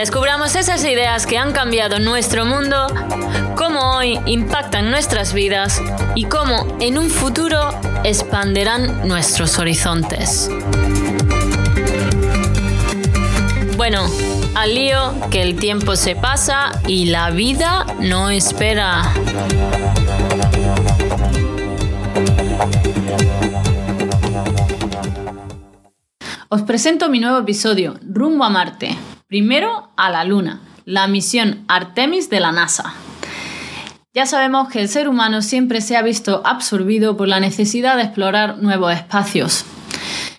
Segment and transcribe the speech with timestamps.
[0.00, 2.86] Descubramos esas ideas que han cambiado nuestro mundo,
[3.54, 5.78] cómo hoy impactan nuestras vidas
[6.14, 10.50] y cómo en un futuro expanderán nuestros horizontes.
[13.76, 14.06] Bueno,
[14.54, 19.02] al lío que el tiempo se pasa y la vida no espera.
[26.48, 28.96] Os presento mi nuevo episodio, Rumbo a Marte.
[29.30, 32.92] Primero a la Luna, la misión Artemis de la NASA.
[34.12, 38.02] Ya sabemos que el ser humano siempre se ha visto absorbido por la necesidad de
[38.02, 39.64] explorar nuevos espacios,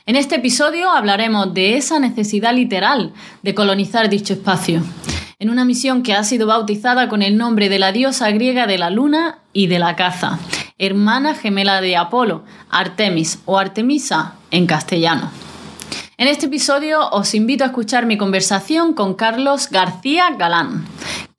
[0.07, 4.83] en este episodio hablaremos de esa necesidad literal de colonizar dicho espacio,
[5.39, 8.77] en una misión que ha sido bautizada con el nombre de la diosa griega de
[8.77, 10.37] la luna y de la caza,
[10.79, 15.31] hermana gemela de Apolo, Artemis o Artemisa en castellano.
[16.21, 20.85] En este episodio os invito a escuchar mi conversación con Carlos García Galán.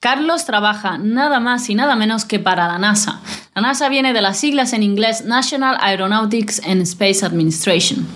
[0.00, 3.20] Carlos trabaja nada más y nada menos que para la NASA.
[3.54, 8.08] La NASA viene de las siglas en inglés National Aeronautics and Space Administration.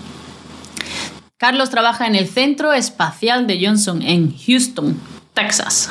[1.37, 4.99] Carlos trabaja en el Centro Espacial de Johnson en Houston,
[5.33, 5.89] Texas.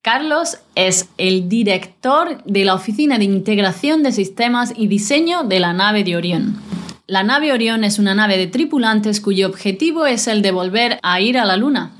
[0.00, 5.74] Carlos es el director de la Oficina de Integración de Sistemas y Diseño de la
[5.74, 6.77] nave de Orión.
[7.10, 11.22] La nave Orión es una nave de tripulantes cuyo objetivo es el de volver a
[11.22, 11.92] ir a la Luna,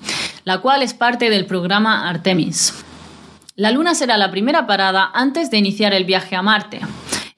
[0.45, 2.85] la cual es parte del programa Artemis.
[3.57, 6.81] La Luna será la primera parada antes de iniciar el viaje a Marte.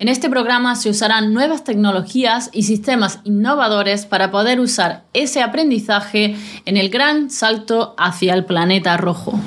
[0.00, 6.34] En este programa se usarán nuevas tecnologías y sistemas innovadores para poder usar ese aprendizaje
[6.64, 9.38] en el gran salto hacia el planeta rojo.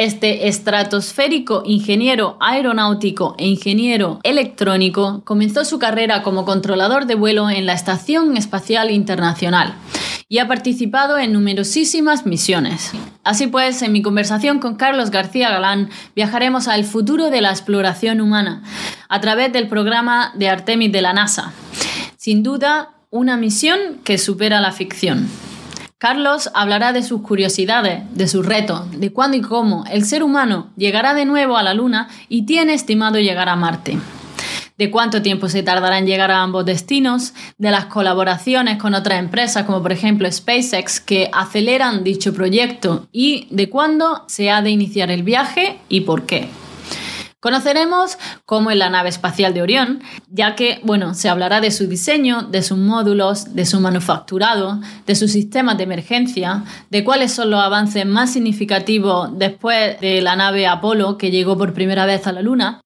[0.00, 7.66] Este estratosférico ingeniero aeronáutico e ingeniero electrónico comenzó su carrera como controlador de vuelo en
[7.66, 9.74] la Estación Espacial Internacional
[10.26, 12.92] y ha participado en numerosísimas misiones.
[13.24, 18.22] Así pues, en mi conversación con Carlos García Galán viajaremos al futuro de la exploración
[18.22, 18.62] humana
[19.10, 21.52] a través del programa de Artemis de la NASA.
[22.16, 25.28] Sin duda, una misión que supera la ficción.
[26.00, 30.70] Carlos hablará de sus curiosidades, de sus retos, de cuándo y cómo el ser humano
[30.74, 33.98] llegará de nuevo a la Luna y tiene estimado llegar a Marte
[34.78, 39.18] de cuánto tiempo se tardará en llegar a ambos destinos, de las colaboraciones con otras
[39.18, 44.70] empresas como por ejemplo SpaceX que aceleran dicho proyecto y de cuándo se ha de
[44.70, 46.48] iniciar el viaje y por qué.
[47.40, 51.86] Conoceremos cómo es la nave espacial de Orión, ya que, bueno, se hablará de su
[51.86, 57.50] diseño, de sus módulos, de su manufacturado, de sus sistemas de emergencia, de cuáles son
[57.50, 62.32] los avances más significativos después de la nave Apolo que llegó por primera vez a
[62.32, 62.82] la Luna,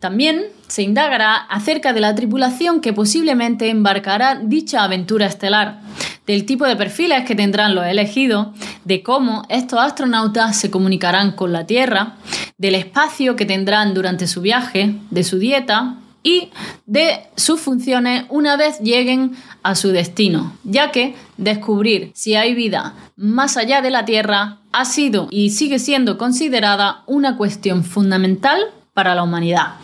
[0.00, 5.80] también se indagará acerca de la tripulación que posiblemente embarcará dicha aventura estelar,
[6.26, 8.48] del tipo de perfiles que tendrán los elegidos,
[8.84, 12.16] de cómo estos astronautas se comunicarán con la Tierra,
[12.58, 16.50] del espacio que tendrán durante su viaje, de su dieta y
[16.86, 22.94] de sus funciones una vez lleguen a su destino, ya que descubrir si hay vida
[23.16, 28.60] más allá de la Tierra ha sido y sigue siendo considerada una cuestión fundamental
[28.92, 29.74] para la humanidad.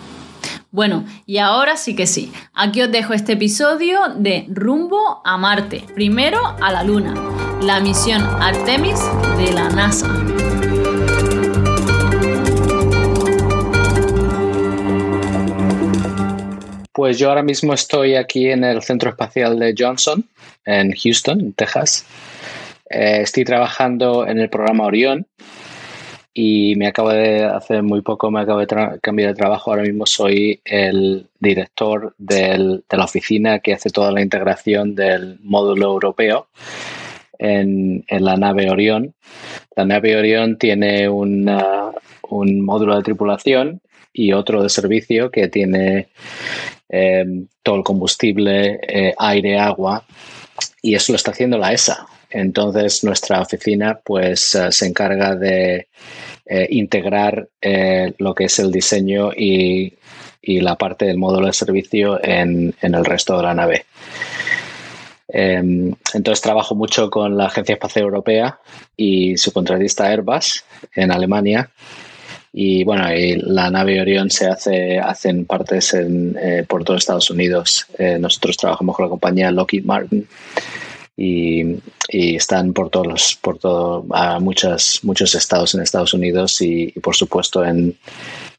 [0.70, 2.32] Bueno, y ahora sí que sí.
[2.52, 5.84] Aquí os dejo este episodio de Rumbo a Marte.
[5.94, 7.14] Primero a la Luna.
[7.62, 8.98] La misión Artemis
[9.36, 10.08] de la NASA.
[16.94, 20.24] Pues yo ahora mismo estoy aquí en el Centro Espacial de Johnson,
[20.64, 22.06] en Houston, Texas.
[22.88, 25.26] Eh, estoy trabajando en el programa Orión,
[26.32, 28.66] y me acabo de hacer muy poco, me acabo de
[29.00, 29.70] cambiar de trabajo.
[29.70, 35.86] Ahora mismo soy el director de la oficina que hace toda la integración del módulo
[35.86, 36.48] europeo
[37.38, 39.14] en, la nave Orión.
[39.76, 41.44] La nave Orión tiene un
[42.30, 43.80] módulo de tripulación
[44.12, 46.08] y otro de servicio que tiene
[46.94, 50.04] em, todo el combustible, eh, aire, agua,
[50.80, 52.06] y eso lo está haciendo la ESA.
[52.30, 55.88] Entonces nuestra oficina pues eh, se encarga de
[56.46, 57.48] eh, integrar
[58.18, 59.94] lo que es el diseño y,
[60.46, 63.86] la parte del módulo de servicio en, el resto de la nave.
[65.26, 68.58] Em, entonces trabajo mucho con la Agencia Espacial Europea
[68.96, 70.64] y su contratista Airbus
[70.94, 71.70] en Alemania.
[72.56, 73.08] Y bueno,
[73.46, 77.84] la nave Orion se hace hacen partes en, eh, por todo Estados Unidos.
[77.98, 80.28] Eh, nosotros trabajamos con la compañía Lockheed Martin
[81.16, 81.78] y,
[82.08, 87.16] están por todos los, por todo, a muchos, muchos estados en Estados Unidos y, por
[87.16, 87.96] supuesto en,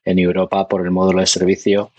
[0.03, 1.91] en, Europa por el módulo de servicio.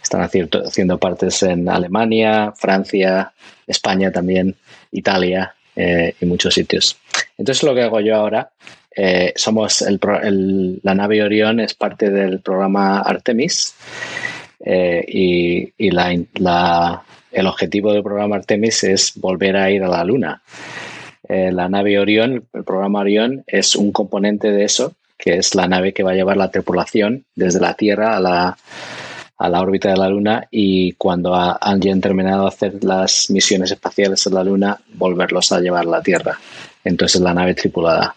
[0.00, 3.32] Están haciendo, haciendo partes en Alemania, Francia,
[3.66, 4.54] España también,
[4.92, 6.96] Italia eh, y muchos sitios.
[7.36, 8.52] Entonces lo que hago yo ahora,
[8.94, 9.84] eh, somos
[10.82, 13.74] la nave Orión es parte del programa Artemis
[14.64, 15.72] eh, y,
[17.32, 20.42] el objetivo del programa Artemis es volver a ir a la Luna.
[21.26, 25.66] Eh, la nave Orión, el programa Orión, es un componente de eso, que es la
[25.66, 28.56] nave que va a llevar la tripulación desde la Tierra a la,
[29.60, 34.44] órbita de la Luna y cuando han terminado de hacer las misiones espaciales en la
[34.44, 36.38] Luna, volverlos a llevar a la Tierra.
[36.84, 38.14] Entonces la nave tripulada.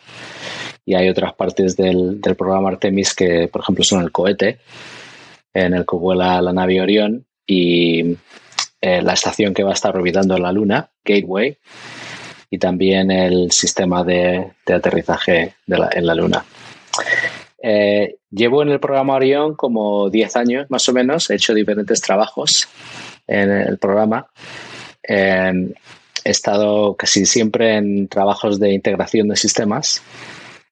[0.85, 4.59] Y hay otras partes del, del programa Artemis que, por ejemplo, son el cohete
[5.53, 8.17] en el que vuela la nave Orión y
[8.81, 11.57] eh, la estación que va a estar orbitando la Luna, Gateway,
[12.51, 16.45] y también el sistema de, aterrizaje en la Luna.
[17.63, 22.01] Eh, llevo en el programa Orión como 10 años más o menos, he hecho diferentes
[22.01, 22.67] trabajos
[23.25, 24.27] en el programa.
[25.01, 25.73] he
[26.23, 30.03] estado casi siempre en trabajos de integración de sistemas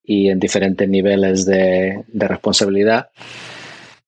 [0.04, 3.10] y en diferentes niveles de, responsabilidad.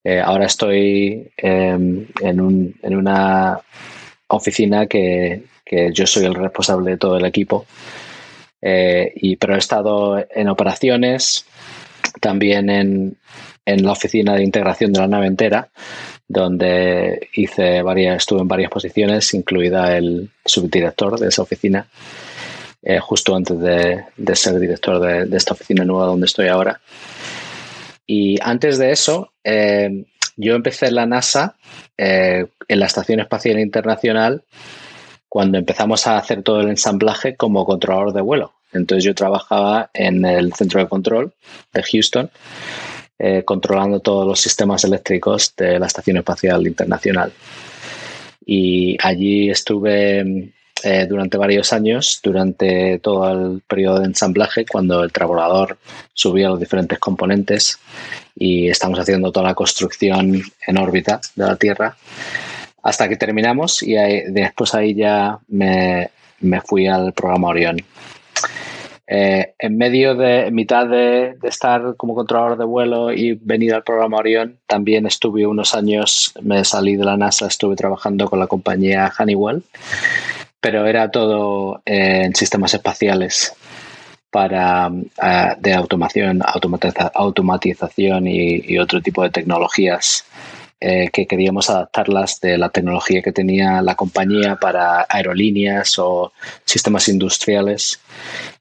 [0.04, 3.60] Eh, ahora estoy en, en, una
[4.28, 5.44] oficina que,
[5.94, 7.66] yo soy el responsable de todo el equipo.
[8.62, 11.46] Eh, y, pero he estado en operaciones,
[12.20, 13.18] también en,
[13.66, 15.70] la oficina de integración de la nave entera,
[16.28, 21.88] donde hice varias, estuve en varias posiciones, incluida el subdirector de esa oficina,
[22.86, 24.06] eh, justo antes de,
[24.36, 26.80] ser director de, esta oficina nueva donde estoy ahora.
[28.06, 30.06] Y antes de eso, eh,
[30.38, 31.56] yo empecé en la NASA,
[31.98, 34.44] eh, en la Estación Espacial Internacional,
[35.28, 38.54] cuando empezamos a hacer todo el ensamblaje como controlador de vuelo.
[38.72, 41.34] Entonces yo trabajaba en el centro de control
[41.74, 42.30] de Houston,
[43.18, 47.34] eh, controlando todos los sistemas eléctricos de la Estación Espacial Internacional.
[48.46, 50.54] Y allí estuve
[50.86, 55.80] eh, durante varios años, durante todo el periodo de ensamblaje, cuando el transbordador
[56.14, 57.80] subía los diferentes componentes
[58.36, 61.98] y estamos haciendo toda la construcción en órbita de la Tierra,
[62.84, 63.96] hasta que terminamos y
[64.28, 66.12] después ahí ya me,
[66.64, 67.78] fui al programa Orión.
[69.08, 73.84] Eh, en medio de, en mitad de, estar como controlador de vuelo y venir al
[73.84, 78.46] programa Orión, también estuve unos años, me salí de la NASA, estuve trabajando con la
[78.46, 79.64] compañía Honeywell
[80.66, 83.54] pero era todo en sistemas espaciales
[84.32, 84.92] para
[85.22, 86.42] eh, de automación,
[87.14, 90.26] automatización y, otro tipo de tecnologías
[90.80, 96.34] eh, que queríamos adaptarlas de la tecnología que tenía la compañía para aerolíneas o
[96.66, 98.00] sistemas industriales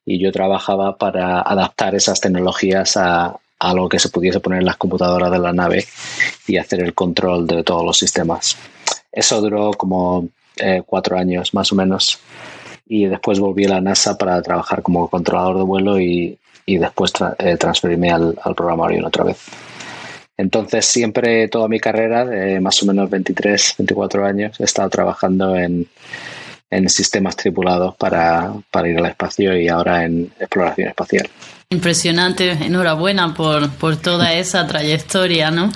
[0.05, 4.67] y yo trabajaba para adaptar esas tecnologías a, a lo que se pudiese poner en
[4.67, 5.87] las computadoras de la nave
[6.47, 8.59] y hacer el control de todos los sistemas.
[9.11, 12.19] Eso duró como eh, cuatro años más o menos.
[12.87, 17.57] Y después volví a la NASA para trabajar como controlador de vuelo y, después eh,
[17.57, 19.39] transferirme al, programa Orion otra vez.
[20.37, 25.57] Entonces, siempre, toda mi carrera, de más o menos 23, 24 años, he estado trabajando
[25.57, 25.89] en,
[26.89, 28.53] sistemas tripulados para,
[28.85, 31.31] ir al espacio y ahora en exploración espacial.
[31.71, 35.71] Impresionante, enhorabuena por, por toda esa trayectoria, ¿no?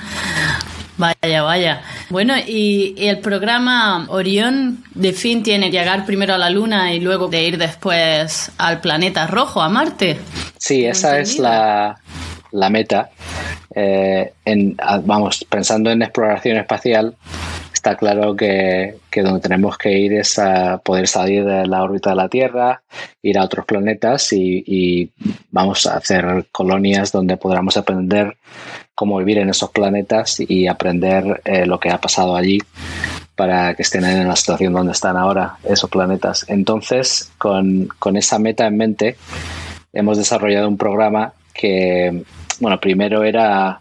[0.99, 1.83] Vaya, vaya.
[2.11, 7.01] Bueno, y, el programa Orión de fin tiene que llegar primero a la Luna y
[7.01, 10.19] luego de ir después al planeta rojo, a Marte.
[10.57, 11.99] Sí, esa es la,
[12.71, 13.11] meta.
[13.75, 14.33] Eh,
[15.05, 17.15] vamos, pensando en exploración espacial,
[17.79, 22.17] está claro que, donde tenemos que ir es a poder salir de la órbita de
[22.17, 22.83] la Tierra,
[23.23, 25.11] ir a otros planetas y,
[25.51, 28.37] vamos a hacer colonias donde podamos aprender
[28.99, 32.59] cómo vivir en esos planetas y aprender eh, lo que ha pasado allí
[33.37, 36.45] para que estén en la situación donde están ahora esos planetas.
[36.49, 39.17] Entonces, con, con esa meta en mente,
[39.93, 42.25] hemos desarrollado un programa que,
[42.59, 43.81] bueno, primero era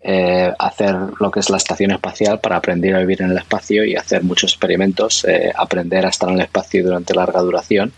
[0.00, 3.84] eh, hacer lo que es la estación espacial para aprender a vivir en el espacio
[3.84, 7.92] y hacer muchos experimentos, eh, aprender a estar en el espacio durante larga duración.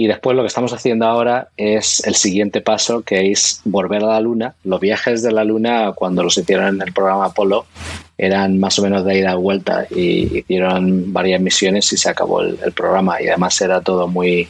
[0.00, 4.10] Y después lo que estamos haciendo ahora es el siguiente paso, que es volver a
[4.10, 4.54] la Luna.
[4.62, 7.66] Los viajes de la Luna, cuando los hicieron en el programa Apolo,
[8.16, 12.42] eran más o menos de ida y vuelta y hicieron varias misiones y se acabó
[12.42, 14.46] el, programa y además era todo muy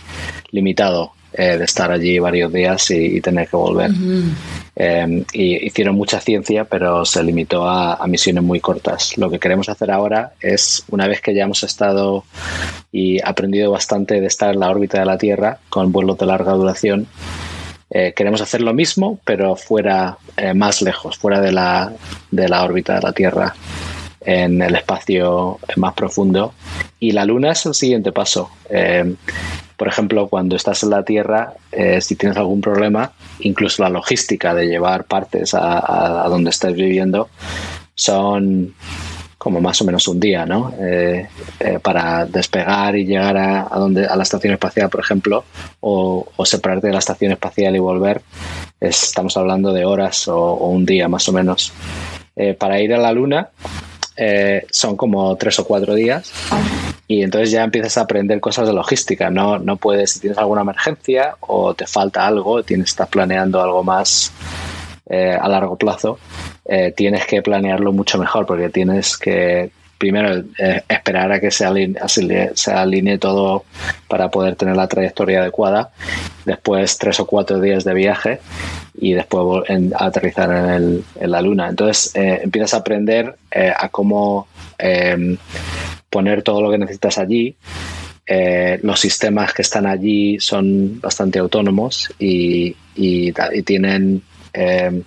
[0.50, 3.92] limitado eh, de estar allí varios días y, tener que volver.
[4.74, 9.16] Em, y hicieron mucha ciencia, pero se limitó a, misiones muy cortas.
[9.16, 12.24] Lo que queremos hacer ahora es, una vez que ya hemos estado
[12.90, 16.54] y aprendido bastante de estar en la órbita de la Tierra con vuelos de larga
[16.54, 17.06] duración,
[17.88, 21.92] eh, queremos hacer lo mismo, pero fuera eh, más lejos, fuera de la,
[22.32, 23.54] de la órbita de la Tierra,
[24.22, 26.52] en el espacio más profundo.
[26.98, 28.50] Y la Luna es el siguiente paso.
[28.68, 29.14] Eh,
[29.78, 31.54] por ejemplo, cuando estás en la Tierra,
[32.00, 37.28] si tienes algún problema, incluso la logística de llevar partes a, a donde estés viviendo,
[37.94, 38.74] son
[39.38, 40.74] como más o menos un día, ¿no?
[40.80, 41.28] Eh,
[41.60, 45.44] eh, para despegar y llegar a, donde, a la estación espacial, por ejemplo,
[45.80, 48.20] o, separarte de la estación espacial y volver,
[48.80, 51.72] estamos hablando de horas o, un día más o menos.
[52.34, 53.50] Eh, para ir a la Luna
[54.70, 56.32] son como tres o cuatro días
[57.08, 59.30] y entonces ya empiezas a aprender cosas de logística.
[59.30, 63.82] No, no puedes, si tienes alguna emergencia o te falta algo, tienes, estás planeando algo
[63.82, 64.30] más
[65.10, 66.18] a largo plazo,
[66.70, 71.64] eh, tienes que planearlo mucho mejor porque tienes que primero eh, esperar a que se
[71.64, 73.64] alinee, todo
[74.06, 75.90] para poder tener la trayectoria adecuada,
[76.44, 78.40] después tres o cuatro días de viaje
[79.00, 79.64] y después
[79.96, 81.70] aterrizar en, la luna.
[81.70, 84.46] Entonces eh, empiezas a aprender a cómo
[86.10, 87.56] poner todo lo que necesitas allí.
[88.82, 94.22] los sistemas que están allí son bastante autónomos y, y tienen
[94.52, 95.02] em,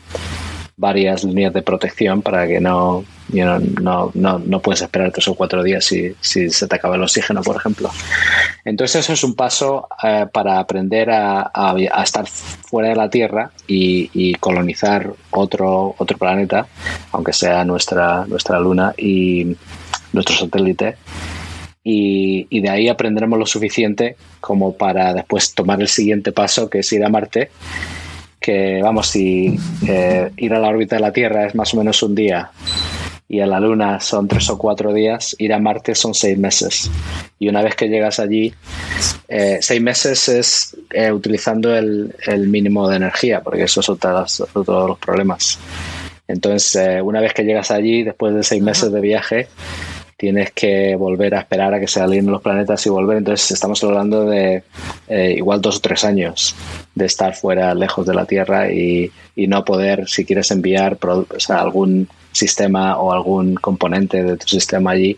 [0.81, 5.63] varias líneas de protección para que no, no, no, no, puedes esperar tres o cuatro
[5.63, 7.89] días si, si, se te acaba el oxígeno, por ejemplo.
[8.65, 13.51] Entonces eso es un paso eh, para aprender a, a, estar fuera de la Tierra
[13.67, 16.65] y, colonizar otro, otro planeta,
[17.12, 19.55] aunque sea nuestra, nuestra Luna y
[20.13, 20.96] nuestro satélite.
[21.84, 26.80] Y, y, de ahí aprenderemos lo suficiente como para después tomar el siguiente paso, que
[26.80, 27.50] es ir a Marte
[28.41, 29.56] que vamos, si
[29.88, 32.50] eh, ir a la órbita de la Tierra es más o menos un día
[33.30, 36.91] y a la Luna son tres o cuatro días, ir a Marte son seis meses.
[37.39, 38.53] Y una vez que llegas allí,
[39.30, 42.13] eh, seis meses es eh, utilizando el,
[42.50, 45.60] mínimo de energía, porque eso es otro, de los problemas.
[46.27, 49.48] Entonces, una vez que llegas allí, después de seis meses de viaje,
[50.22, 53.18] tienes que volver a esperar a que se alineen los planetas y volver.
[53.18, 54.62] Entonces estamos hablando de
[55.08, 56.56] eh, igual dos o tres años
[56.94, 61.00] de estar fuera, lejos de la Tierra y, no poder, si quieres enviar
[61.50, 65.18] algún sistema o algún componente de tu sistema allí,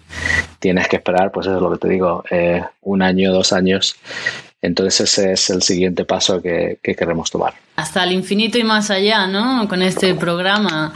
[0.59, 3.97] tienes que esperar, pues eso es lo que te digo, eh, un año, dos años.
[4.63, 7.53] Entonces ese es el siguiente paso que, que, queremos tomar.
[7.75, 9.67] Hasta el infinito y más allá, ¿no?
[9.67, 10.93] Con este programa.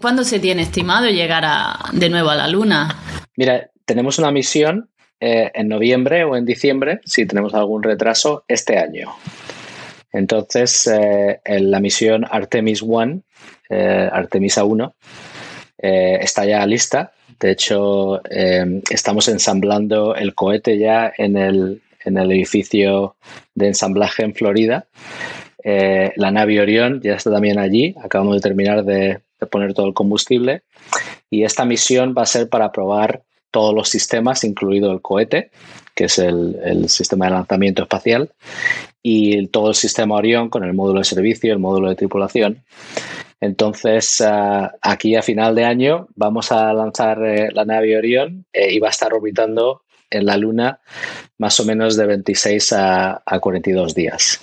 [0.00, 2.96] ¿Cuándo se tiene estimado llegar a, de nuevo a la Luna?
[3.36, 4.88] Mira, tenemos una misión
[5.20, 9.14] eh, en noviembre o en diciembre, si tenemos algún retraso, este año.
[10.14, 13.20] Entonces, eh, en la misión Artemis 1,
[13.68, 14.94] eh, Artemisa 1,
[15.76, 17.12] está ya lista.
[17.38, 18.22] De hecho,
[18.90, 23.16] estamos ensamblando el cohete ya en el, edificio
[23.54, 24.88] de ensamblaje en Florida.
[25.62, 27.94] la nave Orión ya está también allí.
[28.02, 30.62] Acabamos de terminar de, de, poner todo el combustible.
[31.30, 35.50] Y esta misión va a ser para probar todos los sistemas, incluido el cohete,
[35.94, 38.30] que es el, sistema de lanzamiento espacial,
[39.02, 42.64] y todo el sistema Orión con el módulo de servicio, el módulo de tripulación.
[43.40, 48.72] Entonces, ah, aquí a final de año vamos a lanzar eh, la nave Orión eh,
[48.72, 50.80] y va a estar orbitando en la Luna
[51.38, 54.40] más o menos de 26 a, a 42 días.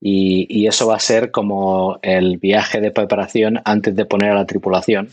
[0.00, 4.46] Y, eso va a ser como el viaje de preparación antes de poner a la
[4.46, 5.08] tripulación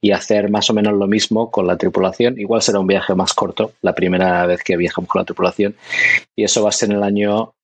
[0.00, 2.38] y hacer más o menos lo mismo con la tripulación.
[2.38, 5.74] Igual será un viaje más corto, la primera vez que viajamos con la tripulación.
[6.36, 7.54] Y eso va a ser en el año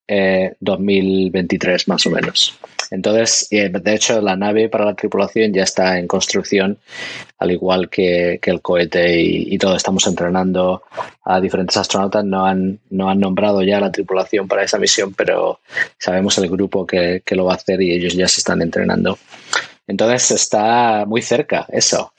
[0.60, 2.58] 2023 eh, más o menos.
[2.94, 6.78] Entonces, de hecho, la nave para la tripulación ya está en construcción,
[7.38, 9.74] al igual que, el cohete y, todo.
[9.74, 10.84] Estamos entrenando
[11.24, 12.24] a diferentes astronautas.
[12.24, 15.58] No han, no han nombrado ya la tripulación para esa misión, pero
[15.98, 19.18] sabemos el grupo que, lo va a hacer y ellos ya se están entrenando.
[19.88, 22.12] Entonces, está muy cerca eso.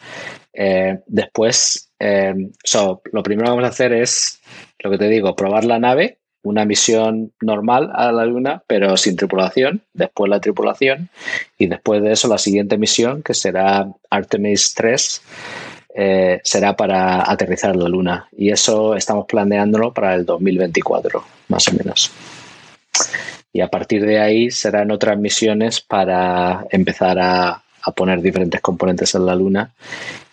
[0.52, 2.34] Eh, después, eh,
[3.14, 4.42] lo primero que vamos a hacer es,
[4.80, 9.16] lo que te digo, probar la nave una misión normal a la Luna, pero sin
[9.16, 11.10] tripulación, después la tripulación,
[11.58, 15.22] y después de eso la siguiente misión, que será Artemis 3,
[15.98, 18.28] eh, será para aterrizar en la Luna.
[18.38, 22.12] Y eso estamos planeándolo para el 2024, más o menos.
[23.52, 27.62] Y a partir de ahí serán otras misiones para empezar a,
[27.96, 29.72] poner diferentes componentes en la Luna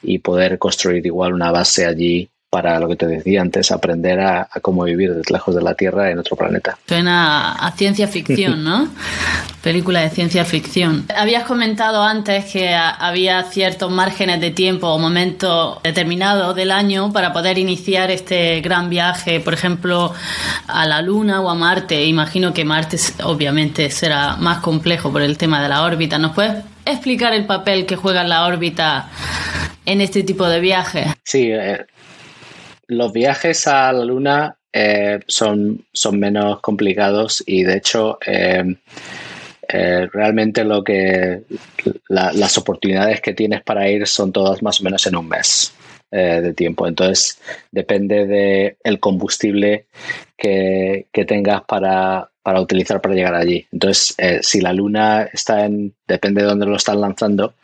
[0.03, 4.47] y poder construir igual una base allí para lo que te decía antes, aprender a,
[4.61, 6.77] cómo vivir desde lejos de la Tierra en otro planeta.
[6.87, 8.91] Suena a ciencia ficción, ¿no?
[9.63, 11.07] Película de ciencia ficción.
[11.17, 17.33] Habías comentado antes que había ciertos márgenes de tiempo o momentos determinados del año para
[17.33, 20.13] poder iniciar este gran viaje, por ejemplo,
[20.67, 22.05] a la Luna o a Marte.
[22.05, 26.19] Imagino que Marte obviamente será más complejo por el tema de la órbita.
[26.19, 29.09] ¿Nos puedes explicar el papel que juega la órbita
[29.87, 31.07] en este tipo de viajes?
[31.25, 31.87] Sí, eh,
[32.93, 38.65] los viajes a la Luna eh, son, son menos complicados y de hecho eh,
[39.69, 41.43] eh, realmente lo que
[42.09, 45.75] las oportunidades que tienes para ir son todas más o menos en un mes
[46.11, 46.87] de tiempo.
[46.87, 49.87] Entonces depende del el combustible
[50.37, 53.67] que, que tengas para, para, utilizar para llegar allí.
[53.73, 57.55] Entonces si la Luna está en, depende de dónde lo están lanzando,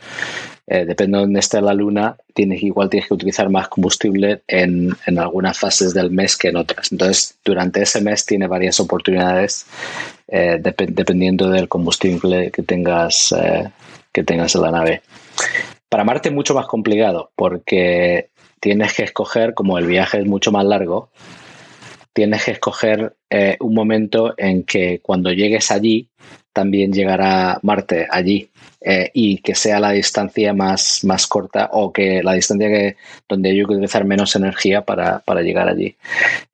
[0.71, 4.95] eh, depende de dónde esté la luna, tienes, igual tienes que utilizar más combustible en,
[5.17, 6.93] algunas fases del mes que en otras.
[6.93, 9.65] Entonces, durante ese mes tiene varias oportunidades
[10.29, 13.71] eh, dependiendo del combustible que tengas, eh,
[14.13, 15.01] que tengas en la nave.
[15.89, 18.29] Para Marte mucho más complicado porque
[18.61, 21.09] tienes que escoger, como el viaje es mucho más largo,
[22.13, 23.17] tienes que escoger
[23.61, 26.09] un momento en que cuando llegues allí,
[26.52, 28.50] también llegará Marte allí.
[28.80, 32.97] Eh, y que sea la distancia más, más corta o que la distancia que,
[33.28, 35.97] donde hay que utilizar menos energía para, llegar allí.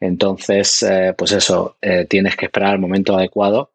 [0.00, 3.70] Entonces, eh, pues eso, eh, tienes que esperar el momento adecuado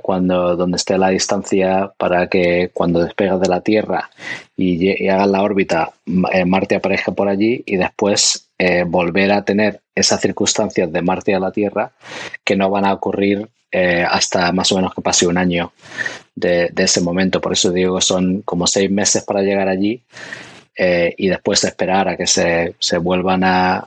[0.00, 4.08] cuando donde esté la distancia para que cuando despegas de la Tierra
[4.56, 8.46] y, hagas la órbita, Marte aparezca por allí y después
[8.86, 11.90] volver a tener esas circunstancias de Marte a la Tierra
[12.44, 15.72] que no van a ocurrir hasta más o menos que pase un año
[16.40, 17.40] de, ese momento.
[17.40, 20.02] Por eso digo que son como seis meses para llegar allí
[20.76, 23.86] eh, y después esperar a que se, vuelvan a,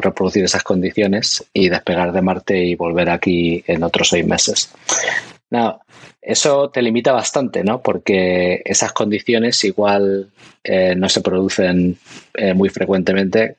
[0.00, 4.70] reproducir esas condiciones y despegar de Marte y volver aquí en otros seis meses.
[6.22, 7.80] eso te limita bastante, ¿no?
[7.80, 10.28] Porque esas condiciones igual
[10.62, 11.98] eh, no se producen
[12.34, 13.56] eh, muy frecuentemente,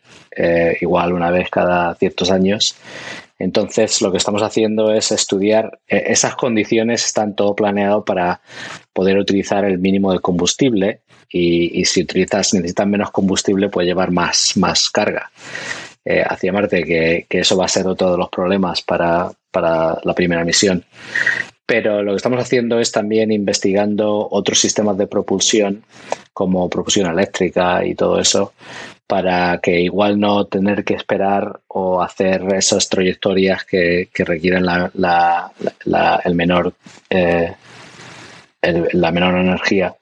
[0.80, 2.76] igual una vez cada ciertos años.
[3.40, 8.42] Entonces, lo que estamos haciendo es estudiar eh, esas condiciones, están todo planeado para
[8.94, 14.56] poder utilizar el mínimo de combustible y, si utilizas, necesitas menos combustible, puede llevar más,
[14.56, 15.30] más carga
[16.06, 20.14] eh, hacia Marte, que, eso va a ser otro de los problemas para, para la
[20.14, 20.84] primera misión.
[21.66, 25.84] Pero lo que estamos haciendo es también investigando otros sistemas de propulsión,
[26.32, 28.54] como propulsión eléctrica y todo eso,
[29.08, 35.52] para que igual no tener que esperar o hacer esas trayectorias que, que requieren la,
[36.26, 36.74] el menor
[37.10, 37.56] eh,
[38.94, 39.96] la menor energía.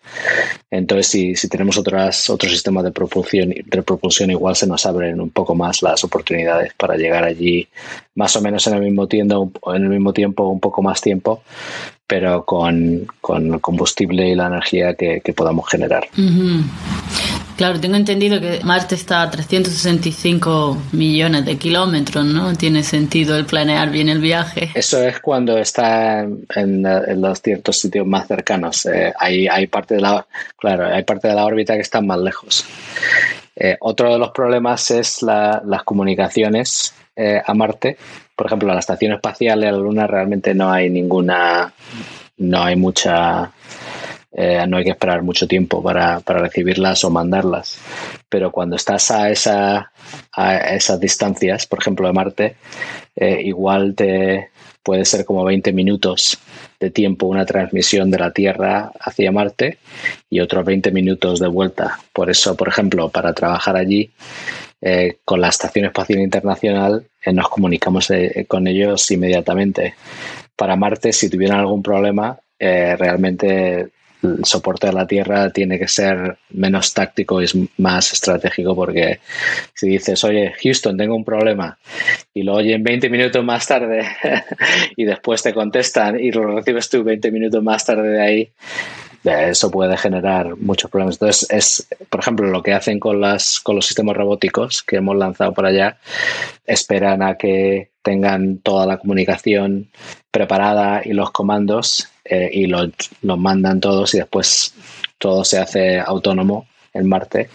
[0.72, 5.22] Entonces, si, si, tenemos otras, otros sistemas de propulsión, de propulsión, igual se nos abren
[5.22, 7.68] un poco más las oportunidades para llegar allí
[8.16, 11.44] más o menos en el mismo tiempo, en el mismo tiempo, un poco más tiempo,
[12.08, 16.08] pero con, con el combustible y la energía que, podamos generar.
[17.56, 22.54] Claro, tengo entendido que Marte está a 365 millones de kilómetros, ¿no?
[22.54, 24.72] Tiene sentido el planear bien el viaje.
[24.76, 28.86] Eso es cuando está en, los ciertos sitios más cercanos.
[28.88, 30.26] Eh, hay, hay, parte de la,
[30.58, 32.66] claro, hay parte de la órbita que está más lejos.
[33.56, 37.98] Eh, otro de los problemas es las comunicaciones eh, a Marte.
[38.36, 41.72] Por ejemplo, a la estación espacial y a la Luna realmente no hay ninguna,
[42.38, 43.50] no hay mucha
[44.38, 47.80] eh, no hay que esperar mucho tiempo para, recibirlas o mandarlas.
[48.28, 49.94] Pero cuando estás a, esa,
[50.34, 52.56] a esas distancias, por ejemplo de Marte,
[53.16, 54.50] eh, igual te
[54.84, 56.38] puede ser como 20 minutos
[56.82, 59.78] de tiempo una transmisión de la Tierra hacia Marte
[60.30, 61.98] y otros 20 minutos de vuelta.
[62.12, 64.12] Por eso, por ejemplo, para trabajar allí,
[64.82, 68.12] eh, con la Estación Espacial Internacional nos comunicamos
[68.48, 69.96] con ellos inmediatamente.
[70.56, 73.95] Para Marte, si tuvieran algún problema, realmente
[74.26, 79.20] el soporte a la tierra tiene que ser menos táctico y es más estratégico porque
[79.74, 81.78] si dices, oye, Houston, tengo un problema
[82.34, 84.06] y lo oyen 20 minutos más tarde
[84.96, 88.50] y después te contestan y lo recibes tú 20 minutos más tarde de ahí,
[89.26, 91.16] eso puede generar muchos problemas.
[91.16, 95.16] Entonces, es, por ejemplo, lo que hacen con, las, con los sistemas robóticos que hemos
[95.16, 95.98] lanzado por allá,
[96.66, 99.90] esperan a que tengan toda la comunicación
[100.32, 102.90] preparada y los comandos eh, y los,
[103.22, 104.74] mandan todos y después
[105.18, 107.50] todo se hace autónomo en Marte,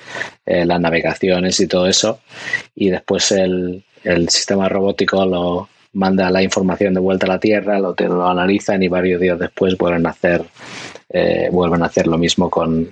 [0.46, 2.20] eh, las navegaciones y todo eso,
[2.74, 3.85] y después el,
[4.28, 8.88] sistema robótico lo, manda la información de vuelta a la Tierra, lo, lo analizan y
[8.88, 10.44] varios días después vuelven a hacer,
[11.09, 12.90] eh, vuelven a hacer lo mismo con,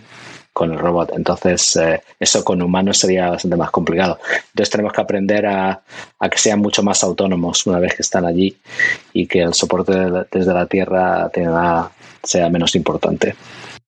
[0.59, 1.13] con el robot.
[1.15, 4.19] Entonces, eh, eso con humanos sería bastante más complicado.
[4.49, 5.81] Entonces, tenemos que aprender a,
[6.19, 8.57] a, que sean mucho más autónomos una vez que están allí
[9.13, 9.93] y que el soporte
[10.33, 11.93] desde la Tierra tenga,
[12.25, 13.37] sea menos importante.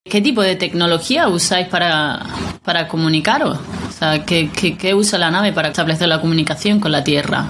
[0.04, 2.24] ¿Qué tipo de tecnología usáis para,
[2.64, 3.58] para comunicaros?
[3.88, 7.48] O sea, ¿qué, qué, qué usa la nave para establecer la comunicación con la Tierra?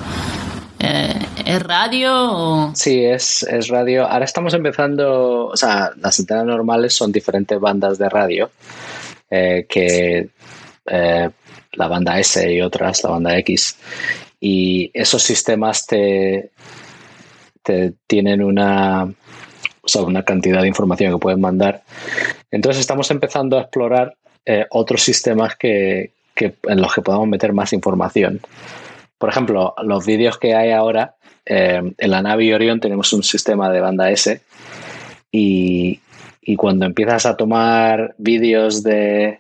[0.79, 2.73] Eh, ¿Es radio o...?
[2.75, 4.07] Sí, es, es, radio.
[4.07, 8.51] Ahora estamos empezando, o sea, las antenas normales son diferentes bandas de radio
[9.31, 10.29] eh, que
[10.87, 11.31] eh,
[11.73, 13.79] la banda S y otras, la banda X.
[14.41, 16.51] Y esos sistemas te,
[17.63, 21.83] te tienen una, o sea, una cantidad de información que pueden mandar.
[22.51, 27.53] Entonces estamos empezando a explorar eh, otros sistemas que, que, en los que podamos meter
[27.53, 28.41] más información.
[29.19, 33.81] Por ejemplo, los vídeos que hay ahora, en la nave Orion tenemos un sistema de
[33.81, 34.41] banda S
[35.33, 36.01] y,
[36.51, 39.39] y cuando empiezas a tomar vídeos de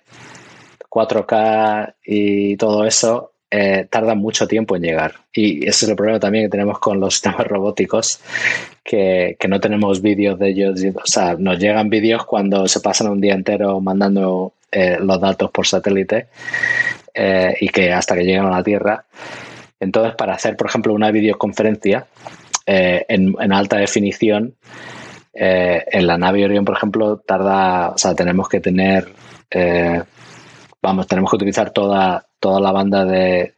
[0.88, 5.14] 4K y todo eso, eh, tarda mucho tiempo en llegar.
[5.33, 8.20] Y ese es el problema también que tenemos con los sistemas robóticos,
[8.85, 10.81] que, que no tenemos vídeos de ellos.
[10.94, 15.51] O sea, nos llegan vídeos cuando se pasan un día entero mandando eh, los datos
[15.51, 16.29] por satélite
[17.12, 19.05] eh, y que hasta que llegan a la Tierra.
[19.81, 22.07] Entonces, para hacer, por ejemplo, una videoconferencia
[22.66, 24.55] eh, en alta definición,
[25.33, 29.09] eh, en la nave Orion, por ejemplo, tarda, o sea, tenemos que tener,
[29.51, 30.03] eh,
[30.83, 33.55] vamos, tenemos que utilizar toda, toda la banda de,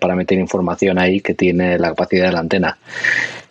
[0.00, 2.78] para meter información ahí que tiene la capacidad de la antena.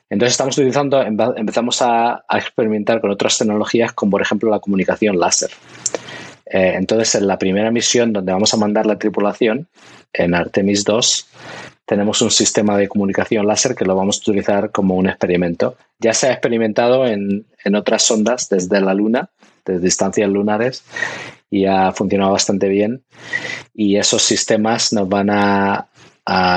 [0.10, 5.17] Entonces estamos utilizando, empezamos a, a experimentar con otras tecnologías, como por ejemplo la comunicación
[5.17, 5.52] láser.
[6.52, 9.67] Eh, entonces, en la primera misión donde vamos a mandar la tripulación,
[10.13, 11.28] en Artemis 2,
[11.91, 15.75] tenemos un sistema de comunicación láser que lo vamos a utilizar como un experimento.
[15.99, 19.30] Ya se ha experimentado en, en otras sondas desde la Luna,
[19.65, 20.86] desde distancias lunares,
[21.49, 23.04] y ha funcionado bastante bien.
[23.73, 25.89] Y esos sistemas nos van a,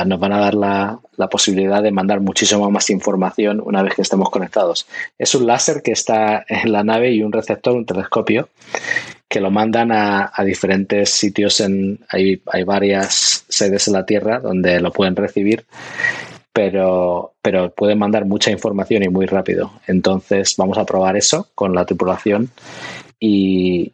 [0.07, 4.03] nos van a dar la, la, posibilidad de mandar muchísimo más información una vez que
[4.03, 4.87] estemos conectados.
[5.18, 8.51] Es un láser que está en la nave y un receptor, un telescopio,
[9.35, 11.59] que lo mandan a, diferentes sitios.
[11.59, 15.66] En, hay, hay, varias sedes en la Tierra donde lo pueden recibir,
[16.53, 19.73] pero, pero pueden mandar mucha información y muy rápido.
[19.88, 22.51] Entonces vamos a probar eso con la tripulación
[23.18, 23.90] y,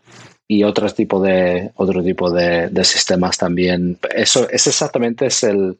[0.46, 3.96] y otro tipo de otro tipo de, de, sistemas también.
[4.14, 5.78] Eso es exactamente es el,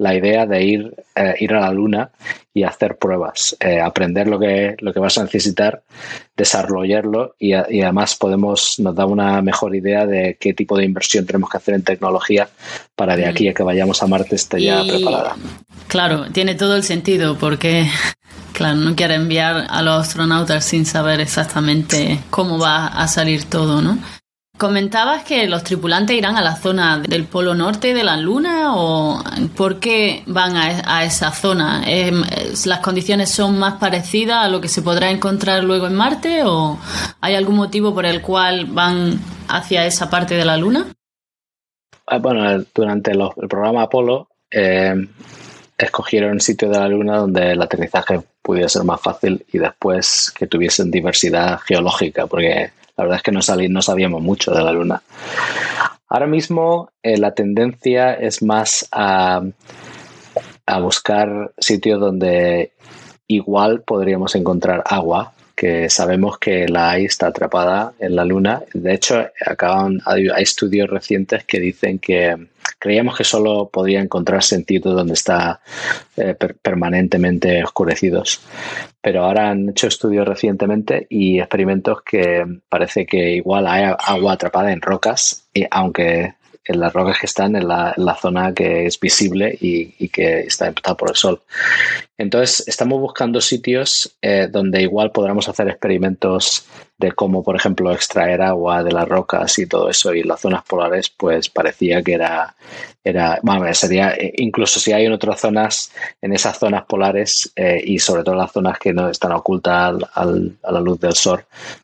[0.00, 2.10] la idea de ir, eh, ir a la luna
[2.54, 5.82] y hacer pruebas, eh, aprender lo que, lo que vas a necesitar,
[6.34, 11.26] desarrollarlo y, y, además podemos, nos da una mejor idea de qué tipo de inversión
[11.26, 12.48] tenemos que hacer en tecnología
[12.96, 15.36] para de aquí a que vayamos a Marte esté ya y, preparada.
[15.86, 17.86] Claro, tiene todo el sentido porque
[18.52, 23.80] Claro, no quiere enviar a los astronautas sin saber exactamente cómo va a salir todo,
[23.80, 23.98] ¿no?
[24.60, 29.24] Comentabas que los tripulantes irán a la zona del polo norte de la Luna o
[29.56, 31.82] por qué van a, a esa zona.
[32.66, 36.78] ¿Las condiciones son más parecidas a lo que se podrá encontrar luego en Marte o
[37.22, 39.18] hay algún motivo por el cual van
[39.48, 40.88] hacia esa parte de la Luna?
[42.20, 44.94] Bueno, durante el programa Apolo eh,
[45.78, 50.30] escogieron un sitio de la Luna donde el aterrizaje pudiera ser más fácil y después
[50.36, 54.62] que tuviesen diversidad geológica, porque la verdad es que no, salí, no sabíamos mucho de
[54.62, 55.02] la Luna.
[56.06, 59.40] Ahora mismo eh, la tendencia es más a,
[60.66, 62.72] a buscar sitios donde
[63.26, 68.62] igual podríamos encontrar agua, que sabemos que la hay está atrapada en la Luna.
[68.72, 72.34] De hecho, acaban, hay, estudios recientes que dicen que
[72.78, 75.60] creíamos que solo podría encontrarse en sitios donde está
[76.16, 78.40] eh, per permanentemente oscurecidos.
[79.02, 84.72] Pero ahora han hecho estudios recientemente y experimentos que parece que igual hay agua atrapada
[84.72, 88.86] en rocas, y aunque en las rocas que están en la, en la zona que
[88.86, 91.40] es visible y, que está impactada por el sol.
[92.18, 96.66] Entonces, estamos buscando sitios eh, donde igual podamos hacer experimentos
[96.98, 100.12] de cómo, por ejemplo, extraer agua de las rocas y todo eso.
[100.12, 102.54] Y las zonas polares, pues parecía que era,
[103.02, 107.80] era bueno, sería, eh, incluso si hay en otras zonas, en esas zonas polares eh,
[107.82, 111.42] y sobre todo las zonas que no están ocultas al, a la luz del sol,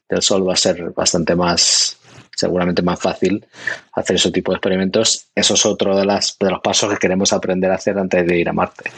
[0.09, 1.99] del sol va a ser bastante más,
[2.37, 3.45] seguramente más fácil
[3.93, 5.29] hacer ese tipo de experimentos.
[5.35, 8.39] Eso es otro de, las, de los pasos que queremos aprender a hacer antes de
[8.39, 8.91] ir a Marte.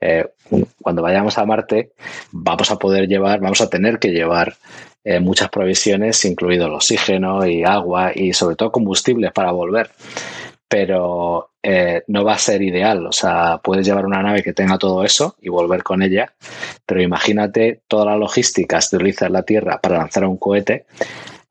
[0.00, 0.26] Eh,
[0.80, 1.92] cuando vayamos a Marte,
[2.30, 4.54] vamos a poder llevar, vamos a tener que llevar
[5.02, 9.90] eh, muchas provisiones, incluido el oxígeno y agua y sobre todo combustibles para volver.
[10.68, 13.06] Pero eh, no va a ser ideal.
[13.06, 16.34] O sea, puedes llevar una nave que tenga todo eso y volver con ella,
[16.84, 20.84] pero imagínate toda la logística que utiliza la Tierra para lanzar un cohete.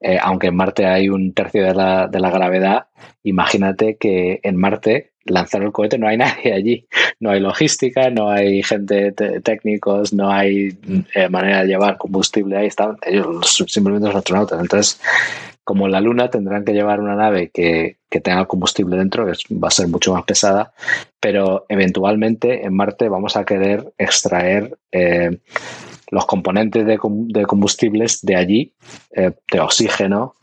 [0.08, 2.90] Eh, aunque en Marte hay un tercio de la, de la gravedad,
[3.24, 6.88] imagínate que en Marte lanzar el cohete no hay nadie allí.
[7.20, 10.78] No hay logística, no hay gente técnicos, no hay
[11.16, 12.68] eh, manera de llevar combustible ahí.
[12.68, 14.62] Están ellos simplemente los astronautas.
[14.62, 15.02] Entonces,
[15.64, 19.72] como la Luna tendrán que llevar una nave que, tenga combustible dentro, que va a
[19.72, 20.72] ser mucho más pesada,
[21.20, 25.40] pero eventualmente en Marte vamos a querer extraer eh,
[26.12, 28.74] los componentes de, combustibles de allí,
[29.12, 30.36] eh, de oxígeno,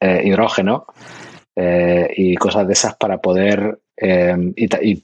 [0.00, 0.86] hidrógeno,
[1.60, 4.36] eh, y cosas de esas para poder, eh,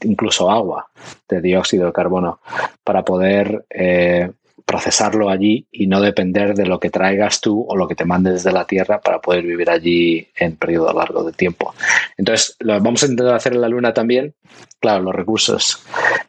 [0.05, 0.89] incluso agua
[1.29, 2.39] de dióxido de carbono,
[2.85, 4.31] para poder eh,
[4.65, 8.35] procesarlo allí y no depender de lo que traigas tú o lo que te mandes
[8.35, 11.75] desde la Tierra para poder vivir allí en periodo largo de tiempo.
[12.17, 14.35] Entonces, lo vamos a intentar hacer en la Luna también,
[14.81, 15.85] claro, los recursos.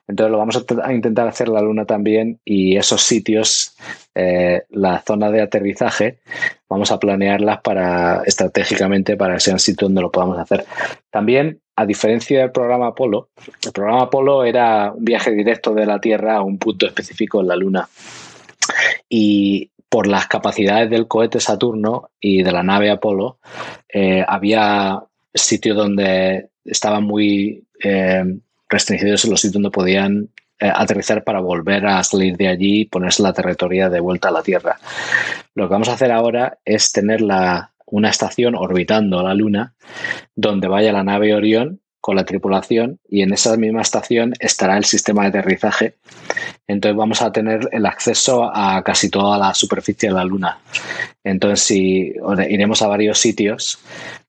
[0.07, 3.75] Entonces, lo vamos a intentar hacer en la Luna también y esos sitios,
[4.13, 6.19] eh, la zona de aterrizaje,
[6.69, 10.65] vamos a planearlas para estratégicamente para que sean sitios donde lo podamos hacer.
[11.09, 13.29] También a diferencia del programa Apolo,
[13.63, 17.47] el programa Apolo era un viaje directo de la Tierra a un punto específico en
[17.47, 17.87] la Luna
[19.09, 23.39] y por las capacidades del cohete Saturno y de la nave Apolo,
[23.87, 25.01] eh, había
[25.33, 28.23] sitios donde estaban muy eh,
[28.67, 33.21] restringidos los sitios donde podían eh, aterrizar para volver a salir de allí y ponerse
[33.23, 34.79] la territoria de vuelta a la Tierra.
[35.53, 37.21] Lo que vamos a hacer ahora es tener
[37.85, 39.73] una estación orbitando la Luna
[40.35, 44.85] donde vaya la nave Orión con la tripulación y en esa misma estación estará el
[44.85, 45.95] sistema de aterrizaje.
[46.67, 50.59] Entonces vamos a tener el acceso a casi toda la superficie de la Luna.
[51.23, 52.13] Entonces si
[52.47, 53.79] iremos a varios sitios,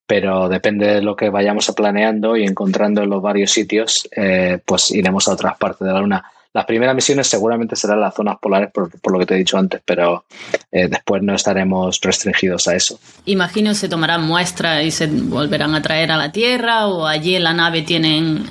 [0.07, 4.91] pero depende de lo que vayamos planeando y encontrando en los varios sitios, eh, pues
[4.93, 6.25] iremos a otras partes de la Luna.
[6.57, 9.83] Las primeras misiones seguramente serán las zonas polares, por, lo que te he dicho antes,
[9.85, 10.25] pero
[10.73, 12.99] eh, después no estaremos restringidos a eso.
[13.27, 17.45] Imagino se tomarán muestras y se volverán a traer a la Tierra o allí en
[17.45, 18.47] la nave tienen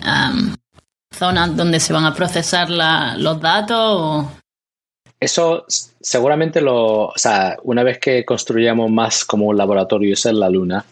[1.11, 4.27] zonas donde se van a procesar los datos.
[5.19, 5.65] Eso
[5.99, 10.85] seguramente lo, o sea, una vez que construyamos más como un laboratorio en la Luna,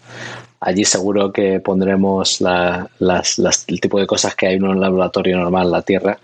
[0.60, 5.72] allí seguro que pondremos el tipo de cosas que hay en un laboratorio normal en
[5.72, 6.18] la Tierra,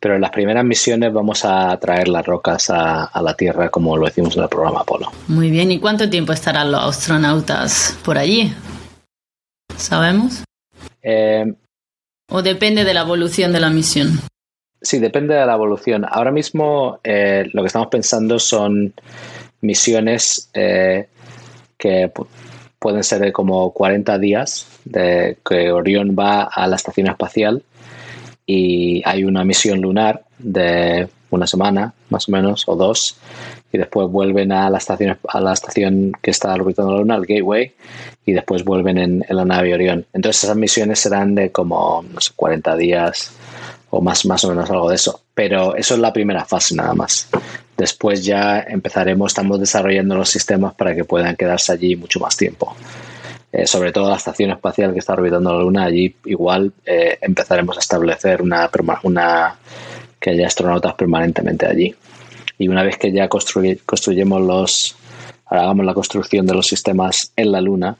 [0.00, 4.06] pero en las primeras misiones vamos a traer las rocas a, la Tierra como lo
[4.06, 5.10] hicimos en el programa Apolo.
[5.26, 8.52] Muy bien, ¿y cuánto tiempo estarán los astronautas por allí?
[9.76, 10.44] ¿Sabemos?
[11.02, 11.52] Eh,
[12.30, 14.20] ¿O depende de la evolución de la misión?
[14.80, 16.04] Sí, depende de la evolución.
[16.08, 18.92] Ahora mismo eh, lo que estamos pensando son
[19.60, 21.08] misiones eh,
[21.76, 22.12] que
[22.78, 27.64] pueden ser de como 40 días, de que Orión va a la estación espacial
[28.50, 33.18] y hay una misión lunar de una semana más o menos o dos
[33.70, 37.26] y después vuelven a la estación a la estación que está orbitando la luna el
[37.26, 37.74] Gateway
[38.24, 40.06] y después vuelven en, la nave Orión.
[40.14, 43.32] Entonces esas misiones serán de como no sé 40 días
[43.90, 45.20] o más más o menos algo de eso.
[45.34, 47.28] Pero eso es la primera fase nada más.
[47.76, 52.74] Después ya empezaremos estamos desarrollando los sistemas para que puedan quedarse allí mucho más tiempo
[53.50, 57.76] eh, sobre todo la estación espacial que está orbitando la Luna, allí igual eh, empezaremos
[57.76, 58.70] a establecer una,
[59.04, 59.56] una
[60.20, 61.94] que haya astronautas permanentemente allí.
[62.58, 64.96] Y una vez que ya construyemos los,
[65.46, 67.96] hagamos la construcción de los sistemas en la Luna,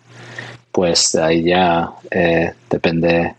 [0.72, 3.34] pues ahí ya eh, depende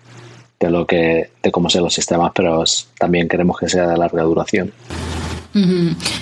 [0.60, 2.63] de lo que, de cómo sean los sistemas, pero
[2.98, 4.74] también queremos que sea de larga duración.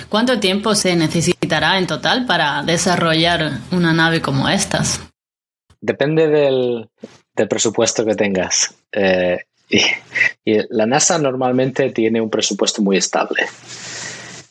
[0.08, 5.00] ¿Cuánto tiempo se necesitará en total para desarrollar una nave como estas?
[5.80, 6.88] Depende del,
[7.48, 8.74] presupuesto que tengas.
[8.92, 9.38] Eh,
[9.70, 9.80] y,
[10.70, 13.42] la NASA normalmente tiene un presupuesto muy estable.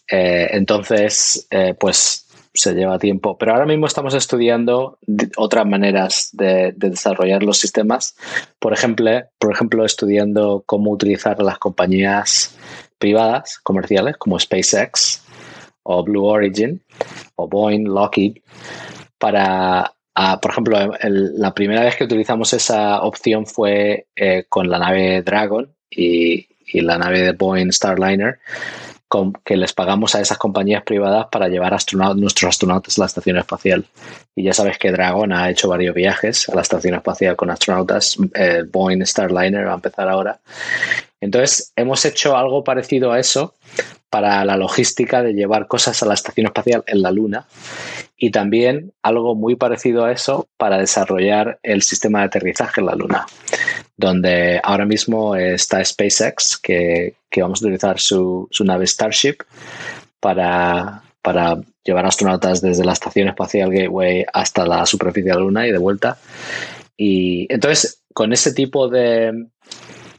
[0.10, 3.38] Eh, entonces, eh, pues se lleva tiempo.
[3.38, 4.98] Pero ahora mismo estamos estudiando
[5.38, 8.16] otras maneras de, desarrollar los sistemas.
[8.60, 12.58] Por ejemplo, por ejemplo, estudiando cómo utilizar las compañías
[12.98, 15.24] privadas, comerciales, como SpaceX
[15.84, 16.82] o Blue Origin
[17.36, 18.38] o Boeing, Lockheed,
[19.18, 19.94] para
[20.42, 25.70] por ejemplo, la primera vez que utilizamos esa opción fue eh, con la nave Dragon
[25.90, 28.40] y, la nave de Boeing Starliner,
[29.46, 33.38] que les pagamos a esas compañías privadas para llevar astronautas, nuestros astronautas a la estación
[33.38, 33.86] espacial.
[34.36, 38.18] Y ya sabes que Dragon ha hecho varios viajes a la estación espacial con astronautas.
[38.72, 40.40] Boeing Starliner va a empezar ahora.
[41.22, 43.56] Entonces, hemos hecho algo parecido a eso
[44.10, 47.48] para la logística de llevar cosas a la estación espacial en la Luna
[48.18, 52.96] y también algo muy parecido a eso para desarrollar el sistema de aterrizaje en la
[52.96, 53.26] Luna,
[53.96, 59.38] donde ahora mismo está SpaceX, que, vamos a utilizar su, nave Starship
[60.20, 65.68] para, para llevar astronautas desde la Estación Espacial Gateway hasta la superficie de la Luna
[65.68, 66.18] y de vuelta.
[66.98, 69.46] Y entonces, con ese tipo de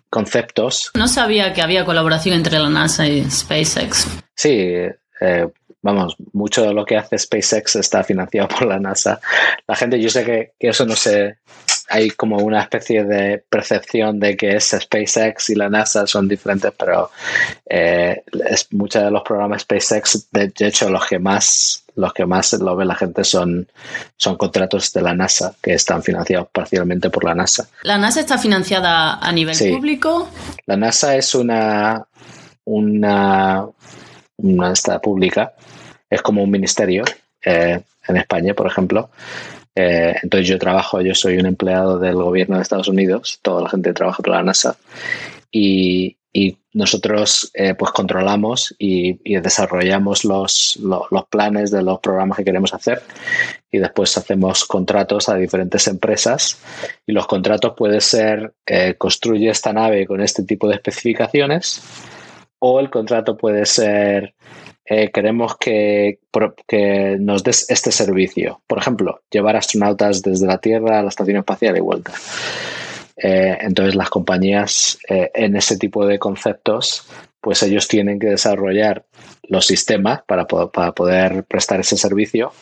[0.08, 0.92] conceptos.
[0.94, 4.06] No sabía que había colaboración entre la NASA y SpaceX.
[4.34, 4.50] Sí,
[5.20, 5.48] eh,
[5.82, 9.20] vamos, mucho de lo que hace SpaceX está financiado por la NASA.
[9.66, 11.38] La gente, yo sé que, eso no se...
[11.90, 16.72] Hay como una especie de percepción de que es SpaceX y la NASA son diferentes,
[16.78, 17.10] pero
[17.64, 22.52] eh, es, muchos de los programas SpaceX, de, hecho, los que más los que más
[22.52, 23.66] lo ve la gente son,
[24.16, 27.68] son contratos de la NASA que están financiados parcialmente por la NASA.
[27.82, 30.28] ¿La NASA está financiada a nivel público?
[30.66, 32.06] La NASA es una,
[32.64, 33.66] una,
[34.38, 35.54] una esta pública
[36.10, 37.04] es como un ministerio
[37.44, 39.10] eh, en España, por ejemplo.
[39.74, 43.68] Eh, entonces yo trabajo, yo soy un empleado del gobierno de Estados Unidos, toda la
[43.68, 44.76] gente trabaja para la NASA.
[45.50, 46.14] Y,
[46.74, 53.02] nosotros eh, pues controlamos y, desarrollamos los, los, planes de los programas que queremos hacer.
[53.72, 56.56] Y después hacemos contratos a diferentes empresas.
[57.04, 58.52] Y los contratos pueden ser
[58.96, 61.82] construye esta nave con este tipo de especificaciones
[62.58, 64.34] o el contrato puede ser
[64.90, 66.18] eh, queremos que,
[67.20, 68.62] nos des este servicio.
[68.66, 72.12] Por ejemplo, llevar astronautas desde la Tierra a la Estación Espacial y vuelta.
[73.16, 77.06] Eh, entonces las compañías eh, en ese tipo de conceptos,
[77.40, 79.04] pues ellos tienen que desarrollar
[79.42, 82.52] los sistemas para, poder prestar ese servicio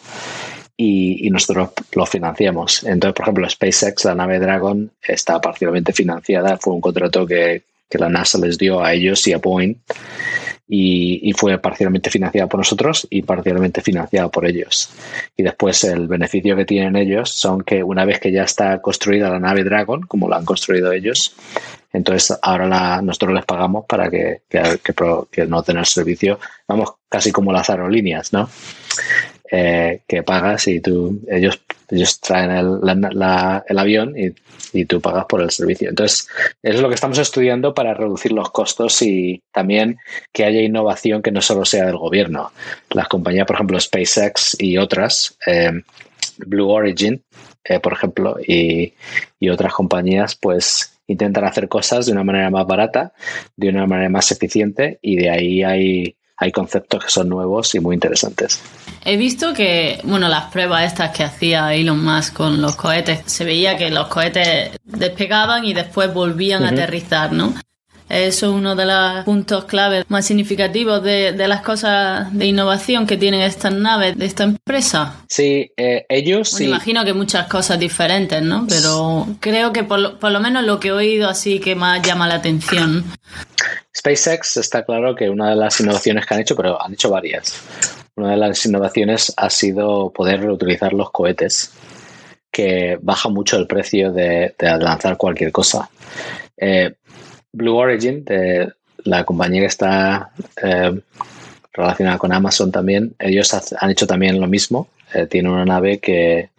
[0.77, 2.83] y, nosotros lo financiamos.
[2.83, 6.57] Entonces, por ejemplo, SpaceX, la nave Dragon, está parcialmente financiada.
[6.57, 9.77] Fue un contrato que, que la NASA les dio a ellos y a Boeing
[10.69, 14.91] y, fue parcialmente financiada por nosotros y parcialmente financiada por ellos.
[15.37, 19.31] Y después el beneficio que tienen ellos son que una vez que ya está construida
[19.31, 21.37] la nave Dragon, como la han construido ellos,
[21.93, 27.71] entonces ahora la, nosotros les pagamos para que, que, que, servicio, vamos, casi como las
[27.71, 28.49] aerolíneas, ¿no?
[29.51, 32.81] Eh, que pagas y tú, ellos, ellos traen el,
[33.69, 34.33] el avión y
[34.73, 35.89] y tú pagas por el servicio.
[35.89, 36.29] Entonces,
[36.63, 39.99] es lo que estamos estudiando para reducir los costos y también
[40.33, 42.53] que haya innovación que no solo sea del gobierno.
[42.91, 45.73] Las compañías, por ejemplo, SpaceX y otras, eh,
[46.39, 47.23] Blue Origin,
[47.65, 48.95] eh, por ejemplo, y,
[49.41, 53.13] y otras compañías, pues intentan hacer cosas de una manera más barata,
[53.57, 57.81] de una manera más eficiente y de ahí hay hay conceptos que son nuevos y
[57.81, 58.63] muy interesantes.
[59.05, 63.45] He visto que, bueno, las pruebas estas que hacía Elon Musk con los cohetes, se
[63.45, 67.55] veía que los cohetes despegaban y después volvían a aterrizar, ¿no?
[68.09, 73.17] Eso es uno de los puntos clave más significativos de, las cosas de innovación que
[73.17, 75.17] tienen estas naves de esta empresa.
[75.29, 76.67] Sí, eh, ellos sí.
[76.67, 78.67] Imagino que muchas cosas diferentes, ¿no?
[78.69, 82.01] Pero creo que por lo, por lo menos lo que he oído así que más
[82.03, 83.05] llama la atención.
[83.97, 87.61] SpaceX está claro que una de las innovaciones que han hecho, pero han hecho varias.
[88.15, 91.73] Una de las innovaciones ha sido poder reutilizar los cohetes,
[92.51, 95.91] que baja mucho el precio de, lanzar cualquier cosa.
[96.57, 96.95] Eh,
[97.57, 98.73] Blue Origin, de
[99.05, 100.31] la compañía que está
[100.63, 101.01] eh,
[101.73, 104.89] relacionada con Amazon también, ellos han hecho también lo mismo.
[105.15, 106.51] Eh, tienen una nave que,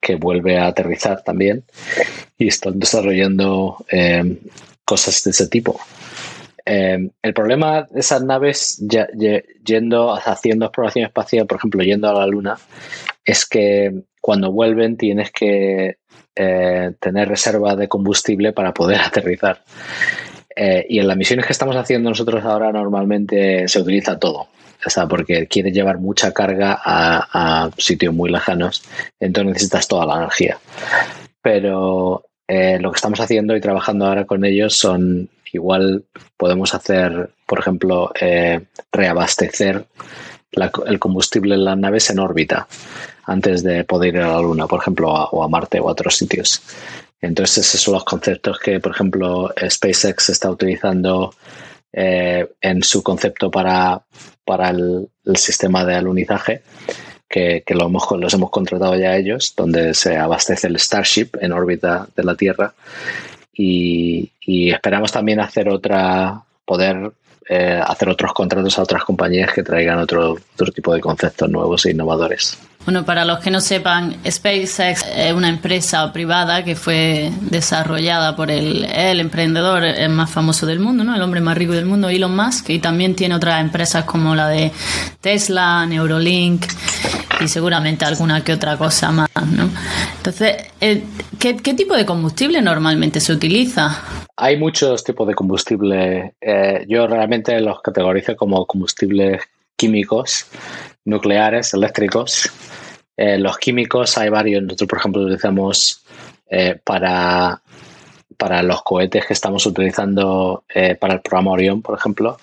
[0.00, 1.64] que vuelve a aterrizar también
[2.38, 3.84] y están desarrollando
[4.84, 5.78] cosas de ese tipo.
[6.70, 8.78] Em, el problema de esas naves
[9.64, 12.58] yendo, haciendo exploración espacial, por ejemplo, yendo a la Luna,
[13.24, 15.96] es que cuando vuelven tienes que
[16.40, 19.60] eh, tener reserva de combustible para poder aterrizar.
[20.54, 24.48] Eh, y en las misiones que estamos haciendo nosotros ahora normalmente se utiliza todo.
[24.86, 28.84] O sea, porque quieres llevar mucha carga a, sitios muy lejanos,
[29.18, 30.58] entonces necesitas toda la energía.
[31.42, 36.04] Pero eh, lo que estamos haciendo y trabajando ahora con ellos son igual
[36.36, 38.60] podemos hacer, por ejemplo, eh,
[38.92, 39.84] reabastecer
[40.86, 42.68] el combustible en las naves en órbita
[43.28, 46.16] antes de poder ir a la Luna, por ejemplo, o a Marte o a otros
[46.16, 46.62] sitios.
[47.20, 51.34] Entonces, esos son los conceptos que, por ejemplo, SpaceX está utilizando
[51.92, 54.02] eh, en su concepto para,
[54.44, 56.62] para el, sistema de alunizaje,
[57.28, 62.08] que, lo hemos, los hemos contratado ya ellos, donde se abastece el Starship en órbita
[62.16, 62.72] de la Tierra
[63.52, 64.30] y,
[64.70, 67.12] esperamos también hacer otra, poder
[67.48, 71.84] eh, hacer otros contratos a otras compañías que traigan otro, otro tipo de conceptos nuevos
[71.84, 72.58] e innovadores.
[72.88, 78.50] Bueno, para los que no sepan, SpaceX es una empresa privada que fue desarrollada por
[78.50, 78.86] el,
[79.20, 81.14] emprendedor más famoso del mundo, ¿no?
[81.14, 84.48] el hombre más rico del mundo, Elon Musk, y también tiene otras empresas como la
[84.48, 84.72] de
[85.20, 86.64] Tesla, Neurolink
[87.42, 89.68] y seguramente alguna que otra cosa más, ¿no?
[90.16, 91.04] Entonces, eh,
[91.38, 94.02] ¿qué, tipo de combustible normalmente se utiliza?
[94.34, 96.36] Hay muchos tipos de combustible.
[96.40, 99.42] Eh, yo realmente los categorizo como combustibles
[99.78, 100.46] químicos,
[101.06, 102.50] nucleares, eléctricos.
[103.16, 104.62] Eh, los químicos hay varios.
[104.62, 106.04] Nosotros, por ejemplo, utilizamos
[106.84, 107.62] para,
[108.36, 110.64] para los cohetes que estamos utilizando
[110.98, 112.38] para el programa Orión, por ejemplo,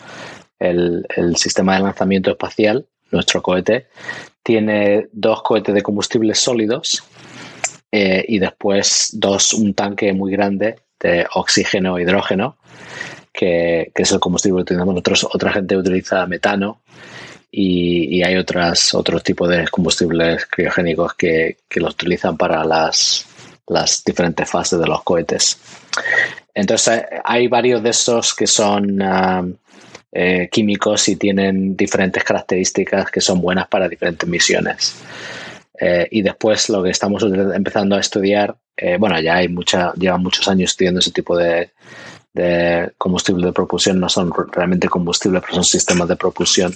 [0.60, 3.88] el, el sistema de lanzamiento espacial nuestro cohete,
[4.44, 7.04] tiene dos cohetes de combustibles sólidos
[7.92, 12.58] eh, y después dos, un tanque muy grande de oxígeno e hidrógeno,
[13.34, 15.28] que, es el combustible que utilizamos nosotros.
[15.34, 16.82] Otra gente utiliza metano
[17.58, 23.26] y, hay otras, otros tipos de combustibles criogénicos que, los utilizan para las,
[23.68, 25.58] las diferentes fases de los cohetes.
[26.54, 29.02] Entonces hay varios de esos que son
[30.12, 34.96] eh, químicos y tienen diferentes características que son buenas para diferentes misiones.
[35.80, 40.24] Eh, y después lo que estamos empezando a estudiar, eh, bueno, ya hay mucha, llevan
[40.24, 41.70] muchos años estudiando ese tipo de,
[42.98, 46.74] combustible de propulsión, no son realmente combustibles, pero son sistemas de propulsión.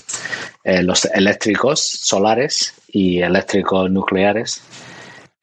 [0.64, 4.62] los eléctricos solares y eléctricos nucleares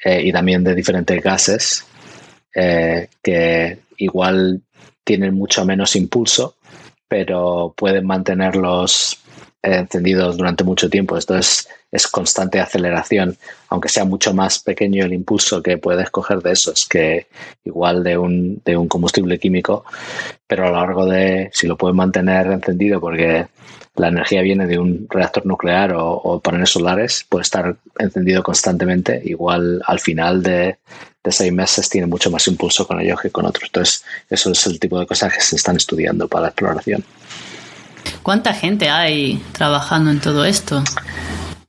[0.04, 1.84] y también de diferentes gases
[2.52, 4.62] que igual
[5.04, 6.56] tienen mucho menos impulso
[7.08, 9.18] pero pueden mantenerlos
[9.62, 11.16] encendidos durante mucho tiempo.
[11.16, 13.37] Esto es, es, constante aceleración,
[13.68, 17.26] aunque sea mucho más pequeño el impulso que puedes coger de esos que
[17.64, 19.84] igual de un, de un combustible químico,
[20.47, 23.47] pero a lo largo de, si lo pueden mantener encendido porque
[23.97, 29.82] la energía viene de un reactor nuclear o, paneles solares, puede estar encendido constantemente, igual
[29.87, 30.78] al final de,
[31.24, 33.64] de seis meses tiene mucho más impulso con ellos que con otros.
[33.64, 37.05] Entonces, eso es el tipo de cosas que se están estudiando para la exploración.
[38.22, 40.82] ¿Cuánta gente hay trabajando en todo esto?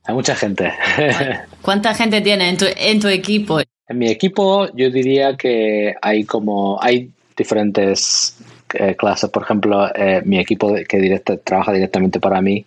[0.08, 0.72] Hay mucha gente.
[1.62, 3.60] ¿Cuánta gente tiene en tu, en tu equipo?
[3.60, 8.38] En mi equipo yo diría que hay como, hay diferentes
[8.72, 9.28] eh, clases.
[9.28, 12.64] Por ejemplo, eh, mi equipo que trabaja directamente para mí,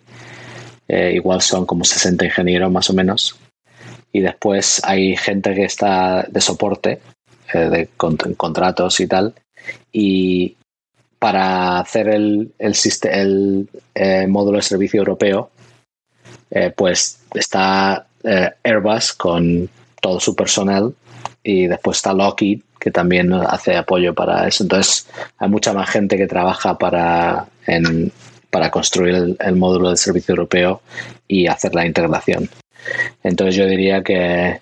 [0.86, 3.36] eh, igual son como 60 ingenieros más o menos
[4.12, 7.00] y después hay gente que está de soporte,
[7.52, 9.34] de contratos y tal,
[9.90, 10.54] y
[11.18, 15.50] para hacer el, el, el módulo de servicio europeo,
[16.54, 18.06] eh, pues está
[18.62, 19.68] Airbus con
[20.00, 20.94] todo su personal
[21.42, 24.64] y después está Lockheed que también hace apoyo para eso.
[24.64, 25.06] Entonces
[25.38, 27.46] hay mucha más gente que trabaja para,
[28.50, 30.82] para construir el módulo de servicio europeo
[31.28, 32.50] y hacer la integración.
[33.22, 34.60] Entonces yo diría que,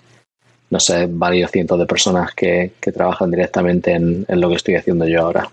[0.71, 5.21] no sé, varios cientos de personas que, trabajan directamente en, lo que estoy haciendo yo
[5.21, 5.49] ahora.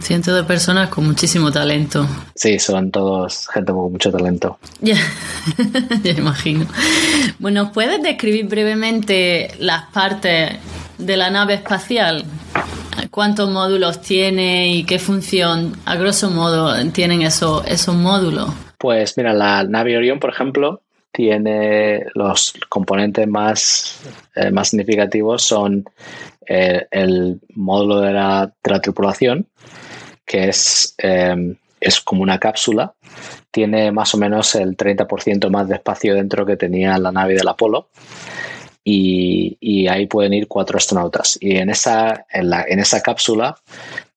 [0.00, 2.06] Cientos de personas con muchísimo talento.
[2.34, 4.58] Sí, son todos gente con mucho talento.
[4.80, 4.96] Ya,
[6.02, 6.66] ya imagino.
[7.38, 10.52] Bueno, ¿puedes describir brevemente las partes
[10.98, 12.24] de la nave espacial?
[13.10, 18.50] ¿Cuántos módulos tiene y qué función, a grosso modo, tienen esos, esos módulos?
[18.78, 20.80] Pues mira, la nave Orión, por ejemplo,
[21.20, 24.00] tiene los componentes más,
[24.34, 25.84] eh, más significativos son
[26.46, 28.50] eh, el módulo de la,
[28.82, 29.46] tripulación,
[30.24, 32.94] que es, eh, es como una cápsula.
[33.50, 37.48] Tiene más o menos el 30% más de espacio dentro que tenía la nave del
[37.48, 37.88] Apolo.
[38.82, 41.36] Y, y, ahí pueden ir cuatro astronautas.
[41.38, 43.58] Y en esa, en, la, en esa cápsula,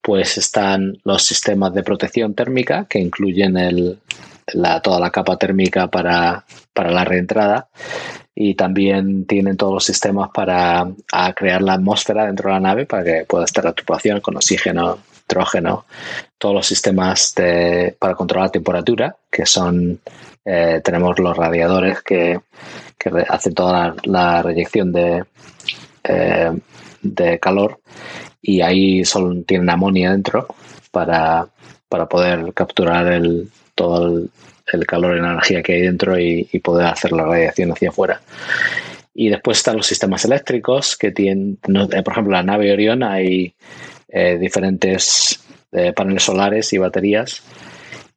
[0.02, 4.00] pues están los sistemas de protección térmica que incluyen el,
[4.82, 6.44] toda la capa térmica para,
[6.76, 7.70] la reentrada.
[8.36, 10.88] Y también tienen todos los sistemas para
[11.36, 14.98] crear la atmósfera dentro de la nave para que pueda estar la tripulación con oxígeno,
[15.34, 15.86] nitrógeno,
[16.38, 17.36] todos los sistemas
[18.00, 20.00] para controlar la temperatura, que son,
[20.46, 22.40] eh, tenemos los radiadores que,
[23.28, 25.26] hacen toda la, reyección de,
[26.06, 26.52] eh,
[27.02, 27.82] de calor.
[28.42, 30.48] Y ahí solo tienen amonia dentro
[30.92, 31.48] para,
[31.90, 34.28] para poder capturar el, todo
[34.72, 38.22] el, calor y la energía que hay dentro y, poder hacer la radiación hacia afuera.
[39.14, 43.54] Y después están los sistemas eléctricos que tienen, eh, por ejemplo, la nave Orión hay
[44.10, 47.44] eh, diferentes eh, paneles solares y baterías.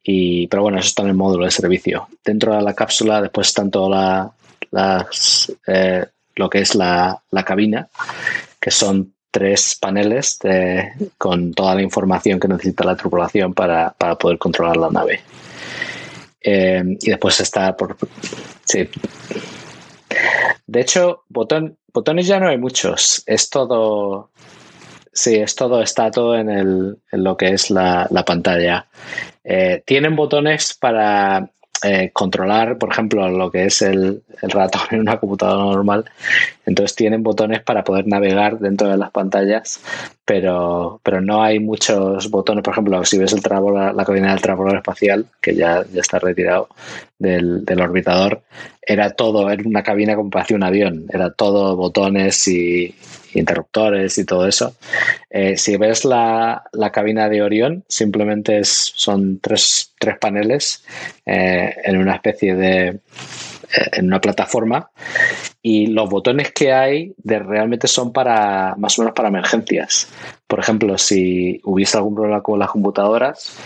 [0.03, 2.07] Y, pero bueno, eso está en el módulo de servicio.
[2.23, 4.31] Dentro de la cápsula después están todas
[4.71, 5.51] las,
[6.35, 7.89] lo que es la, la, cabina,
[8.59, 10.39] que son tres paneles
[11.17, 15.21] con toda la información que necesita la tripulación para, para poder controlar la nave.
[16.41, 17.97] Eh, y después está por...
[18.65, 18.89] Sí.
[20.65, 23.23] De hecho, botón, botones ya no hay muchos.
[23.25, 24.29] Es todo...
[25.11, 28.85] Sí, es todo, está todo en, el, en lo que es la, la pantalla.
[29.43, 31.49] Eh, tienen botones para
[31.83, 36.05] eh, controlar, por ejemplo, lo que es el, ratón en una computadora normal.
[36.65, 39.79] Entonces tienen botones para poder navegar dentro de las pantallas,
[40.25, 42.63] pero, pero no hay muchos botones.
[42.63, 46.69] Por ejemplo, si ves el la cabina del trabajador espacial, que ya, ya está retirado
[47.19, 48.41] del, del orbitador,
[48.81, 52.95] era todo, era una cabina como parecía un avión, era todo botones y,
[53.33, 54.75] interruptores y todo eso.
[55.29, 60.85] Eh, si ves la, cabina de Orión, simplemente es, son tres, paneles
[61.25, 62.99] eh, en una especie de eh,
[63.93, 64.89] en una plataforma
[65.61, 70.07] y los botones que hay de, realmente son para más o menos para emergencias.
[70.47, 73.57] Por ejemplo, si hubiese algún problema con las computadoras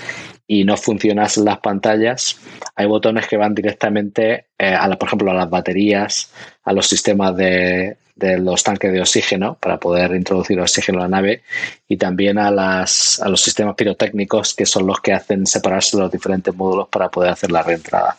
[0.48, 2.40] y no funcionasen las pantallas,
[2.76, 6.34] hay botones que van directamente, a la, por ejemplo, a las baterías,
[6.64, 11.08] a los sistemas de, de los tanques de oxígeno para poder introducir oxígeno a la
[11.08, 11.42] nave
[11.88, 16.12] y también a, las, a los sistemas pirotécnicos que son los que hacen separarse los
[16.12, 18.16] diferentes módulos para poder hacer la reentrada.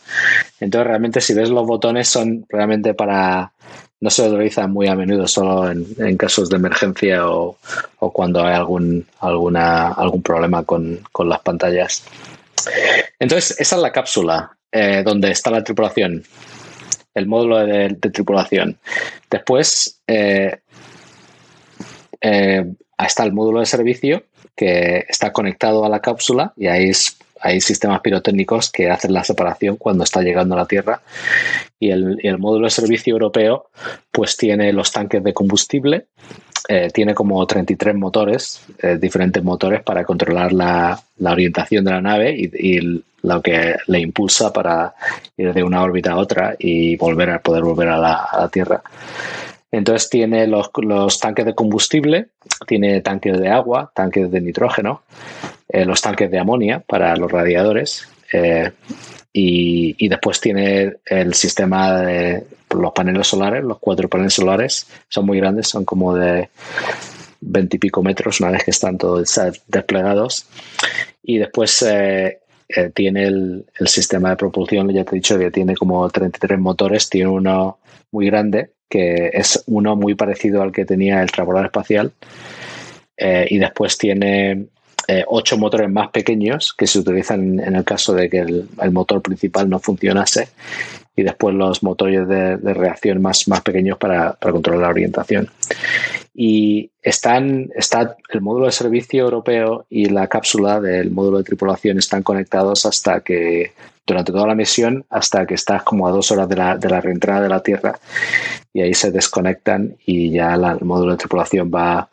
[0.61, 3.53] Entonces realmente si ves los botones son realmente para...
[4.01, 7.57] No se utilizan muy a menudo, solo en, casos de emergencia o,
[8.13, 12.03] cuando hay algún, alguna, algún problema con, las pantallas.
[13.21, 16.25] Entonces, esa es la cápsula eh, donde está la tripulación
[17.15, 18.79] el módulo de, tripulación.
[19.31, 20.61] Después eh,
[22.21, 22.65] eh,
[22.99, 24.25] está el módulo de servicio
[24.57, 26.91] que está conectado a la cápsula y ahí
[27.41, 31.03] hay sistemas pirotécnicos que hacen la separación cuando está llegando a la Tierra.
[31.81, 33.71] Y el, módulo de servicio europeo
[34.13, 36.07] pues tiene los tanques de combustible,
[36.69, 38.63] eh, tiene como 33 motores,
[39.01, 44.53] diferentes motores para controlar la, orientación de la nave y, y, lo que le impulsa
[44.53, 44.95] para
[45.37, 48.83] ir de una órbita a otra y volver a poder volver a la, Tierra.
[49.71, 50.71] Entonces tiene los,
[51.21, 52.29] tanques de combustible,
[52.67, 55.03] tiene tanques de agua, tanques de nitrógeno,
[55.69, 58.71] eh, los tanques de amonia para los radiadores eh,
[59.33, 65.39] y, después tiene el sistema de los paneles solares, los cuatro paneles solares, son muy
[65.39, 66.51] grandes, son como de
[67.41, 70.47] veintipico metros una vez que están todos desplegados.
[71.23, 72.41] Y después eh,
[72.75, 77.09] eh, tiene el, sistema de propulsión, ya te he dicho que tiene como 33 motores,
[77.09, 77.79] tiene uno
[78.11, 82.13] muy grande, que es uno muy parecido al que tenía el transbordador espacial,
[83.17, 84.67] eh, y después tiene
[85.09, 89.21] eh, ocho motores más pequeños que se utilizan en el caso de que el, motor
[89.21, 90.49] principal no funcionase,
[91.15, 95.51] y después los motores de, reacción más, más pequeños para, para controlar la orientación
[96.35, 101.99] y están, está el módulo de servicio europeo y la cápsula del módulo de tripulación
[101.99, 103.73] están conectados hasta que,
[104.07, 107.01] durante toda la misión, hasta que estás como a dos horas de la, de la
[107.01, 107.99] reentrada de la Tierra
[108.73, 112.09] y ahí se desconectan y ya el módulo de tripulación va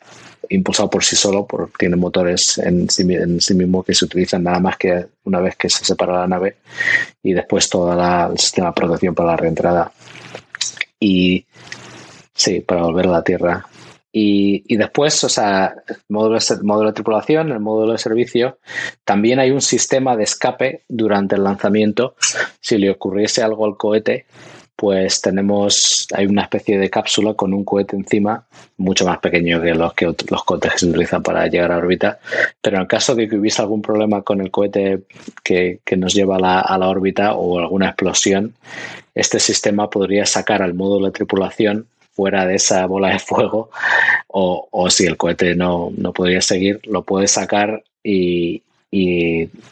[0.50, 4.42] impulsado por sí solo, por, tiene motores en sí, en sí mismo que se utilizan
[4.42, 6.56] nada más que una vez que se separa la nave
[7.22, 9.92] y después todo el sistema de protección para la reentrada.
[10.98, 11.46] Y
[12.34, 13.66] sí, para volver a la Tierra
[14.12, 18.58] y, después, o sea, el módulo, de tripulación, el módulo de servicio,
[19.04, 22.16] también hay un sistema de escape durante el lanzamiento.
[22.60, 24.26] Si le ocurriese algo al cohete,
[24.74, 28.46] pues tenemos, hay una especie de cápsula con un cohete encima,
[28.78, 32.18] mucho más pequeño que los, que los cohetes que se utilizan para llegar a órbita.
[32.60, 35.02] Pero en caso de que hubiese algún problema con el cohete
[35.44, 38.54] que, nos lleva a la órbita o alguna explosión,
[39.14, 41.86] este sistema podría sacar al módulo de tripulación
[42.20, 43.70] fuera de esa bola de fuego
[44.28, 48.62] o, si el cohete no, no, podría seguir, lo puede sacar y,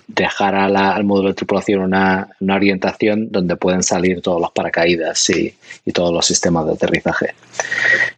[0.06, 5.54] dejar al módulo de tripulación una, orientación donde pueden salir todos los paracaídas y,
[5.92, 7.34] todos los sistemas de aterrizaje.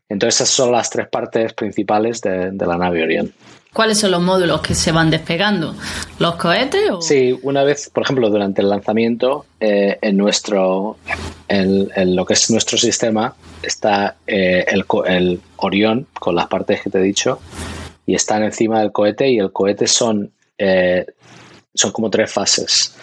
[0.09, 3.33] Entonces esas son las tres partes principales de, la nave Orion.
[3.73, 5.77] ¿Cuáles son los módulos que se van despegando?
[6.19, 6.91] ¿Los cohetes?
[7.01, 10.97] Sí, una vez, por ejemplo, durante el lanzamiento, eh, en nuestro,
[11.47, 16.91] en, lo que es nuestro sistema, está eh, el, el, Orión con las partes que
[16.91, 17.39] te he dicho
[18.07, 21.07] y están encima del cohete y el cohete son, eh,
[21.73, 22.97] son como tres fases.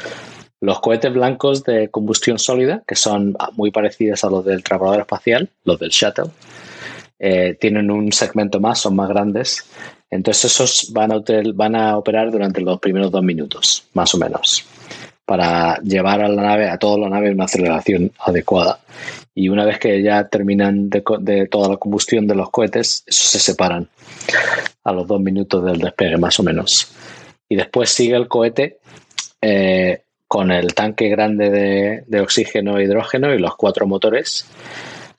[0.59, 5.49] Los cohetes blancos de combustión sólida, que son muy parecidos a los del trabajador espacial,
[5.63, 6.31] los del shuttle,
[7.19, 9.65] tienen un segmento más, son más grandes
[10.09, 11.21] entonces esos van a,
[11.53, 14.65] van a operar durante los primeros dos minutos, más o menos,
[15.25, 18.79] para llevar a la nave, a toda la nave una aceleración adecuada.
[19.35, 21.01] Y una vez que ya terminan de,
[21.51, 23.89] toda la combustión de los cohetes, esos se separan
[24.83, 26.93] a los dos minutos del despegue, más o menos.
[27.49, 28.79] Y después sigue el cohete
[29.41, 34.47] eh, con el tanque grande de, de oxígeno e hidrógeno y los cuatro motores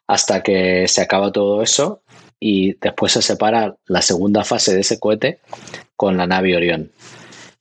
[0.08, 2.00] hasta que se acaba todo eso
[2.40, 5.38] y después se separa la segunda fase de ese cohete
[5.94, 6.90] con la nave Orión.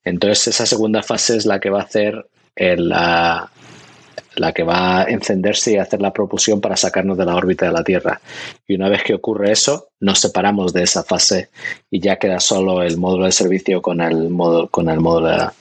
[0.03, 3.49] Entonces esa segunda fase es la que va a hacer el, la
[4.53, 7.83] que va a encenderse y hacer la propulsión para sacarnos de la órbita de la
[7.83, 8.21] Tierra.
[8.65, 11.49] Y una vez que ocurre eso, nos separamos de esa fase
[11.91, 15.51] y ya queda solo el módulo de servicio con el módulo, con el módulo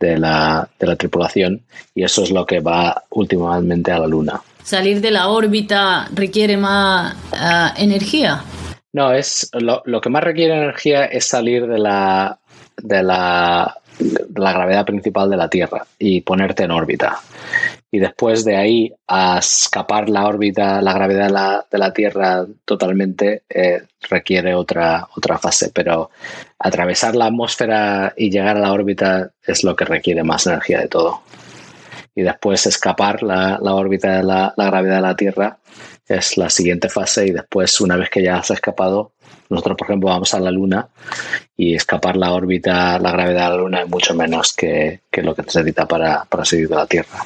[0.00, 1.62] de la, de la tripulación
[1.94, 4.42] y eso es lo que va últimamente a la Luna.
[4.64, 8.42] ¿Salir de la órbita requiere más eh, energía?
[8.94, 12.38] No, es lo, que más requiere energía es salir de la,
[12.78, 13.76] de la,
[14.34, 17.20] gravedad principal de la Tierra y ponerte en órbita
[17.90, 22.46] y después de ahí a escapar la órbita, la gravedad de la, de la Tierra
[22.64, 26.10] totalmente eh, requiere otra, otra fase, pero
[26.58, 30.88] atravesar la atmósfera y llegar a la órbita es lo que requiere más energía de
[30.88, 31.20] todo.
[32.14, 35.58] Y después escapar la, la órbita de la, la, gravedad de la Tierra
[36.06, 39.12] es la siguiente fase y después una vez que ya has escapado,
[39.48, 40.88] nosotros por ejemplo vamos a la Luna
[41.56, 45.34] y escapar la órbita, la gravedad de la Luna es mucho menos que, que lo
[45.34, 47.24] que necesita para, para seguir de la Tierra.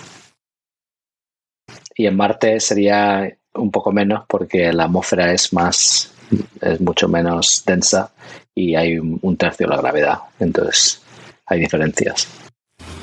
[1.94, 6.14] Y en Marte sería un poco menos porque la atmósfera es más
[6.60, 8.10] es mucho menos densa
[8.54, 10.18] y hay un tercio de la gravedad.
[10.38, 11.02] Entonces
[11.46, 12.28] hay diferencias.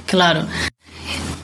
[0.06, 0.46] Claro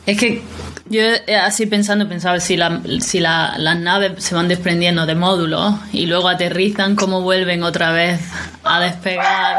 [0.06, 0.42] es que
[0.90, 5.16] yo eh, así pensando pensaba si, la, si la, las naves se van desprendiendo de
[5.16, 8.20] módulos y luego aterrizan, ¿cómo vuelven otra vez
[8.64, 9.58] a despegar?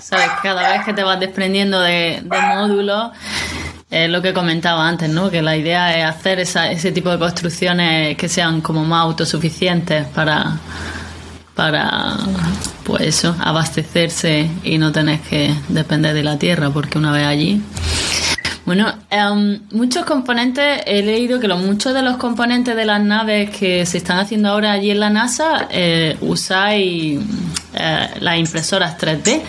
[0.00, 0.28] ¿Sabes?
[0.42, 3.12] Cada vez que te vas desprendiendo de, de módulos,
[3.90, 5.30] es lo que comentaba antes, ¿no?
[5.30, 10.58] Que la idea es hacer ese tipo de construcciones que sean como más autosuficientes para,
[11.54, 12.16] para
[12.82, 17.62] pues eso, abastecerse y no tener que depender de la tierra, porque una vez allí.
[18.66, 23.84] Bueno, em, muchos componentes, he leído que muchos de los componentes de las naves que
[23.84, 27.20] se están haciendo ahora allí en la NASA eh, usáis
[27.74, 29.42] eh, las impresoras 3D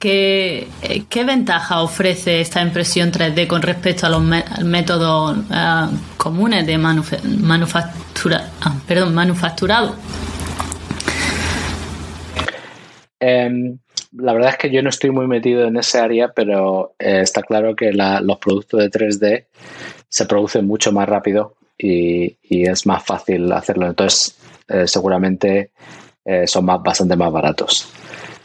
[0.00, 0.66] ¿Qué,
[1.10, 8.48] ¿Qué, ventaja ofrece esta impresión 3D con respecto a los métodos uh, comunes de manufactura,
[8.62, 9.94] ah, perdón, manufacturado?
[13.20, 13.76] Eh,
[14.12, 17.42] la verdad es que yo no estoy muy metido en ese área, pero eh, está
[17.42, 19.44] claro que la, los productos de 3D
[20.08, 23.86] se producen mucho más rápido y, es más fácil hacerlo.
[23.86, 24.36] Entonces,
[24.68, 25.70] eh, seguramente
[26.24, 27.92] eh, son más, bastante más baratos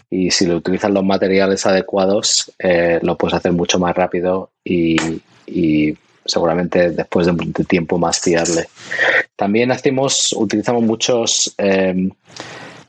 [0.09, 2.53] y si lo utilizan los materiales adecuados
[3.01, 4.95] lo puedes hacer mucho más rápido y,
[6.23, 8.67] seguramente después de, de, tiempo más fiable.
[9.35, 11.55] También hacemos, utilizamos muchos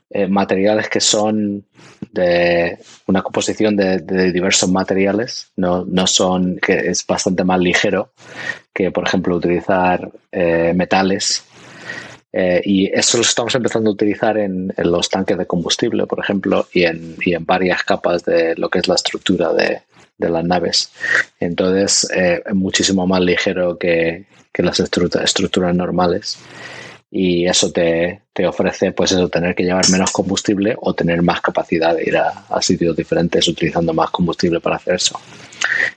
[0.08, 1.64] eh, materiales que son
[2.12, 3.98] de una composición de,
[4.32, 8.12] diversos materiales, no, no, son, que es bastante más ligero
[8.72, 11.44] que, por ejemplo, utilizar eh, metales
[12.32, 16.20] eh, y eso lo estamos empezando a utilizar en, en, los tanques de combustible, por
[16.20, 19.82] ejemplo, y en, y en varias capas de lo que es la estructura de,
[20.18, 20.92] de las naves.
[21.40, 26.38] Entonces, es muchísimo más ligero que, que las estructuras normales.
[27.10, 31.40] Y eso te, te, ofrece, pues eso, tener que llevar menos combustible o tener más
[31.40, 35.18] capacidad de ir a, sitios diferentes utilizando más combustible para hacer eso.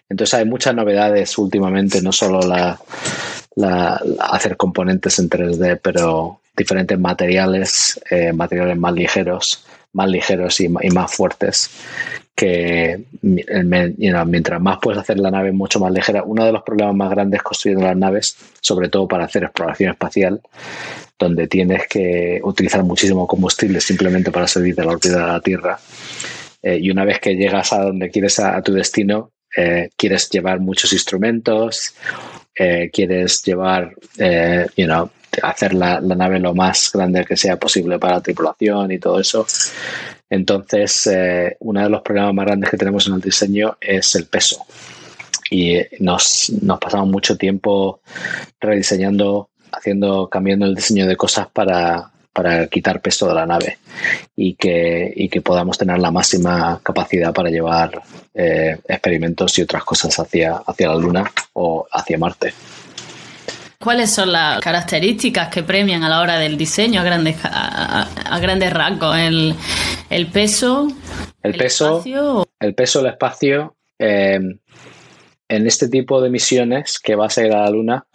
[0.07, 2.79] Entonces hay muchas novedades últimamente, no solo la,
[4.19, 9.65] hacer componentes en 3D, pero diferentes materiales, eh, materiales más ligeros,
[9.99, 11.69] más ligeros y, más fuertes,
[12.33, 17.09] que mientras más puedes hacer la nave mucho más ligera, uno de los problemas más
[17.09, 20.41] grandes construyendo las naves, sobre todo para hacer exploración espacial,
[21.17, 25.77] donde tienes que utilizar muchísimo combustible simplemente para salir de la órbita de la Tierra,
[26.61, 30.59] eh, y una vez que llegas a donde quieres a, tu destino, eh, quieres llevar
[30.59, 31.93] muchos instrumentos
[32.55, 33.93] eh, quieres llevar,
[34.75, 35.09] you know,
[35.41, 39.45] hacer la, nave lo más grande que sea posible para la tripulación y todo eso.
[40.29, 44.27] Entonces, eh, uno de los problemas más grandes que tenemos en el diseño es el
[44.27, 44.65] peso.
[45.51, 48.01] Y nos, nos pasamos mucho tiempo
[48.59, 53.79] rediseñando, haciendo, cambiando el diseño de cosas para, para quitar peso de la nave
[54.35, 58.01] y que, y que podamos tener la máxima capacidad para llevar
[58.33, 62.53] eh, experimentos y otras cosas hacia, hacia la Luna o hacia Marte.
[63.81, 68.39] ¿Cuáles son las características que premian a la hora del diseño a grandes, a, a
[68.39, 69.17] grandes rasgos?
[69.17, 69.55] El,
[70.09, 70.89] el, peso,
[71.43, 72.47] el, el peso, espacio.
[72.59, 73.75] el peso, el espacio.
[73.97, 74.39] Eh,
[75.47, 78.05] en este tipo de misiones que vas a ir a la Luna,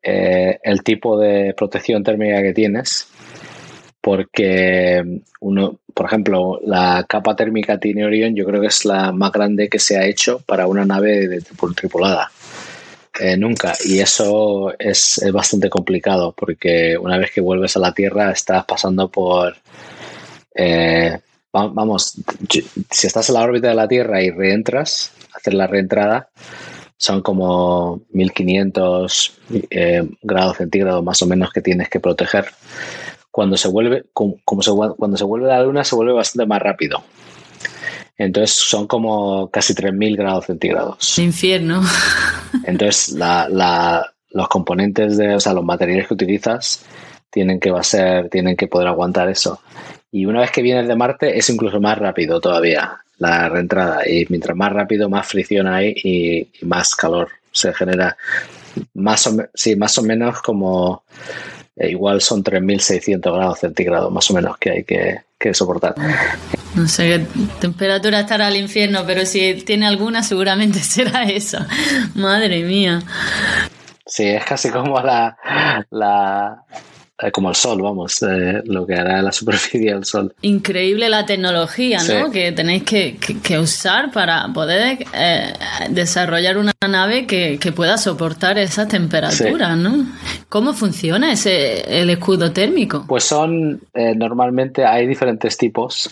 [0.00, 3.08] eh, el tipo de protección térmica que tienes
[4.00, 9.32] porque uno, por ejemplo, la capa térmica tiene Orion yo creo que es la más
[9.32, 11.42] grande que se ha hecho para una nave de,
[11.74, 12.30] tripulada.
[13.18, 13.74] Eh, nunca.
[13.84, 18.64] Y eso es, es, bastante complicado porque una vez que vuelves a la Tierra estás
[18.64, 19.56] pasando por...
[20.54, 21.18] Eh,
[21.52, 22.14] vamos,
[22.48, 26.28] si estás en la órbita de la Tierra y reentras, hacer la reentrada,
[26.96, 29.38] son como 1500
[29.70, 32.46] eh, grados centígrados más o menos que tienes que proteger.
[33.30, 37.02] Cuando se vuelve, como, se, cuando se vuelve la luna, se vuelve bastante más rápido.
[38.18, 41.18] Entonces son como casi 3000 grados centígrados.
[41.18, 41.82] Infierno.
[42.64, 43.16] Entonces
[44.30, 46.84] los componentes de, o sea, los materiales que utilizas
[47.30, 49.60] tienen que, va a ser, tienen que poder aguantar eso.
[50.10, 54.08] Y una vez que vienes de Marte es incluso más rápido todavía la reentrada.
[54.08, 58.16] Y mientras más rápido, más fricción hay y, más calor se genera.
[58.94, 61.04] Más o, sí, más o menos como
[61.76, 65.94] eh, igual son 3.600 grados centígrados más o menos que hay que, que soportar.
[66.78, 67.26] No sé qué
[67.60, 71.66] temperatura estará el infierno, pero si tiene alguna seguramente será esa.
[72.14, 73.02] Madre mía.
[74.06, 75.36] Sí, es casi como la,
[75.90, 76.64] la,
[77.20, 80.32] eh, como el sol, vamos, eh, lo que hará la superficie del sol.
[80.42, 82.30] Increíble la tecnología, ¿no?
[82.30, 85.52] Que tenéis que, usar para poder eh,
[85.90, 90.06] desarrollar una nave que, pueda soportar esa temperatura, ¿no?
[90.48, 93.04] ¿Cómo funciona ese el escudo térmico?
[93.08, 93.82] Pues son,
[94.16, 96.08] normalmente hay diferentes tipos.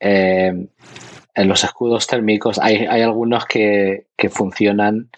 [0.00, 0.68] En
[1.36, 5.10] los escudos térmicos hay, hay algunos que, que funcionan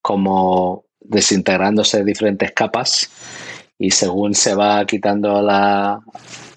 [0.00, 3.10] como desintegrándose diferentes capas
[3.78, 6.00] y según se va quitando la,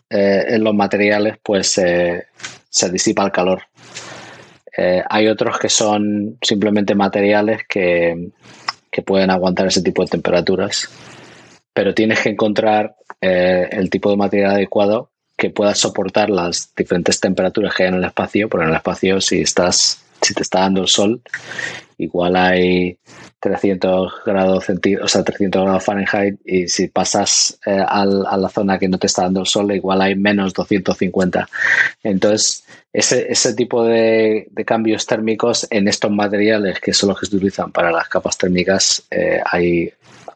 [0.10, 3.64] eh, en los materiales, pues se disipa el calor.
[4.78, 8.32] Eh, hay otros que son simplemente materiales que,
[9.06, 10.90] pueden aguantar ese tipo de temperaturas,
[11.72, 17.20] pero tienes que encontrar eh, el tipo de material adecuado que pueda soportar las diferentes
[17.20, 20.62] temperaturas que hay en el espacio, porque en el espacio si estás si te está
[20.62, 21.22] dando el sol,
[21.98, 22.98] igual hay
[23.40, 28.80] 300 grados centígrados, o sea, 300 grados Fahrenheit y si pasas eh, a la zona
[28.80, 31.48] que no te está dando el sol, igual hay menos 250.
[32.04, 37.36] Entonces, ese, ese tipo de, cambios térmicos en estos materiales que son los que se
[37.36, 39.94] utilizan para las capas térmicas, eh, hay,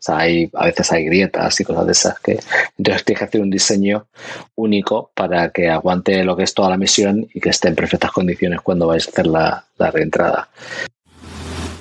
[0.08, 2.40] hay, a veces hay grietas y cosas de esas que
[2.78, 4.08] entonces tienes que hacer un diseño
[4.56, 8.12] único para que aguante lo que es toda la misión y que esté en perfectas
[8.12, 10.50] condiciones cuando vais a hacer la, la reentrada.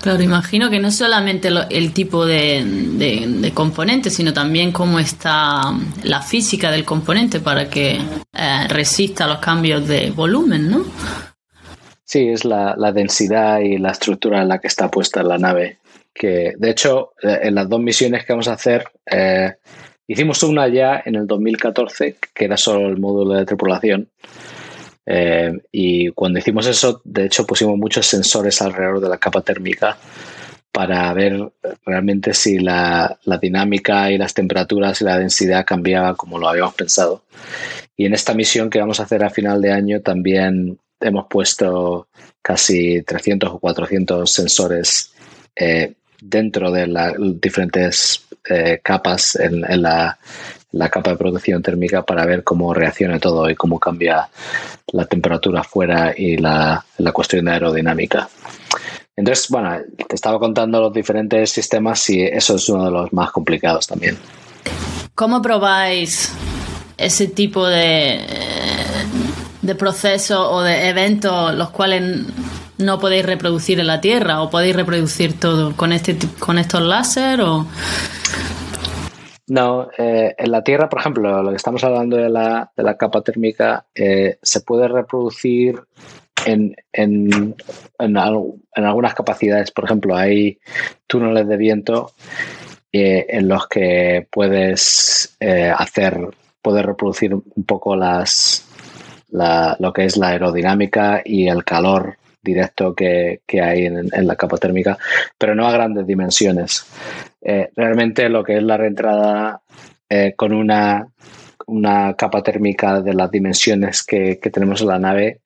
[0.01, 5.61] Claro, imagino que no solamente el tipo de, de, componente, sino también cómo está
[6.05, 8.01] la física del componente para que
[8.33, 10.85] eh, resista los cambios de volumen, ¿no?
[12.05, 15.79] Sí, es la, densidad y la estructura en la que está puesta la nave.
[16.13, 19.55] Que de hecho, eh, en las dos misiones que vamos a hacer, eh,
[20.07, 24.09] hicimos una ya en el 2014, que era solo el módulo de tripulación
[25.13, 29.99] eh, y cuando hicimos eso, de hecho, pusimos muchos sensores alrededor de la capa térmica
[30.71, 31.51] para ver
[31.85, 37.25] realmente si la, dinámica y las temperaturas y la densidad cambiaba como lo habíamos pensado.
[37.97, 42.07] Y en esta misión que vamos a hacer a final de año también hemos puesto
[42.41, 45.13] casi 300 o 400 sensores
[46.21, 50.19] dentro de las diferentes eh, capas en, la,
[50.73, 54.29] la capa de producción térmica para ver cómo reacciona todo y cómo cambia
[54.93, 58.29] la temperatura afuera y la, cuestión de aerodinámica.
[59.17, 59.77] Entonces, bueno,
[60.09, 64.17] te estaba contando los diferentes sistemas y eso es uno de los más complicados también.
[65.15, 66.33] ¿Cómo probáis
[66.97, 68.25] ese tipo de,
[69.63, 72.25] de procesos o de eventos los cuales
[72.81, 77.41] no podéis reproducir en la Tierra o podéis reproducir todo con este con estos láser
[77.41, 77.67] o
[79.51, 82.97] no, eh, en la Tierra, por ejemplo, lo que estamos hablando de la, de la
[82.97, 85.83] capa térmica, eh, se puede reproducir
[86.47, 87.57] en, en,
[87.99, 89.73] en, algunas capacidades.
[89.73, 90.61] Por ejemplo, hay
[91.09, 92.13] túneles de viento
[92.93, 96.29] eh, en los que puedes hacer,
[96.63, 98.65] poder reproducir un poco las,
[99.33, 104.99] lo que es la aerodinámica y el calor directo que, hay en, la capa térmica,
[105.37, 106.87] pero no a grandes dimensiones.
[107.41, 109.61] Eh, realmente lo que es la reentrada
[110.09, 111.07] eh, con una,
[111.67, 115.41] una capa térmica de las dimensiones que, tenemos en la nave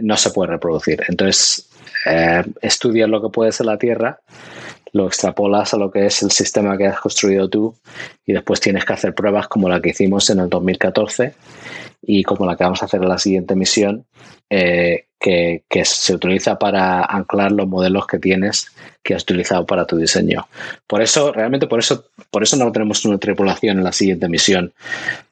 [0.00, 1.02] no se puede reproducir.
[1.08, 1.70] Entonces,
[2.06, 4.20] eh, estudias lo que puede ser la Tierra,
[4.92, 7.74] lo extrapolas a lo que es el sistema que has construido tú
[8.26, 11.34] y después tienes que hacer pruebas como la que hicimos en el 2014
[12.06, 14.06] y como la que vamos a hacer en la siguiente misión,
[14.50, 18.70] eh, que, se utiliza para anclar los modelos que tienes
[19.02, 20.46] que has utilizado para tu diseño.
[20.86, 24.72] Por eso, realmente por eso, por eso no tenemos una tripulación en la siguiente misión,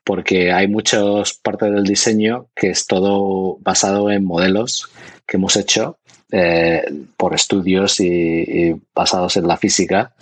[0.02, 4.88] porque hay muchas partes del diseño que es todo basado en modelos
[5.26, 5.98] que hemos hecho
[6.30, 6.82] eh,
[7.18, 10.14] por estudios y, basados en la física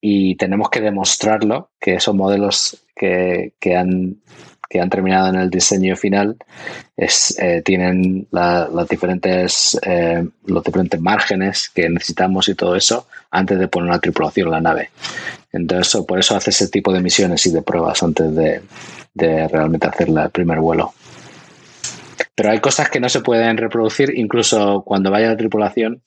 [0.00, 4.16] y tenemos que demostrarlo, que esos modelos que, que han
[4.72, 6.34] que han terminado en el diseño final
[6.96, 13.58] es, eh, tienen las diferentes, eh, los diferentes márgenes que necesitamos y todo eso antes
[13.58, 14.88] de poner una tripulación en la nave.
[15.52, 18.62] Entonces, por eso hace ese tipo de misiones y de pruebas antes de,
[19.14, 20.94] realmente hacer el primer vuelo.
[22.34, 26.00] Pero hay cosas que no se pueden reproducir, incluso cuando vaya la tripulación,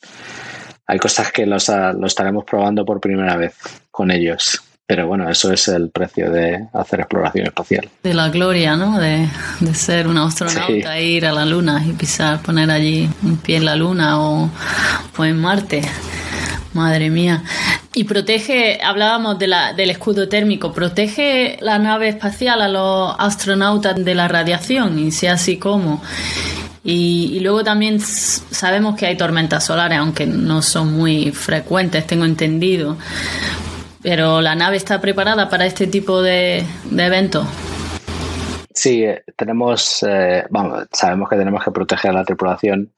[0.88, 3.54] hay cosas que los, lo estaremos probando por primera vez
[3.92, 4.65] con ellos.
[4.88, 7.90] Pero bueno, eso es el precio de hacer exploración espacial.
[8.04, 9.00] De la gloria, ¿no?
[9.00, 9.28] De,
[9.74, 13.76] ser un astronauta, ir a la Luna y pisar, poner allí un pie en la
[13.76, 14.50] Luna o,
[15.18, 15.82] en Marte.
[16.74, 17.42] Madre mía.
[17.96, 23.96] Y protege, hablábamos de la, del escudo térmico, ¿protege la nave espacial a los astronautas
[23.96, 25.00] de la radiación?
[25.00, 26.04] Y si así, ¿cómo?
[26.84, 32.26] Y, y, luego también sabemos que hay tormentas solares, aunque no son muy frecuentes, tengo
[32.26, 32.98] entendido.
[34.06, 36.64] Pero la nave está preparada para este tipo de,
[36.96, 37.48] eventos.
[38.72, 40.44] Sí, eh, tenemos, eh,
[40.92, 42.92] sabemos que tenemos que proteger a la tripulación,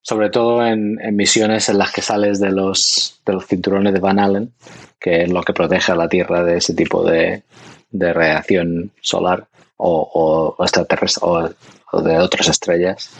[0.00, 4.18] sobre todo en, misiones en las que sales de los, de los cinturones de Van
[4.18, 4.50] Allen,
[4.98, 7.42] que es lo que protege a la Tierra de ese tipo de,
[7.90, 13.10] de radiación solar o, o extraterrestre o, de otras estrellas.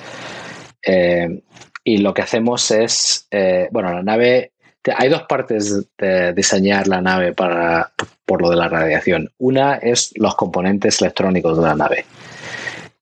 [0.82, 1.42] Eh,
[1.84, 3.28] y lo que hacemos es,
[3.72, 4.52] bueno, la nave
[4.96, 7.92] hay dos partes de diseñar la nave para,
[8.24, 9.30] por lo de la radiación.
[9.38, 12.06] Una es los componentes electrónicos de la nave.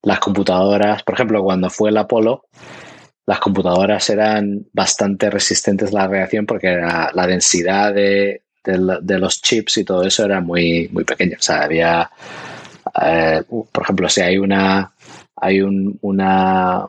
[0.03, 2.47] Las computadoras, por ejemplo, cuando fue el Apolo,
[3.27, 9.85] las computadoras eran bastante resistentes a la radiación porque la, densidad de, los chips y
[9.85, 11.37] todo eso era muy, muy pequeña.
[11.39, 12.11] O sea, había,
[13.03, 14.93] eh, por ejemplo, si hay una,
[15.37, 16.87] hay una,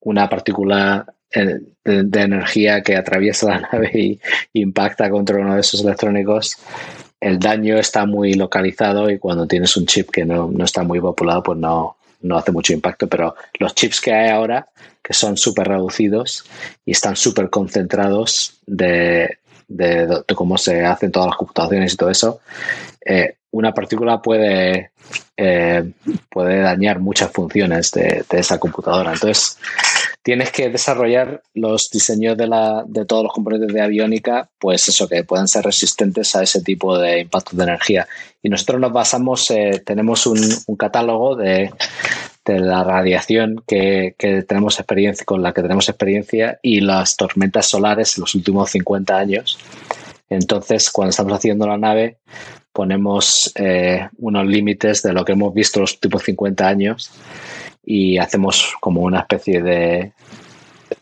[0.00, 1.04] una partícula
[1.34, 4.20] de, energía que atraviesa la nave y,
[4.54, 6.56] impacta contra uno de esos electrónicos,
[7.20, 11.42] el daño está muy localizado y cuando tienes un chip que no, está muy populado,
[11.42, 13.08] pues no, no hace mucho impacto.
[13.08, 14.68] Pero los chips que hay ahora,
[15.02, 16.44] que son súper reducidos
[16.84, 22.40] y están súper concentrados de, de, cómo se hacen todas las computaciones y todo eso,
[23.04, 24.90] eh, una partícula puede,
[25.36, 25.92] eh,
[26.28, 29.12] puede dañar muchas funciones de, de, esa computadora.
[29.12, 29.58] Entonces,
[30.24, 35.06] tienes que desarrollar los diseños de, la, de todos los componentes de aviónica, pues eso,
[35.06, 38.08] que puedan ser resistentes a ese tipo de impactos de energía.
[38.42, 40.38] Y nosotros nos basamos, eh, tenemos un,
[40.78, 41.70] catálogo de,
[42.46, 44.14] la radiación que,
[44.48, 49.16] tenemos experiencia, con la que tenemos experiencia y las tormentas solares en los últimos 50
[49.16, 49.58] años.
[50.30, 52.16] Entonces, cuando estamos haciendo la nave,
[52.72, 57.10] ponemos eh, unos límites de lo que hemos visto los últimos 50 años
[57.84, 60.12] y hacemos como una especie de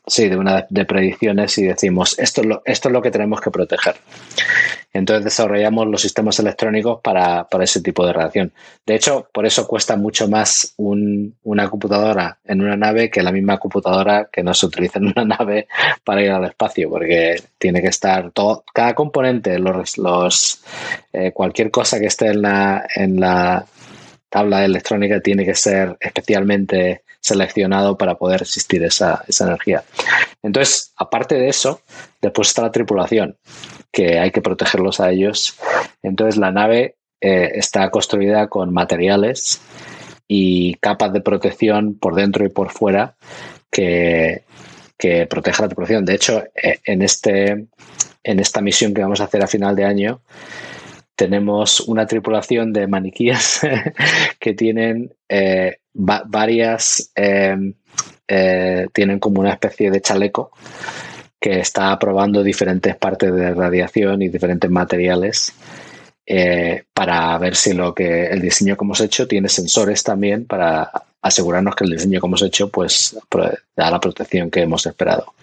[0.06, 3.40] sí, de una de predicciones y decimos esto es lo, esto es lo que tenemos
[3.40, 3.96] que proteger.
[4.92, 8.52] Entonces desarrollamos los sistemas electrónicos para, ese tipo de radiación.
[8.84, 13.58] De hecho, por eso cuesta mucho más una computadora en una nave que la misma
[13.58, 15.66] computadora que no se utiliza en una nave
[16.04, 20.62] para ir al espacio, porque tiene que estar todo, cada componente, los, los
[21.12, 23.64] eh, cualquier cosa que esté en la, en la
[24.32, 29.84] tabla electrónica tiene que ser especialmente seleccionado para poder resistir esa, energía.
[30.42, 31.82] Entonces, aparte de eso,
[32.20, 33.36] después está la tripulación,
[33.92, 35.56] que hay que protegerlos a ellos.
[36.02, 39.60] Entonces, la nave eh, está construida con materiales
[40.26, 43.14] y capas de protección por dentro y por fuera
[43.70, 44.44] que,
[44.96, 46.06] que protege la tripulación.
[46.06, 47.66] De hecho, eh, en, este,
[48.24, 50.22] en esta misión que vamos a hacer a final de año,
[51.22, 53.60] tenemos una tripulación de maniquíes
[54.40, 57.74] que tienen eh, varias, em,
[58.26, 60.50] eh, tienen como una especie de chaleco
[61.40, 65.52] que está probando diferentes partes de radiación y diferentes materiales
[66.26, 70.90] eh, para ver si lo que el diseño que hemos hecho tiene sensores también para
[71.20, 73.16] asegurarnos que el diseño que hemos hecho pues
[73.76, 75.34] da la protección que hemos esperado.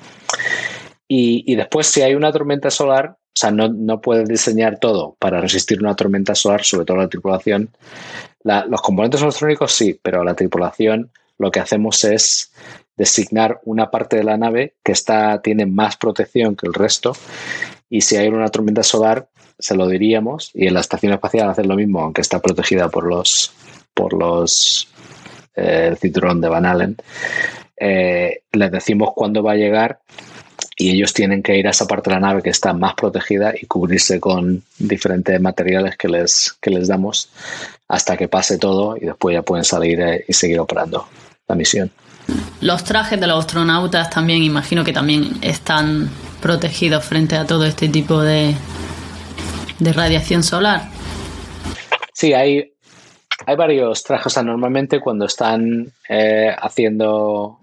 [1.07, 5.95] y después si hay una tormenta solar sea, no, puedes diseñar todo para resistir una
[5.95, 7.69] tormenta solar, sobre todo la tripulación.
[8.43, 12.51] los componentes electrónicos sí, pero la tripulación lo que hacemos es
[12.97, 17.13] designar una parte de la nave que está, tiene más protección que el resto.
[17.89, 20.51] Y si hay una tormenta solar, se lo diríamos.
[20.53, 23.53] Y en la estación espacial hacer lo mismo, aunque está protegida por los
[23.93, 24.87] por los
[25.55, 26.95] eh, cinturón de Van Allen.
[27.77, 29.99] Eh, les decimos cuándo va a llegar
[30.79, 33.53] y ellos tienen que ir a esa parte de la nave que está más protegida
[33.53, 37.29] y cubrirse con diferentes materiales que les, que les damos
[37.89, 41.05] hasta que pase todo y después ya pueden salir eh, y seguir operando
[41.49, 41.91] la misión.
[42.61, 46.09] Los trajes de los astronautas también imagino que también están
[46.41, 48.55] protegidos frente a todo este tipo de,
[49.79, 50.83] de radiación solar.
[52.13, 52.71] Sí, hay,
[53.45, 54.41] hay varios trajes.
[54.41, 57.59] normalmente cuando están eh, haciendo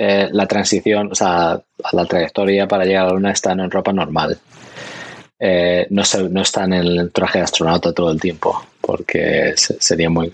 [0.00, 1.60] eh, la transición, o sea,
[1.92, 4.38] la trayectoria para llegar a la luna, están en ropa normal.
[5.40, 10.30] Eh, no, no están en el traje de astronauta todo el tiempo, porque sería muy...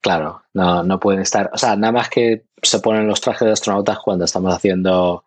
[0.00, 1.50] claro, no, pueden estar...
[1.52, 5.24] O sea, nada más que se ponen los trajes de astronautas cuando estamos haciendo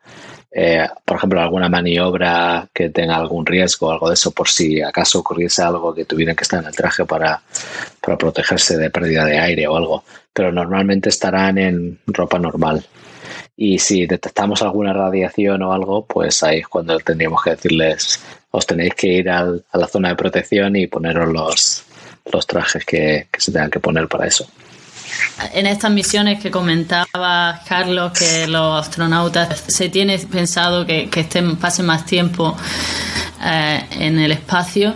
[0.58, 5.20] eh, por ejemplo, alguna maniobra que tenga algún riesgo, algo de eso, por si acaso
[5.20, 7.42] ocurriese algo que tuvieran que estar en el traje para
[8.00, 10.06] protegerse de pérdida de aire o algo.
[10.36, 12.86] Pero normalmente estarán en ropa normal.
[13.58, 18.22] Y si detectamos alguna radiación o algo, pues ahí es cuando tendríamos que decirles,
[18.52, 21.84] os tenéis que ir a la zona de protección y poneros los,
[22.32, 24.46] los trajes que se tengan que poner para eso
[25.54, 31.86] en estas misiones que comentaba Carlos, que los astronautas se tiene pensado que, estén, pasen
[31.86, 32.56] más tiempo
[33.44, 34.96] eh, en el espacio.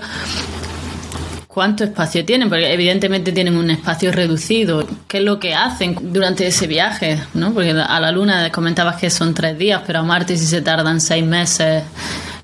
[1.49, 2.47] ¿Cuánto espacio tienen?
[2.47, 4.85] Porque evidentemente tienen un espacio reducido.
[5.07, 7.19] ¿Qué es lo que hacen durante ese viaje?
[7.33, 7.55] ¿no?
[7.55, 11.01] Porque a la Luna comentabas que son tres días, pero a Marte si se tardan
[11.01, 11.83] seis meses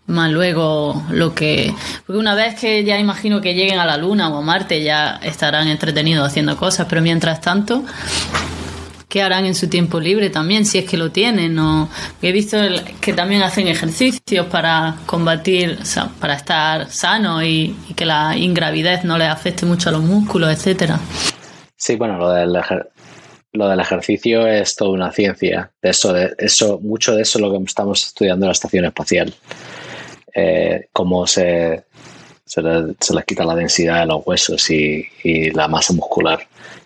[0.08, 1.72] más luego lo que...
[2.08, 5.20] Porque una vez que ya imagino que lleguen a la Luna o a Marte ya
[5.22, 7.86] estarán entretenidos haciendo cosas, pero mientras tanto,
[9.08, 10.66] ¿qué harán en su tiempo libre también?
[10.66, 11.58] Si es que lo tienen.
[11.60, 11.90] O...
[12.22, 12.58] He visto
[13.02, 15.80] que también hacen ejercicios para combatir,
[16.20, 21.00] para estar sano y, que la ingravidez no les afecte mucho a los músculos, etcétera.
[21.76, 22.58] Sí, bueno, lo del,
[23.54, 25.72] lo del ejercicio es toda una ciencia.
[25.82, 28.86] De eso, de eso, mucho de eso es lo que estamos estudiando en la estación
[28.86, 29.34] espacial
[30.36, 31.86] eh, cómo se,
[32.44, 35.08] se, les quita la densidad de los huesos y,
[35.52, 36.46] la masa muscular.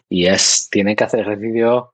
[0.09, 1.93] Y es, tienen que hacer ejercicio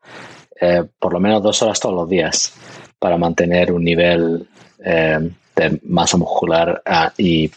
[0.60, 2.54] eh, por lo menos dos horas todos los días
[2.98, 4.48] para mantener un nivel
[4.84, 7.52] eh, de masa muscular ah, y,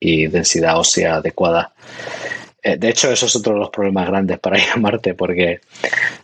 [0.00, 1.72] densidad ósea adecuada.
[2.62, 5.60] de hecho, eso es otro de los problemas grandes para ir a Marte, porque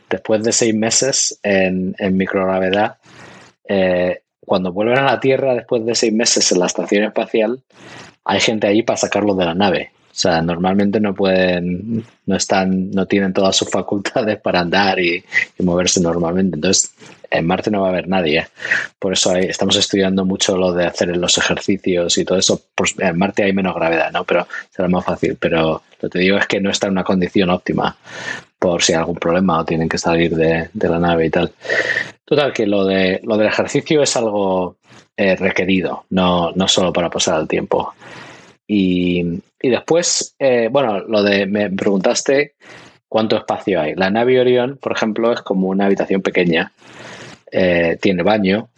[0.08, 2.96] después de seis meses en, en microgravedad,
[4.46, 7.62] cuando vuelven a la Tierra después de seis meses en la estación espacial,
[8.24, 9.90] hay gente ahí para sacarlos de la nave.
[10.16, 15.22] O sea, normalmente no pueden, no están, no tienen todas sus facultades para andar y,
[15.58, 16.54] moverse normalmente.
[16.54, 16.94] Entonces,
[17.30, 18.46] en Marte no va a haber nadie.
[18.98, 22.62] Por eso estamos estudiando mucho lo de hacer los ejercicios y todo eso.
[22.98, 24.24] en Marte hay menos gravedad, ¿no?
[24.24, 25.36] Pero será más fácil.
[25.38, 27.94] Pero lo que te digo es que no está en una condición óptima
[28.58, 31.52] por si hay algún problema o tienen que salir de, la nave y tal.
[32.24, 34.78] Total, que lo, de, lo del ejercicio es algo
[35.14, 37.92] eh, requerido, no, no solo para pasar el tiempo.
[38.66, 42.54] Y, después, eh, bueno, lo de, me preguntaste
[43.08, 43.94] cuánto espacio hay.
[43.94, 46.72] La nave Orión, por ejemplo, es como una habitación pequeña,
[47.50, 48.68] eh, tiene baño,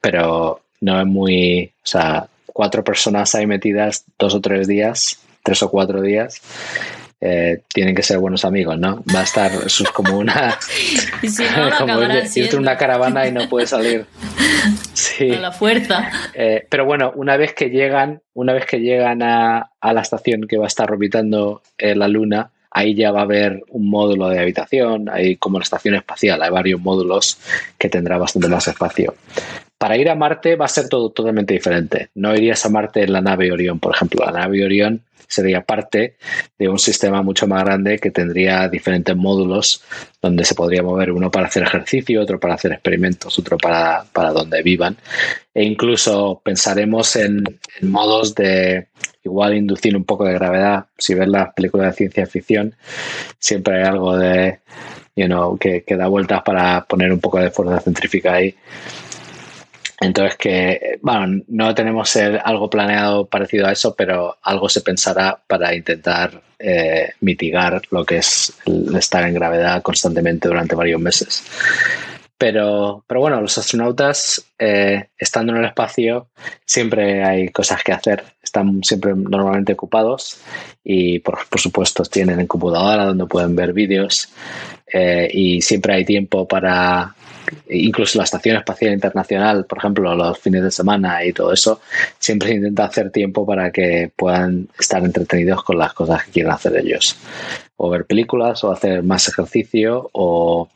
[0.00, 5.62] pero no es muy, o sea, cuatro personas ahí metidas dos o tres días, tres
[5.62, 6.40] o cuatro días,
[7.20, 9.04] eh, tienen que ser buenos amigos, ¿no?
[9.14, 10.56] Va a estar, eso es como una.
[11.22, 14.06] y si no, como irte una caravana y no puede salir.
[14.92, 15.28] Sí.
[15.28, 16.10] la fuerza.
[16.34, 20.58] Eh, pero bueno, una vez que llegan, una vez que llegan a, la estación que
[20.58, 24.38] va a estar orbitando eh, la Luna, ahí ya va a haber un módulo de
[24.38, 27.38] habitación, hay como la estación espacial, hay varios módulos
[27.78, 29.14] que tendrá bastante más espacio.
[29.78, 32.10] Para ir a Marte va a ser todo totalmente diferente.
[32.14, 34.24] No irías a Marte en la nave Orión, por ejemplo.
[34.26, 35.00] La nave Orión
[35.30, 36.16] sería parte
[36.58, 39.82] de un sistema mucho más grande que tendría diferentes módulos
[40.20, 44.32] donde se podría mover uno para hacer ejercicio, otro para hacer experimentos, otro para, para
[44.32, 44.96] donde vivan.
[45.54, 47.44] E incluso pensaremos en,
[47.82, 48.88] modos de
[49.24, 50.86] igual inducir un poco de gravedad.
[50.98, 52.74] Si ves las películas de ciencia ficción,
[53.38, 54.58] siempre hay algo de,
[55.14, 58.54] you know, que, que da vueltas para poner un poco de fuerza centrífica ahí.
[60.00, 65.74] Entonces que, bueno, no tenemos algo planeado parecido a eso, pero algo se pensará para
[65.74, 68.52] intentar eh, mitigar lo que es
[68.96, 71.44] estar en gravedad constantemente durante varios meses.
[72.40, 76.28] Pero, pero bueno, los astronautas, eh, estando en el espacio,
[76.64, 78.24] siempre hay cosas que hacer.
[78.42, 80.40] Están siempre normalmente ocupados
[80.82, 84.30] y, por, supuesto, tienen computadora donde pueden ver vídeos
[84.90, 87.14] eh, y siempre hay tiempo para
[87.68, 91.80] incluso la Estación Espacial Internacional, por ejemplo, los fines de semana y todo eso,
[92.18, 96.76] siempre intenta hacer tiempo para que puedan estar entretenidos con las cosas que quieren hacer
[96.76, 97.16] ellos.
[97.76, 100.68] O ver películas, o hacer más ejercicio, o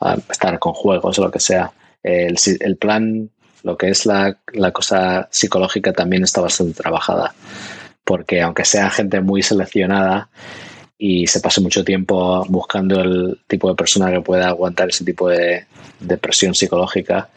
[0.00, 1.72] ah, estar con juegos, o lo que sea.
[2.02, 3.30] El, el plan,
[3.62, 7.34] lo que es la, la cosa psicológica, también está bastante trabajada.
[8.04, 10.28] Porque aunque sea gente muy seleccionada,
[10.98, 15.28] y se pasa mucho tiempo buscando el tipo de persona que pueda aguantar ese tipo
[15.28, 15.66] de,
[16.20, 17.28] presión psicológica.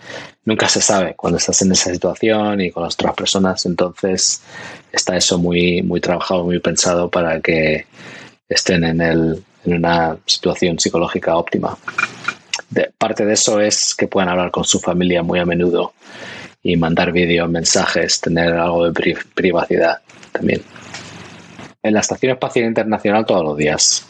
[0.46, 4.42] Nunca se sabe cuando estás en esa situación y con las otras personas, entonces
[4.92, 7.86] está eso muy, muy trabajado, muy pensado para que
[8.48, 11.78] estén en, el, en una situación psicológica óptima.
[12.70, 15.94] De, parte de eso es que puedan hablar con su familia muy a menudo
[16.62, 20.00] y mandar vídeos, mensajes, tener algo de pri privacidad
[20.32, 20.62] también.
[21.88, 24.06] En la Estación Espacial Internacional todos los días.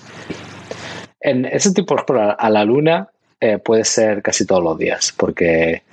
[1.21, 3.07] En ese tipo de explorar a la Luna
[3.39, 5.84] eh, puede ser casi todos los días, porque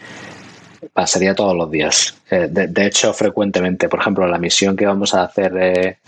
[0.95, 2.17] pasaría todos los días.
[2.31, 3.89] Eh, de, hecho, frecuentemente.
[3.89, 5.99] Por ejemplo, la misión que vamos a hacer eh,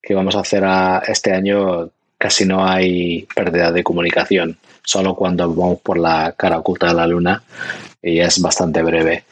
[0.00, 0.64] que vamos a hacer
[1.06, 6.86] este año casi no hay pérdida de comunicación, solo cuando vamos por la cara oculta
[6.86, 7.42] de la Luna
[8.00, 9.24] y es bastante breve.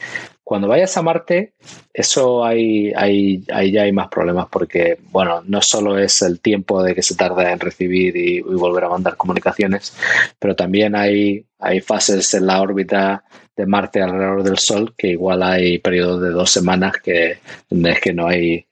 [0.51, 1.53] Cuando vayas a Marte,
[1.95, 6.83] eso hay, hay, ahí ya hay más problemas porque, bueno, no solo es el tiempo
[6.83, 9.97] de que se tarda en recibir y, volver a mandar comunicaciones,
[10.41, 13.23] pero también hay, hay fases en la órbita
[13.57, 17.39] de Marte alrededor del Sol que igual hay periodos de dos semanas que,
[17.71, 18.67] es que no hay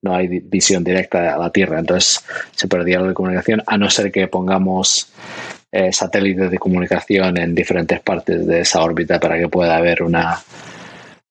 [0.00, 4.12] no hay visión directa a la Tierra, entonces se perdía la comunicación, a no ser
[4.12, 5.12] que pongamos
[5.72, 10.38] eh, satélites de comunicación en diferentes partes de esa órbita para que pueda haber una,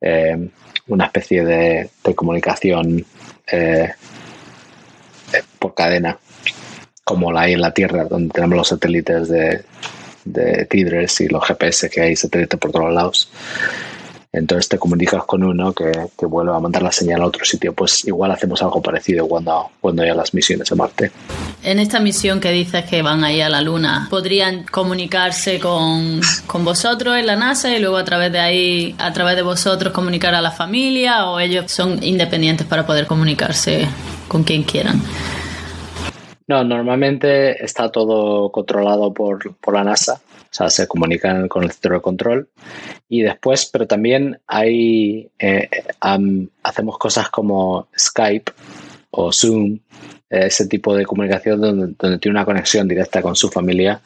[0.01, 0.49] eh,
[0.87, 3.05] una especie de, de comunicación
[3.51, 3.91] eh,
[5.59, 6.17] por cadena,
[7.03, 9.63] como la hay en la Tierra, donde tenemos los satélites de,
[10.25, 13.31] de TIDRES y los GPS que hay satélites por todos lados
[14.31, 17.73] entonces te comunicas con uno que, que, vuelve a mandar la señal a otro sitio.
[17.73, 21.11] Pues igual hacemos algo parecido cuando, cuando haya las misiones a Marte.
[21.63, 26.65] En esta misión que dices que van ahí a la Luna, ¿podrían comunicarse con, con
[26.65, 30.35] vosotros en la NASA y luego a través de ahí, a través de vosotros, comunicar
[30.35, 33.87] a la familia o ellos son independientes para poder comunicarse
[34.27, 35.01] con quien quieran?
[36.47, 40.21] No, normalmente está todo controlado por, por la NASA.
[40.49, 42.49] O sea, se comunican con el centro de control
[43.09, 45.69] y después, pero también hay, eh,
[46.03, 48.51] um, hacemos cosas como Skype
[49.11, 49.79] o Zoom,
[50.29, 54.01] ese tipo de comunicación donde, tiene una conexión directa con su familia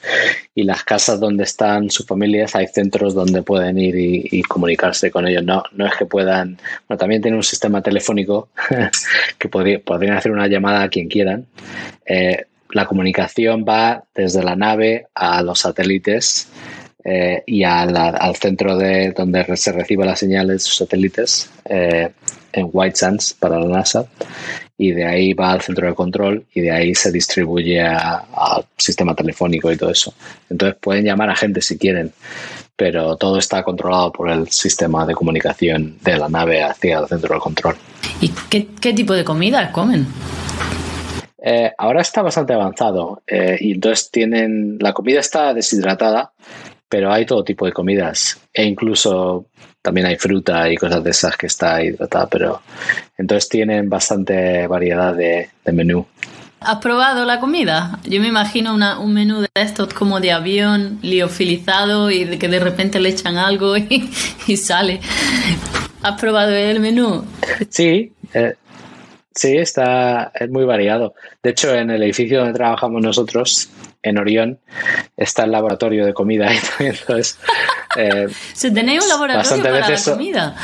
[0.54, 5.28] y las casas donde están sus familias hay centros donde pueden ir y, comunicarse con
[5.28, 5.44] ellos.
[5.44, 8.50] No, no es que puedan, bueno, también tienen un sistema telefónico
[9.40, 11.48] que podría, podrían hacer una llamada a quien quieran.
[12.06, 16.50] Eh, la comunicación va desde la nave a los satélites
[17.04, 21.50] eh, y a la, al centro de donde se recibe la señal de sus satélites
[21.66, 22.12] eh,
[22.54, 24.06] en White Sands para la NASA
[24.78, 29.14] y de ahí va al centro de control y de ahí se distribuye al sistema
[29.16, 30.14] telefónico y todo eso.
[30.50, 32.12] Entonces pueden llamar a gente si quieren,
[32.76, 37.36] pero todo está controlado por el sistema de comunicación de la nave hacia el centro
[37.36, 37.76] de control.
[38.22, 40.08] ¿Y qué, qué tipo de comida comen?
[41.44, 46.34] Eh, ahora está bastante avanzado eh, y entonces tienen la comida está deshidratada,
[46.88, 49.48] pero hay todo tipo de comidas e incluso
[49.82, 52.62] también hay fruta y cosas de esas que está hidratada, pero
[53.18, 56.06] entonces tienen bastante variedad de, de menú.
[56.60, 58.00] ¿Has probado la comida?
[58.04, 62.48] Yo me imagino una, un menú de estos como de avión, liofilizado y de que
[62.48, 64.12] de repente le echan algo y,
[64.46, 65.02] y sale.
[66.04, 67.26] ¿Has probado el menú?
[67.70, 68.54] Sí, eh,
[69.34, 71.14] Sí, está, es muy variado.
[71.42, 73.70] De hecho, en el edificio donde trabajamos nosotros,
[74.04, 74.60] en Orión,
[75.16, 76.52] está el laboratorio de comida.
[76.80, 77.40] Entonces,
[77.98, 80.56] eh, ¿Se tenéis un laboratorio para la comida?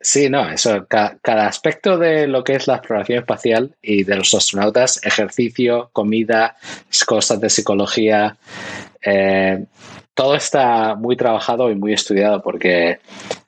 [0.00, 4.16] Sí, no, eso, ca cada aspecto de lo que es la exploración espacial y de
[4.16, 6.56] los astronautas, ejercicio, comida,
[7.06, 8.36] cosas de psicología,
[9.02, 9.64] eh,
[10.14, 13.00] todo está muy trabajado y muy estudiado porque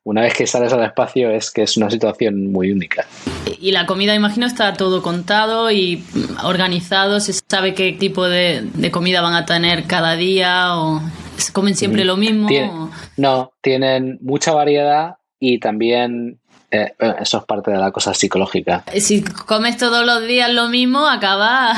[0.04, 3.06] una vez que sales al espacio es que es una situación muy única.
[3.60, 6.04] Y la comida, imagino, está todo contado y
[6.42, 11.00] organizado, se sabe qué tipo de, de comida van a tener cada día o
[11.36, 12.48] se comen siempre lo mismo.
[12.48, 12.70] Tien
[13.16, 16.40] no, tienen mucha variedad y también
[16.70, 18.84] eh, eso es parte de la cosa psicológica.
[18.98, 21.74] Si comes todos los días lo mismo, acaba.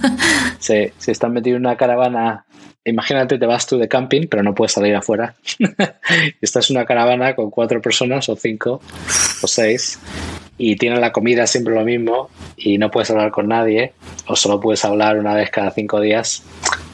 [0.58, 2.46] sí, si están metidos en una caravana
[2.86, 5.34] imagínate, te vas tú de camping, pero no puedes salir afuera.
[6.40, 8.80] Esta es una caravana con cuatro personas, o cinco,
[9.42, 9.98] o seis,
[10.56, 13.92] y tienen la comida siempre lo mismo, y no puedes hablar con nadie,
[14.26, 16.42] o solo puedes hablar una vez cada cinco días.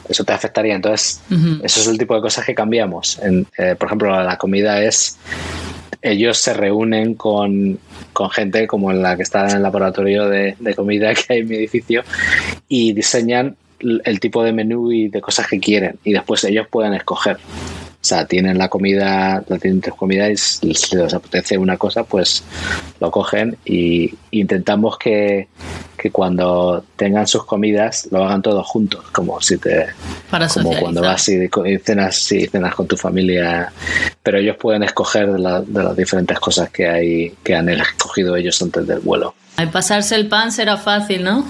[0.09, 0.75] Eso te afectaría.
[0.75, 1.61] Entonces, uh -huh.
[1.63, 3.19] eso es el tipo de cosas que cambiamos.
[3.19, 5.17] En, eh, por ejemplo, la comida es.
[6.01, 7.79] Ellos se reúnen con,
[8.11, 11.39] con gente como en la que está en el laboratorio de, de comida que hay
[11.39, 12.03] en mi edificio
[12.67, 16.93] y diseñan el tipo de menú y de cosas que quieren y después ellos pueden
[16.93, 17.37] escoger.
[17.37, 22.03] O sea, tienen la comida, la tienen tres comidas y si les apetece una cosa,
[22.03, 22.43] pues
[22.99, 25.47] lo cogen y intentamos que,
[25.97, 29.85] que cuando tengan sus comidas lo hagan todos juntos, como si te
[30.29, 33.71] Para como cuando vas y, y cenas y cenas con tu familia,
[34.21, 38.35] pero ellos pueden escoger de, la- de las diferentes cosas que hay que han escogido
[38.35, 39.33] ellos antes del vuelo.
[39.55, 41.45] Al pasarse el pan será fácil, ¿no?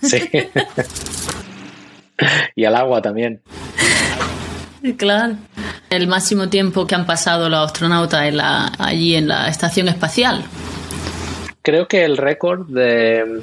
[0.00, 0.20] Sí.
[2.56, 3.40] y al agua también.
[4.96, 5.36] claro.
[5.90, 10.42] El máximo tiempo que han pasado los astronautas en la- allí en la estación espacial.
[11.62, 13.42] Creo que el récord de,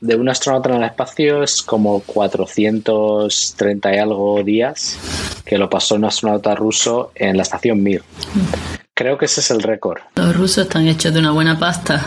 [0.00, 4.98] de un astronauta en el espacio es como 430 y algo días,
[5.44, 8.02] que lo pasó un astronauta ruso en la estación Mir.
[8.94, 10.00] Creo que ese es el récord.
[10.16, 12.02] Los rusos están hechos de una buena pasta.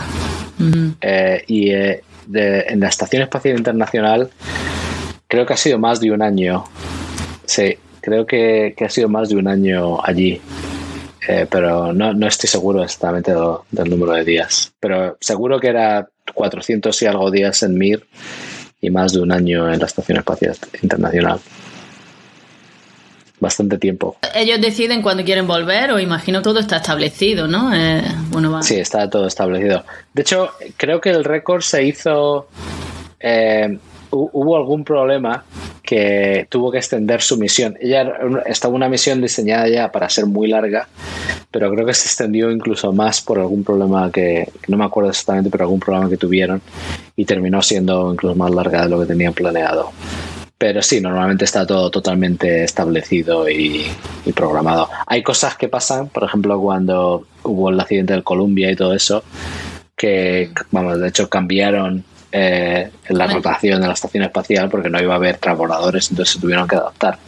[1.00, 4.28] Eh, y eh, de- en la Estación Espacial Internacional
[5.28, 6.64] creo que ha sido más de un año.
[7.44, 10.40] Sí, creo que, que ha sido más de un año allí.
[11.28, 13.32] Eh, pero no, no estoy seguro exactamente
[13.70, 14.72] del número de días.
[14.80, 18.06] Pero seguro que era 400 y algo días en Mir
[18.80, 21.38] y más de un año en la Estación Espacial Internacional.
[23.40, 24.16] Bastante tiempo.
[24.34, 27.72] Ellos deciden cuándo quieren volver o imagino todo está establecido, ¿no?
[27.72, 28.62] Eh, bueno, va.
[28.62, 29.84] Sí, está todo establecido.
[30.12, 32.48] De hecho, creo que el récord se hizo.
[33.20, 33.78] eh,
[34.10, 35.44] hubo algún problema
[35.82, 37.76] que tuvo que extender su misión.
[37.80, 38.12] Ella
[38.46, 40.88] estaba una misión diseñada ya para ser muy larga,
[41.50, 45.50] pero creo que se extendió incluso más por algún problema que no me acuerdo exactamente,
[45.50, 46.60] pero algún problema que tuvieron
[47.16, 49.90] y terminó siendo incluso más larga de lo que tenían planeado.
[50.58, 53.86] Pero sí, normalmente está todo totalmente establecido y,
[54.26, 54.88] y programado.
[55.06, 59.22] Hay cosas que pasan, por ejemplo, cuando hubo el accidente del Columbia y todo eso,
[59.96, 63.34] que, vamos, de hecho cambiaron eh, la Bueno.
[63.40, 66.76] rotación de la estación espacial porque no iba a haber transbordadores, entonces se tuvieron que
[66.76, 67.18] adaptar.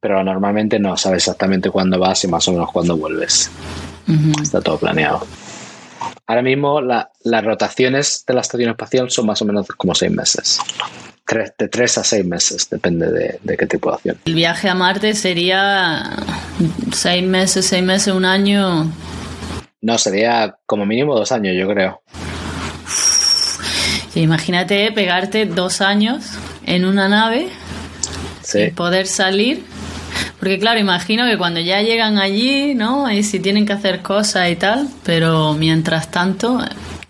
[0.00, 3.50] Pero normalmente no sabes exactamente cuándo vas y más o menos cuándo vuelves.
[4.42, 5.24] Está todo planeado.
[6.26, 10.10] Ahora mismo la- las rotaciones de la estación espacial son más o menos como seis
[10.12, 10.58] meses.
[11.24, 14.18] Tres- de tres a seis meses, depende de, de qué tripulación.
[14.24, 16.16] El viaje a Marte sería
[16.92, 18.90] seis meses, seis meses, un año.
[19.80, 22.02] No, sería como mínimo dos años, yo creo.
[24.12, 26.24] Sí, Imagínate pegarte dos años
[26.66, 27.48] en una nave
[28.42, 28.58] Sí.
[28.64, 29.64] y poder salir.
[30.38, 33.10] Porque claro, imagino que cuando ya llegan allí, ¿no?
[33.10, 36.60] Y si tienen que hacer cosas y tal, pero mientras tanto,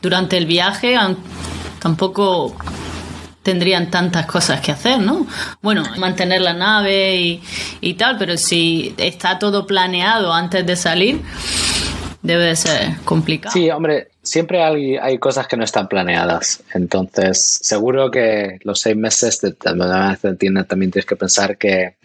[0.01, 0.97] durante el viaje
[1.81, 2.55] tampoco
[3.43, 5.27] tendrían tantas cosas que hacer, ¿no?
[5.63, 7.43] Bueno, mantener la nave y,
[7.81, 11.21] y tal, pero si está todo planeado antes de salir,
[12.23, 13.53] debe de ser complicado.
[13.53, 16.63] Sí, hombre, siempre hay, hay cosas que no están planeadas.
[16.73, 21.97] Entonces, seguro que los seis meses de, también tienes que pensar que,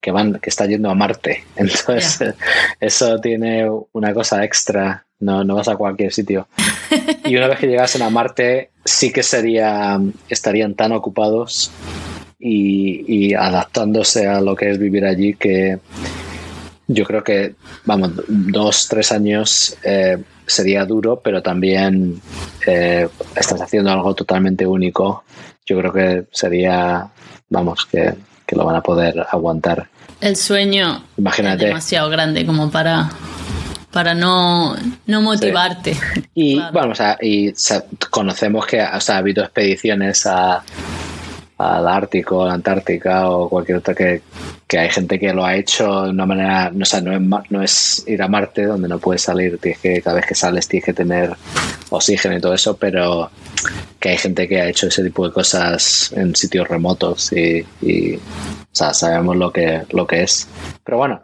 [0.00, 1.44] que van, que está yendo a Marte.
[1.56, 2.34] Entonces,
[2.80, 5.04] eso tiene una cosa extra.
[5.18, 6.46] No, no vas a cualquier sitio.
[7.24, 9.98] Y una vez que llegasen a Marte, sí que sería,
[10.28, 11.70] estarían tan ocupados
[12.38, 15.78] y, y adaptándose a lo que es vivir allí que
[16.88, 17.54] yo creo que,
[17.84, 22.20] vamos, dos, tres años eh, sería duro, pero también
[22.66, 25.24] eh, estás haciendo algo totalmente único.
[25.64, 27.08] Yo creo que sería,
[27.48, 28.14] vamos, que,
[28.46, 29.88] que lo van a poder aguantar.
[30.20, 31.66] El sueño es Imagínate.
[31.66, 33.10] demasiado grande como para,
[33.90, 34.76] para no,
[35.06, 35.96] no motivarte.
[36.34, 36.72] Y Claro.
[36.72, 37.52] bueno, o sea, y
[38.10, 40.62] conocemos que o sea, ha habido expediciones a,
[41.58, 44.20] al Ártico, a la Antártica o cualquier otra que,
[44.66, 47.20] que hay gente que lo ha hecho de una manera, no, o sea, no, es,
[47.20, 50.34] ma- no es ir a Marte donde no puedes salir, tienes que, cada vez que
[50.34, 51.34] sales tienes que tener
[51.90, 53.30] oxígeno y todo eso, pero
[53.98, 58.16] que hay gente que ha hecho ese tipo de cosas en sitios remotos y, y,
[58.16, 58.20] o
[58.72, 60.46] sea, sabemos lo que, lo que es.
[60.84, 61.22] Pero bueno,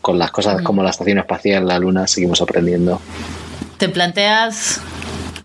[0.00, 3.00] con las cosas como la estación espacial, la luna, seguimos aprendiendo.
[3.78, 4.80] ¿Te planteas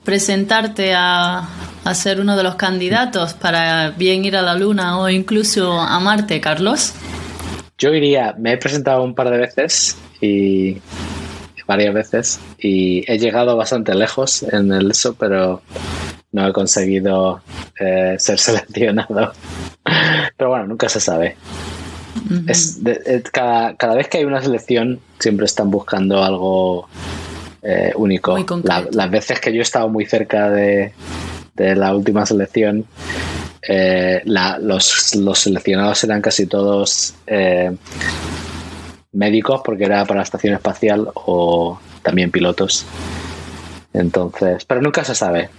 [0.04, 1.50] presentarte a,
[1.86, 6.00] a ser uno de los candidatos para bien ir a la Luna o incluso a
[6.00, 6.94] Marte, Carlos?
[7.78, 10.78] Yo iría, me he presentado un par de veces y
[11.68, 15.62] varias veces y he llegado bastante lejos en el eso, pero
[16.32, 17.42] no he conseguido
[17.80, 19.34] eh, ser seleccionado.
[20.38, 21.36] Pero bueno, nunca se sabe.
[22.48, 26.88] Es de- eh, cada, cada vez que hay una selección siempre están buscando algo
[27.62, 28.36] eh, único.
[28.68, 30.94] La- las veces que yo he estado muy cerca de,
[31.56, 32.86] de la última selección,
[33.68, 37.72] eh, la- los, los seleccionados eran casi todos eh,
[39.12, 42.86] médicos porque era para la estación espacial o también pilotos.
[43.94, 45.50] Entonces, pero nunca se sabe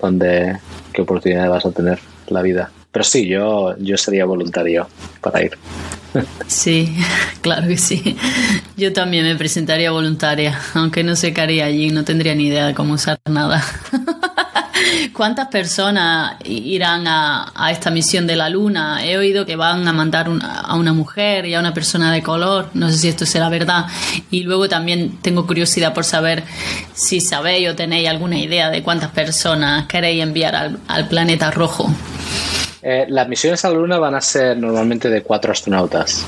[0.00, 0.58] dónde,
[0.92, 2.70] qué oportunidad vas a tener en la vida.
[2.90, 4.88] pero sí, yo, yo sería voluntario
[5.20, 5.52] para ir.
[6.46, 6.94] Sí,
[7.42, 8.16] claro que sí.
[8.76, 12.66] Yo también me presentaría voluntaria, aunque no sé qué haría allí, no tendría ni idea
[12.66, 13.62] de cómo usar nada.
[15.12, 19.04] ¿Cuántas personas irán a, esta misión de la Luna?
[19.04, 22.70] He oído que van a mandar a una mujer y a una persona de color.
[22.74, 23.86] No sé si esto será verdad.
[24.30, 26.44] Y luego también tengo curiosidad por saber
[26.94, 30.54] si sabéis o tenéis alguna idea de cuántas personas queréis enviar
[30.86, 31.90] al, planeta rojo.
[32.82, 36.24] Eh, las misiones a la Luna van a ser normalmente de cuatro astronautas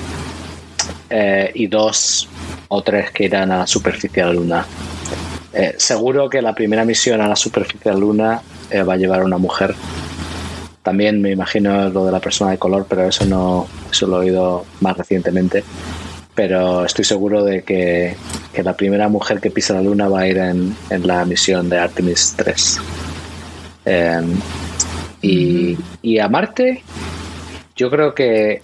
[1.10, 2.28] eh, y dos
[2.68, 4.66] o tres que irán a la superficie de la Luna.
[5.54, 8.96] Eh, seguro que la primera misión a la superficie de la Luna eh, va a
[8.96, 9.74] llevar a una mujer.
[10.82, 14.26] También me imagino lo de la persona de color, pero eso no eso lo he
[14.26, 15.62] oído más recientemente.
[16.34, 18.16] Pero estoy seguro de que,
[18.62, 20.74] la primera mujer que pisa la Luna va a ir en,
[21.04, 22.80] la misión de Artemis 3.
[23.84, 24.36] Em,
[25.22, 26.82] y, y a Marte,
[27.76, 28.62] yo creo que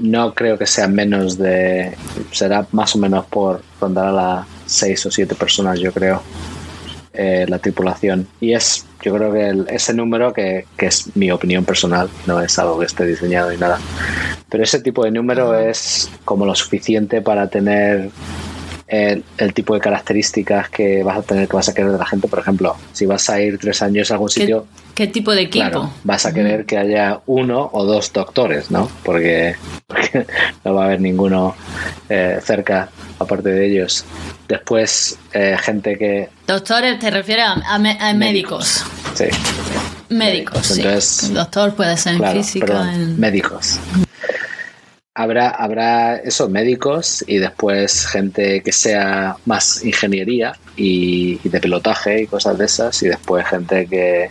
[0.00, 1.96] no creo que sea menos de.
[2.32, 6.22] Será más o menos por rondar a las seis o siete personas, yo creo,
[7.12, 8.26] eh, la tripulación.
[8.40, 12.58] Y es, yo creo que ese número, que, que, es mi opinión personal, no es
[12.58, 13.78] algo que esté diseñado ni nada,
[14.48, 18.10] pero ese tipo de número es como lo suficiente para tener
[18.90, 22.26] el, tipo de características que vas a tener que vas a querer de la gente.
[22.26, 24.66] Por ejemplo, si vas a ir tres años a algún sitio.
[24.94, 25.90] ¿Qué, tipo de equipo?
[26.04, 28.90] vas a querer que haya uno o dos doctores, ¿no?
[29.04, 29.54] Porque,
[30.64, 31.54] no va a haber ninguno
[32.08, 34.04] eh, cerca aparte de ellos.
[34.48, 36.28] Después, eh, gente que.
[36.46, 37.78] Doctores, te refieres a,
[38.14, 38.84] médicos.
[39.14, 39.26] Sí.
[40.08, 41.32] Médicos, sí.
[41.32, 42.92] doctor puede ser en física.
[43.16, 43.78] Médicos
[45.14, 52.26] habrá, habrá esos médicos y después gente que sea más ingeniería y, de pilotaje y
[52.26, 54.30] cosas de esas y después gente que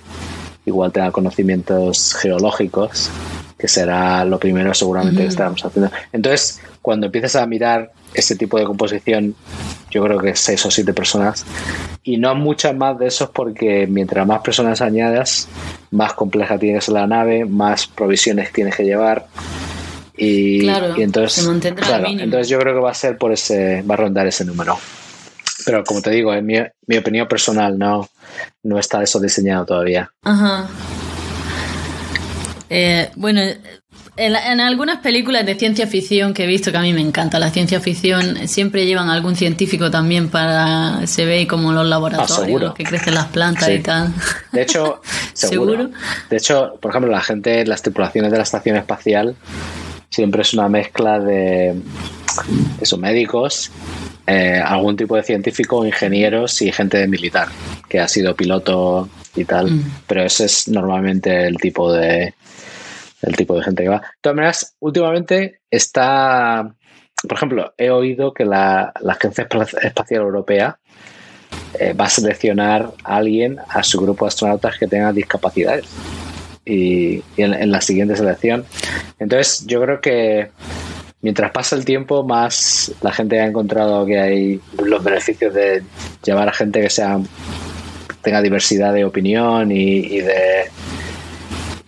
[0.65, 3.09] igual tenga conocimientos geológicos
[3.57, 5.91] que será lo primero seguramente que estaremos haciendo.
[6.13, 9.35] Entonces, cuando empieces a mirar ese tipo de composición,
[9.91, 11.45] yo creo que seis o siete personas,
[12.01, 15.49] y no muchas más de esos porque mientras más personas añadas,
[15.91, 19.27] más compleja tiene que ser la nave, más provisiones tienes que llevar,
[20.19, 20.67] y,
[20.97, 24.77] entonces, entonces yo creo que va a ser por ese, va a rondar ese número.
[25.65, 26.55] Pero como te digo, en mi,
[26.87, 28.09] mi opinión personal no,
[28.63, 30.11] no está eso diseñado todavía.
[30.23, 30.67] Ajá.
[32.69, 33.41] Eh, bueno,
[34.19, 37.49] en, algunas películas de ciencia ficción que he visto, que a mí me encanta la
[37.51, 41.07] ciencia ficción, siempre llevan algún científico también para.
[41.07, 44.13] Se ve como los laboratorios, que crecen las plantas y tal.
[44.51, 45.01] De hecho,
[45.33, 45.89] ¿Seguro?
[46.29, 49.35] De hecho, por ejemplo, la gente, las tripulaciones de la estación espacial
[50.09, 51.75] siempre es una mezcla de
[52.81, 53.71] esos médicos,
[54.27, 57.47] eh, algún tipo de científico, ingenieros y gente militar
[57.87, 59.71] que ha sido piloto y tal.
[59.71, 59.91] Mm.
[60.07, 62.33] Pero ese es normalmente el tipo de
[63.21, 63.97] el tipo de gente que va.
[63.97, 66.73] De todas maneras, últimamente está,
[67.27, 69.47] por ejemplo, he oído que la, la Agencia
[69.81, 70.79] Espacial Europea
[71.79, 75.85] eh, va a seleccionar a alguien a su grupo de astronautas que tenga discapacidades
[76.69, 78.65] y, en, la siguiente selección.
[79.17, 80.49] Entonces, yo creo que
[81.21, 85.83] mientras pasa el tiempo, más la gente ha encontrado que hay los beneficios de
[86.23, 87.19] llevar a gente que sea
[88.21, 90.65] tenga diversidad de opinión y, de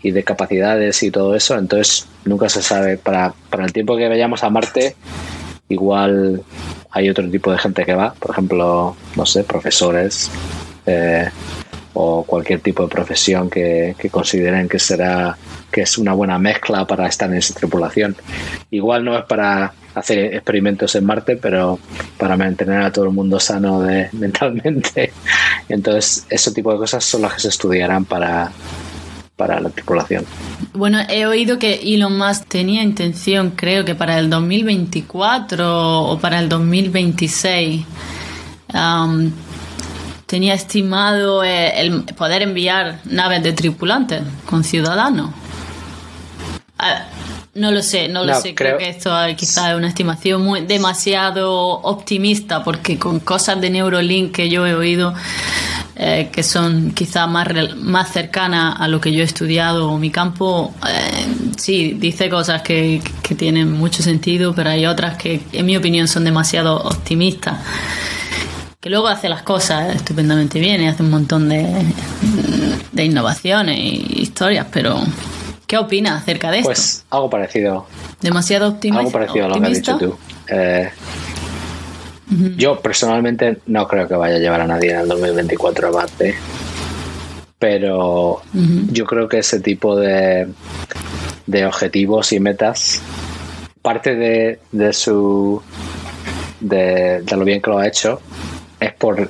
[0.02, 1.58] y de capacidades y todo eso.
[1.58, 2.98] Entonces, nunca se sabe.
[2.98, 4.96] Para, para el tiempo que vayamos a Marte,
[5.70, 6.42] igual
[6.90, 8.14] hay otro tipo de gente que va.
[8.14, 10.32] Por ejemplo, no sé, profesores.
[10.86, 11.30] Eh,
[11.94, 15.38] o cualquier tipo de profesión que, consideren que será
[15.72, 18.16] que es una buena mezcla para estar en esa tripulación.
[18.72, 21.80] Igual no es para hacer experimentos en Marte, pero
[22.18, 25.12] para mantener a todo el mundo sano de, mentalmente.
[25.70, 28.52] Entonces, ese tipo de cosas son las que se estudiarán para,
[29.36, 30.26] para la tripulación.
[30.74, 36.40] Bueno, he oído que Elon Musk tenía intención, creo que para el 2024 o para
[36.40, 37.86] el 2026
[40.32, 45.32] tenía estimado eh, el poder enviar naves de tripulantes con ciudadanos.
[46.80, 47.04] Ah,
[47.54, 48.56] no lo sé, no lo sé.
[48.56, 51.52] Creo, que esto quizás es una estimación muy demasiado
[51.82, 55.14] optimista, porque con cosas de Neurolink que yo he oído,
[55.98, 60.74] eh, que son quizás más, más cercanas a lo que yo he estudiado mi campo,
[60.88, 61.28] eh,
[61.58, 66.08] sí, dice cosas que, que tienen mucho sentido, pero hay otras que, en mi opinión,
[66.08, 67.58] son demasiado optimistas
[68.82, 71.68] que luego hace las cosas estupendamente bien y hace un montón de,
[72.92, 74.98] de innovaciones y historias, pero
[75.68, 76.70] ¿qué opinas acerca de esto?
[76.70, 77.86] Pues algo parecido.
[78.20, 79.02] ¿Demasiado optimista?
[79.02, 80.18] Algo parecido a lo que has dicho tú.
[80.48, 80.90] Eh,
[82.58, 86.36] yo personalmente no creo que vaya a llevar a nadie en el 2024 a Marte,
[87.60, 88.42] pero
[88.92, 90.48] yo creo que ese tipo de
[91.46, 93.02] de objetivos y metas.
[93.82, 95.62] Parte de, de su
[96.60, 98.22] de, de, lo bien que lo ha hecho
[98.82, 99.30] es por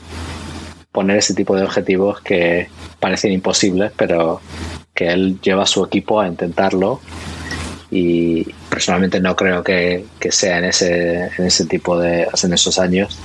[0.92, 2.68] poner ese tipo de objetivos que
[3.00, 4.42] parecen imposibles, pero
[4.96, 7.00] que él lleva a su equipo a intentarlo.
[7.92, 12.80] Y personalmente no creo que, que sea en ese, en ese tipo de en esos
[12.80, 13.20] años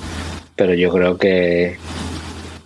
[0.57, 1.77] pero yo creo que,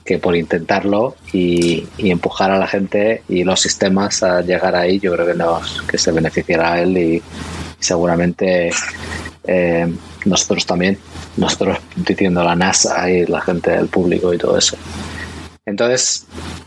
[0.04, 5.00] que por intentarlo y, y, empujar a la gente y los sistemas a llegar ahí
[5.00, 7.22] yo creo que nos que se beneficiará a él y, y
[7.80, 8.70] seguramente
[9.44, 9.92] eh,
[10.24, 10.98] nosotros también
[11.36, 14.76] nosotros diciendo la NASA y la gente del público y todo eso
[15.66, 16.26] entonces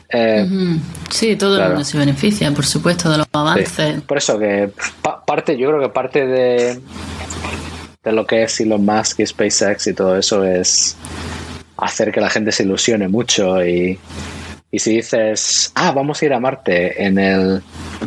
[0.09, 0.47] eh,
[1.09, 1.71] sí, todo claro.
[1.71, 3.69] el mundo se beneficia, por supuesto, de los avances.
[3.69, 4.01] Sí.
[4.05, 4.69] Por eso que
[5.01, 6.79] pa parte, yo creo que parte de,
[8.03, 10.95] de lo que es Elon Musk y SpaceX y todo eso es
[11.77, 13.97] hacer que la gente se ilusione mucho y,
[14.73, 17.61] y si dices, ah, vamos a ir a Marte en el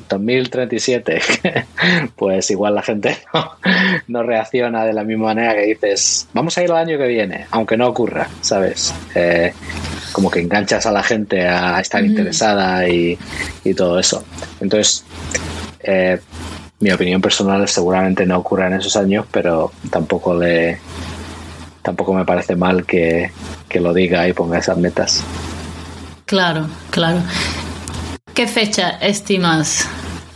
[0.09, 1.20] 2037,
[2.16, 3.52] pues igual la gente no,
[4.09, 7.47] no, reacciona de la misma manera que dices, vamos a ir el año que viene,
[7.52, 8.93] aunque no ocurra, ¿sabes?
[9.14, 9.52] Eh,
[10.10, 12.06] como que enganchas a la gente a estar mm.
[12.06, 13.16] interesada y,
[13.62, 14.24] y, todo eso.
[14.60, 15.05] Entonces,
[15.78, 16.18] eh,
[16.80, 20.80] mi opinión personal seguramente no ocurra en esos años, pero tampoco le
[21.82, 23.30] tampoco me parece mal que,
[23.68, 25.22] que lo diga y ponga esas metas.
[26.26, 27.20] Claro, claro.
[28.34, 29.88] ¿Qué fecha estimas,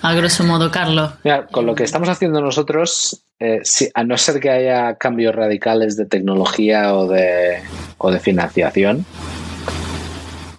[0.03, 1.15] a grosso modo, Carlos?
[1.25, 5.35] Mira, con lo que estamos haciendo nosotros, eh, si, a no ser que haya cambios
[5.35, 7.61] radicales de tecnología o de,
[7.99, 9.05] o de financiación,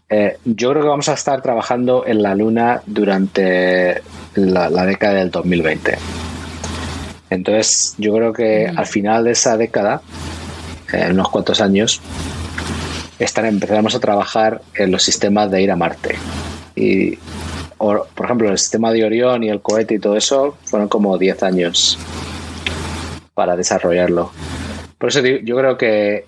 [0.09, 4.01] eh, yo creo que vamos a estar trabajando en la Luna durante
[4.35, 5.97] la, la década del 2020.
[7.29, 8.77] Entonces, yo creo que mm.
[8.77, 10.01] al final de esa década,
[10.91, 12.01] en eh, unos cuantos años,
[13.23, 16.15] estar, empezaremos a trabajar en los sistemas de ir a Marte.
[16.76, 17.18] Y,
[17.77, 21.18] o, por ejemplo, el sistema de Orión y el cohete y todo eso fueron como
[21.18, 21.98] 10 años
[23.34, 24.31] para desarrollarlo.
[24.98, 26.26] Por eso yo creo que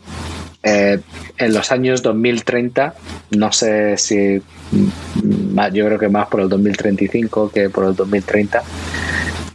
[0.64, 1.00] eh,
[1.38, 2.96] en los años 2030,
[3.32, 4.42] no sé si
[5.72, 8.64] yo creo que más por el 2035 que por el 2030.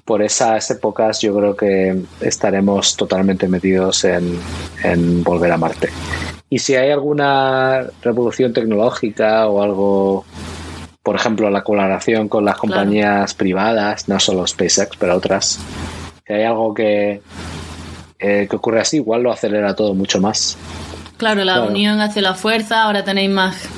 [0.09, 4.39] Por esas épocas yo creo que estaremos totalmente metidos en,
[4.83, 5.91] en volver a Marte.
[6.49, 10.25] Y si hay alguna revolución tecnológica o algo,
[11.03, 13.37] por ejemplo, la colaboración con las compañías claro.
[13.37, 15.61] privadas, no solo SpaceX, pero otras,
[16.27, 17.21] si hay algo que,
[18.19, 20.57] eh, que ocurre así, igual lo acelera todo mucho más.
[21.19, 21.69] Claro, la claro.
[21.69, 23.69] unión hace la fuerza, ahora tenéis más,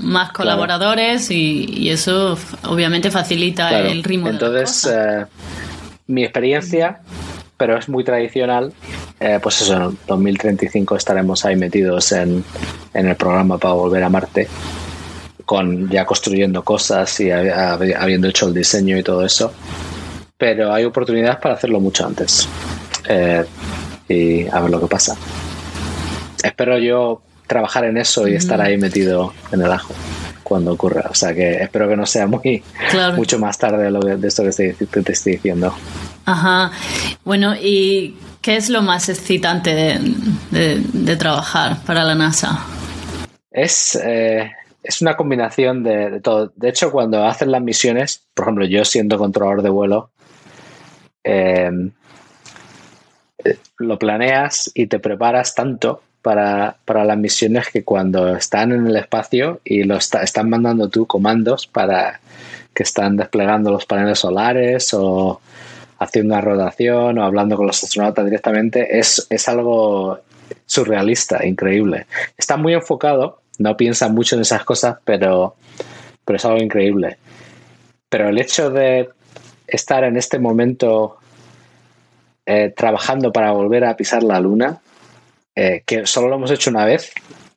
[0.00, 1.40] más colaboradores claro.
[1.42, 2.38] y, y, eso
[2.68, 4.28] obviamente facilita el ritmo.
[4.28, 5.26] Entonces, eh,
[6.06, 7.00] mi experiencia,
[7.56, 8.72] pero es muy tradicional,
[9.20, 12.44] eh, pues eso, en 2035 estaremos ahí metidos en,
[12.92, 14.48] en, el programa para volver a Marte,
[15.44, 19.52] con ya construyendo cosas y habiendo hecho el diseño y todo eso.
[20.36, 22.48] Pero hay oportunidades para hacerlo mucho antes.
[23.08, 23.44] Eh,
[24.08, 25.16] y a ver lo que pasa
[26.44, 29.94] espero yo trabajar en eso y estar ahí metido en el ajo
[30.44, 31.06] cuando ocurra.
[31.10, 33.16] O sea que espero que no sea muy claro.
[33.16, 35.74] mucho más tarde de, lo de, de esto que, estoy, que te estoy diciendo.
[36.26, 36.70] Ajá.
[37.24, 39.98] Bueno, ¿y qué es lo más excitante de,
[40.50, 42.64] de, de trabajar para la NASA?
[43.50, 44.50] Es, eh,
[44.82, 46.52] es una combinación de, todo.
[46.54, 50.10] De hecho, cuando hacen las misiones, por ejemplo, yo siendo controlador de vuelo,
[51.24, 51.70] eh,
[53.78, 58.96] lo planeas y te preparas tanto para, para, las misiones que cuando están en el
[58.96, 62.18] espacio y lo está, están mandando tú comandos para
[62.72, 65.42] que están desplegando los paneles solares o
[65.98, 70.18] haciendo una rotación o hablando con los astronautas directamente, es, es algo
[70.64, 72.06] surrealista, increíble.
[72.38, 75.56] Está muy enfocado, no piensa mucho en esas cosas, pero,
[76.24, 77.18] pero es algo increíble.
[78.08, 79.10] Pero el hecho de
[79.66, 81.18] estar en este momento
[82.46, 84.80] eh, trabajando para volver a pisar la luna,
[85.54, 87.12] eh, que solo lo hemos hecho una vez,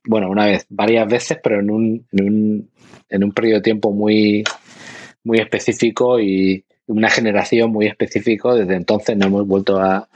[0.06, 2.70] bueno, una vez, varias veces, pero en un, en un,
[3.10, 4.44] en un periodo de tiempo muy,
[5.24, 8.56] muy específico y una generación muy específico.
[8.56, 10.08] Desde entonces no hemos vuelto a,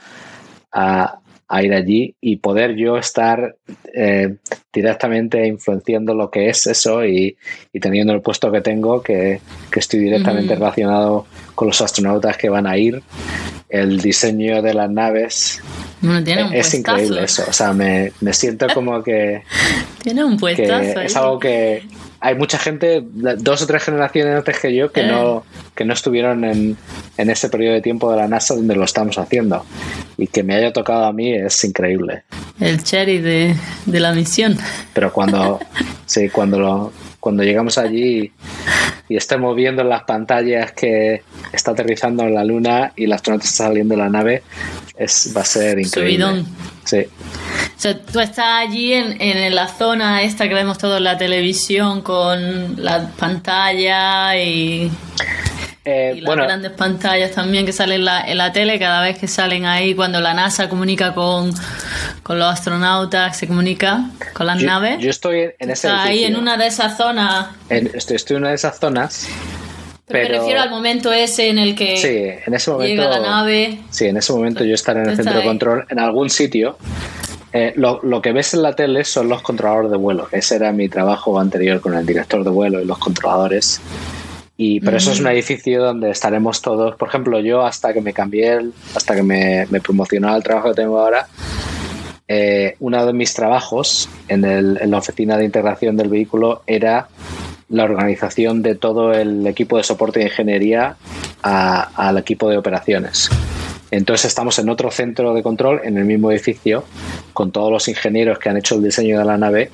[0.72, 1.20] a,
[1.52, 3.56] a ir allí y poder yo estar
[3.94, 4.36] eh,
[4.72, 7.36] directamente influenciando lo que es eso y,
[7.74, 9.38] y, teniendo el puesto que tengo, que,
[9.70, 10.60] que estoy directamente uh -huh.
[10.60, 13.02] relacionado con los astronautas que van a ir,
[13.68, 15.62] el diseño de las naves
[16.24, 17.44] tiene un es increíble eso.
[17.46, 19.42] O sea, me, me siento como que.
[20.02, 21.00] tiene un puestazo.
[21.00, 21.82] es algo que.
[22.24, 25.08] Hay mucha gente, dos o tres generaciones antes que yo, que, eh.
[25.08, 25.44] no,
[25.74, 26.76] que no estuvieron en,
[27.16, 29.64] en ese periodo de tiempo de la NASA donde lo estamos haciendo.
[30.16, 32.22] Y que me haya tocado a mí es increíble.
[32.60, 34.56] El cherry de, de la misión.
[34.94, 35.58] Pero cuando,
[36.06, 38.32] sí, cuando, lo, cuando llegamos allí
[39.12, 41.22] y estemos viendo en las pantallas que
[41.52, 44.42] está aterrizando en la luna y el astronauta está saliendo de la nave,
[44.96, 46.24] es, va a ser increíble.
[46.24, 46.46] Subidón.
[46.84, 47.00] Sí.
[47.76, 51.18] O sea, tú estás allí en, en la zona esta que vemos todos en la
[51.18, 54.90] televisión con la pantalla y,
[55.84, 59.02] Eh, y las bueno, grandes pantallas también que salen en la, en la tele cada
[59.02, 61.52] vez que salen ahí cuando la NASA comunica con,
[62.22, 64.98] con los astronautas, se comunica con las yo, naves.
[65.00, 66.40] yo estoy en ese Está ahí en edificio.
[66.40, 67.46] una de esas zonas.
[67.68, 69.26] En- estoy, estoy en una de esas zonas.
[70.06, 73.02] Pero, me refiero al momento ese en el que Sí, en ese momento.
[73.02, 73.80] llega la nave.
[73.90, 76.76] Sí, en ese momento yo estaré en el centro de control en algún sitio.
[77.54, 80.28] Eh, lo, lo que ves en la tele son los controladores de vuelo.
[80.32, 83.80] Ese era mi trabajo anterior con el director de vuelo y los controladores.
[84.56, 86.94] Y, pero eso es un edificio donde estaremos todos.
[86.96, 88.60] Por ejemplo, yo hasta que me cambié,
[88.94, 91.26] hasta que me, me promocionó al trabajo que tengo ahora,
[92.28, 97.08] eh, uno de mis trabajos en, el- en la oficina de integración del vehículo era
[97.70, 100.96] la organización de todo el equipo de soporte de ingeniería
[101.42, 103.28] a- al equipo de operaciones.
[103.92, 106.84] Entonces estamos en otro centro de control, en el mismo edificio,
[107.34, 109.70] con todos los ingenieros que han hecho el diseño de la nave,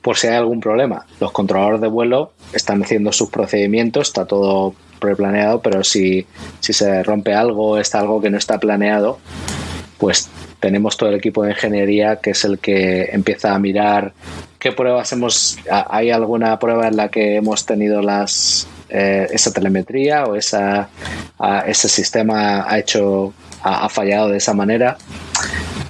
[0.00, 1.06] por si hay algún problema.
[1.18, 6.24] Los controladores de vuelo están haciendo sus procedimientos, está todo preplaneado, pero si,
[6.60, 9.18] si se rompe algo, está algo que no está planeado,
[9.98, 14.12] pues tenemos todo el equipo de ingeniería que es el que empieza a mirar
[14.60, 20.24] qué pruebas hemos hay alguna prueba en la que hemos tenido las eh, esa telemetría
[20.24, 23.32] o ese sistema ha hecho
[23.62, 24.98] ha, fallado de esa manera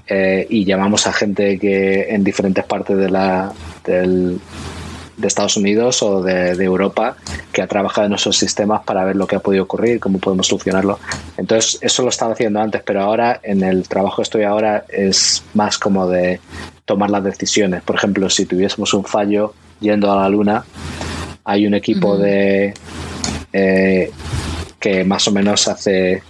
[0.06, 3.52] eh, y llamamos a gente que en diferentes partes de la
[3.84, 7.16] de Estados Unidos o de, de Europa
[7.52, 10.46] que ha trabajado en esos sistemas para ver lo que ha podido ocurrir, cómo podemos
[10.46, 11.00] solucionarlo.
[11.36, 15.42] Entonces, eso lo estaba haciendo antes, pero ahora en el trabajo que estoy ahora es
[15.54, 16.40] más como de
[16.84, 17.82] tomar las decisiones.
[17.82, 20.64] Por ejemplo, si tuviésemos un fallo yendo a la Luna,
[21.44, 22.74] hay un equipo de
[23.52, 24.10] eh,
[24.78, 26.22] que más o menos hace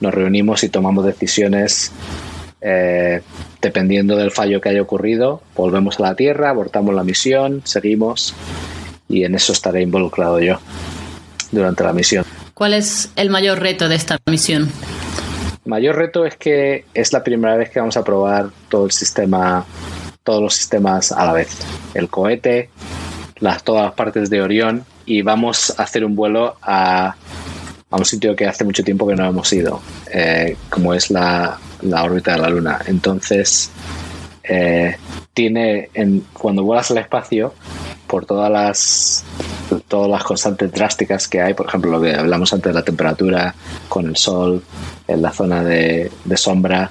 [0.00, 1.92] nos reunimos y tomamos decisiones
[2.60, 3.20] eh,
[3.60, 8.34] dependiendo del fallo que haya ocurrido, volvemos a la Tierra, abortamos la misión, seguimos
[9.08, 10.58] y en eso estaré involucrado yo
[11.52, 12.24] durante la misión.
[12.54, 14.70] ¿Cuál es el mayor reto de esta misión?
[15.64, 18.92] El mayor reto es que es la primera vez que vamos a probar todo el
[18.92, 19.64] sistema,
[20.22, 21.48] todos los sistemas a la vez.
[21.94, 22.70] El cohete,
[23.44, 27.14] las, todas las partes de Orión y vamos a hacer un vuelo a,
[27.90, 31.58] a un sitio que hace mucho tiempo que no hemos ido, eh, como es la,
[31.82, 32.80] la órbita de la Luna.
[32.86, 33.70] Entonces,
[34.42, 34.96] eh,
[35.34, 37.52] tiene en, cuando vuelas al espacio,
[38.06, 39.24] por todas las
[39.88, 43.54] todas las constantes drásticas que hay, por ejemplo, lo que hablamos antes de la temperatura
[43.88, 44.62] con el sol,
[45.08, 46.90] en la zona de, de sombra,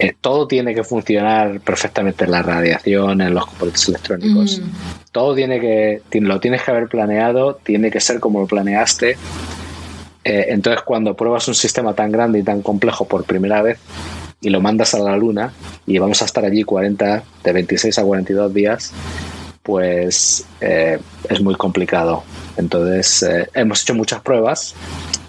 [0.00, 4.58] eh, todo tiene que funcionar perfectamente en la radiación, en los componentes electrónicos.
[4.58, 4.70] Mm.
[5.12, 9.10] Todo tiene que, lo tienes que haber planeado, tiene que ser como lo planeaste.
[10.24, 13.78] Eh, entonces, cuando pruebas un sistema tan grande y tan complejo por primera vez
[14.40, 15.52] y lo mandas a la Luna
[15.86, 18.92] y vamos a estar allí 40, de 26 a 42 días,
[19.62, 20.98] pues eh,
[21.28, 22.22] es muy complicado.
[22.56, 24.74] Entonces, hemos hecho muchas pruebas,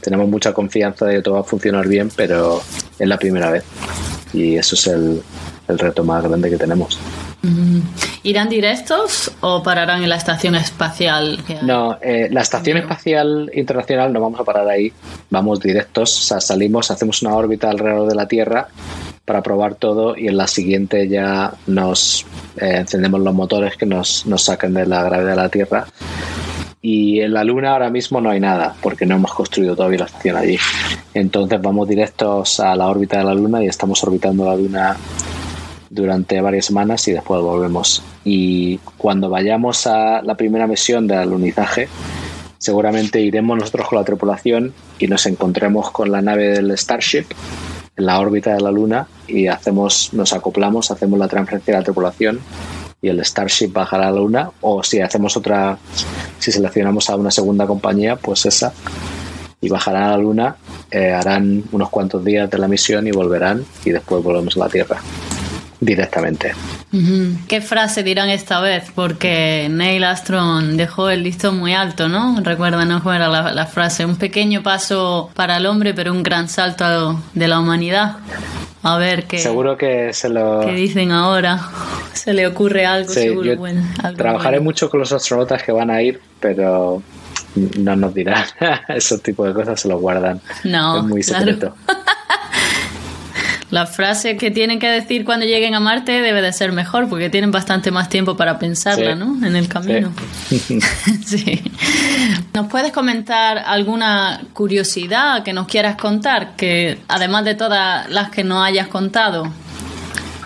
[0.02, 2.62] tenemos mucha confianza de que todo va a funcionar bien, pero
[2.98, 3.64] es la primera vez.
[4.34, 5.22] Y eso es el,
[5.68, 7.00] el reto más grande que tenemos.
[7.44, 7.80] Mm.
[8.24, 11.44] ¿Irán directos o pararán en la estación espacial?
[11.64, 12.78] No, eh, la Estación.
[12.78, 14.94] Espacial Internacional no vamos a parar ahí,
[15.30, 18.68] vamos directos, o sea, salimos, hacemos una órbita alrededor de la Tierra
[19.26, 22.26] para probar todo y en la siguiente ya nos
[22.58, 25.88] eh, encendemos los motores que nos, nos saquen de la gravedad de la Tierra.
[26.82, 30.06] Y en la Luna ahora mismo no hay nada, porque no hemos construido todavía la
[30.06, 30.58] estación allí.
[31.14, 34.98] Entonces vamos directos a la órbita de la Luna y estamos orbitando la Luna
[35.92, 38.02] durante varias semanas y después volvemos.
[38.24, 41.88] Y cuando vayamos a la primera misión de alunizaje,
[42.58, 47.26] seguramente iremos nosotros con la tripulación y nos encontremos con la nave del Starship
[47.96, 51.84] en la órbita de la Luna y hacemos, nos acoplamos, hacemos la transferencia de la
[51.84, 52.40] tripulación
[53.02, 55.78] y el Starship bajará a la Luna o si hacemos otra,
[56.40, 58.74] si seleccionamos a una segunda compañía, pues esa
[59.60, 60.56] y bajarán a la Luna,
[60.90, 64.70] eh, harán unos cuantos días de la misión y volverán y después volvemos a la
[64.70, 65.00] Tierra
[65.80, 66.54] directamente.
[67.48, 68.92] ¿Qué frase dirán esta vez?
[68.94, 72.40] Porque Neil Armstrong dejó el listón muy alto, ¿no?
[72.42, 74.06] Recuérdanos cuál era la, la frase.
[74.06, 78.18] Un pequeño paso para el hombre, pero un gran salto de la humanidad.
[78.84, 80.62] A ver qué, Seguro que se lo...
[80.62, 81.70] qué dicen ahora.
[82.24, 83.44] Se le ocurre algo, Sí, seguro.
[83.54, 84.70] yo bueno, algo Trabajaré bueno.
[84.70, 87.02] mucho con los astronautas que van a ir, pero
[87.80, 88.46] no nos dirán.
[88.90, 90.40] Esos tipos de cosas se los guardan.
[90.64, 91.46] No, es muy claro.
[91.46, 91.76] secreto.
[93.72, 97.30] La frase que tienen que decir cuando lleguen a Marte debe de ser mejor, porque
[97.30, 99.20] tienen bastante más tiempo para pensarla, Sí.
[99.20, 99.48] ¿no?
[99.48, 100.12] En el camino.
[101.26, 101.62] sí.
[102.54, 108.44] ¿Nos puedes comentar alguna curiosidad que nos quieras contar, que además de todas las que
[108.44, 109.48] no hayas contado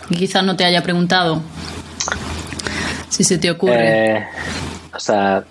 [0.09, 1.41] y quizás no te haya preguntado?
[3.09, 4.17] Si se te ocurre.
[4.17, 4.25] Eh,
[4.93, 5.43] o sea,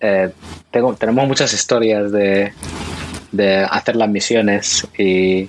[0.00, 0.30] eh,
[0.70, 2.52] tengo, tenemos muchas historias de,
[3.32, 5.48] de hacer las misiones y,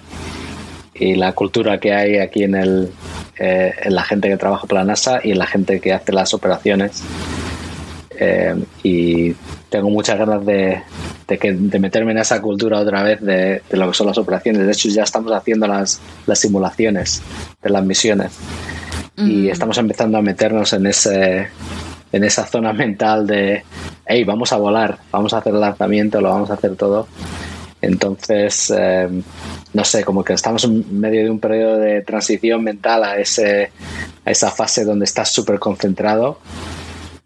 [0.94, 2.92] y, la cultura que hay aquí en, el,
[3.38, 6.12] eh, en la gente que trabaja para la NASA y en la gente que hace
[6.12, 7.04] las operaciones.
[8.24, 9.34] Eh, y
[9.70, 10.80] tengo muchas ganas de,
[11.28, 14.18] de, que, de, meterme en esa cultura otra vez de, de, lo que son las
[14.20, 14.64] operaciones.
[14.64, 17.24] De hecho, ya estamos haciendo las, las simulaciones
[17.64, 18.32] de las misiones
[19.18, 19.28] -huh.
[19.28, 21.48] y estamos empezando a meternos en ese
[22.12, 23.64] en esa zona mental de
[24.06, 27.08] hey, vamos a volar, vamos a hacer el lanzamiento, lo vamos a hacer todo.
[27.82, 29.10] Entonces, eh,
[29.74, 33.72] no sé, como que estamos en medio de un periodo de transición mental a, ese,
[34.26, 36.40] a esa fase donde estás súper concentrado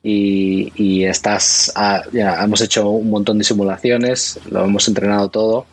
[0.08, 5.66] y, estás, a, ya, hemos hecho un montón de simulaciones, lo hemos entrenado todo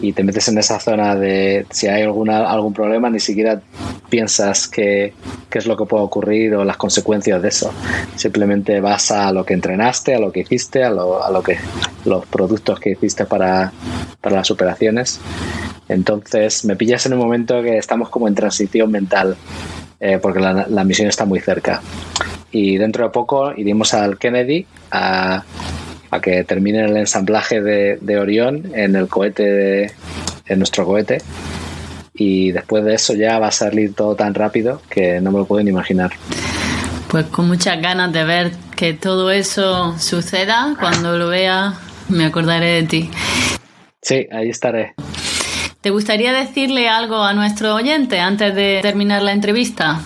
[0.00, 3.60] y te metes en esa zona de si hay alguna, algún problema, ni siquiera
[4.08, 5.12] piensas qué,
[5.52, 7.72] es lo que puede ocurrir o las consecuencias de eso.
[8.14, 11.58] Simplemente vas a lo que entrenaste, a lo que hiciste, a lo, a lo que
[12.04, 13.72] los productos que hiciste para,
[14.20, 15.20] para las operaciones.
[15.88, 19.36] Entonces me pillas en un momento que estamos como en transición mental,
[19.98, 21.82] eh, porque la misión está muy cerca.
[22.52, 25.42] Y dentro de poco iremos al Kennedy a
[26.12, 29.92] a que termine el ensamblaje de, de Orión en el cohete, de,
[30.46, 31.22] en nuestro cohete.
[32.12, 35.46] Y después de eso ya va a salir todo tan rápido que no me lo
[35.46, 36.12] pueden imaginar.
[37.08, 40.76] Pues con muchas ganas de ver que todo eso suceda.
[40.78, 41.78] Cuando lo vea,
[42.10, 43.10] me acordaré de ti.
[44.02, 44.92] Sí, ahí estaré.
[45.80, 50.02] ¿Te gustaría decirle algo a nuestro oyente antes de terminar la entrevista?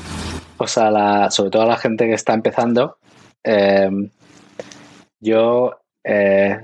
[0.59, 2.99] O sea, la, sobre todo a la gente que está empezando,
[3.45, 3.91] eh,
[5.21, 6.59] yo eh,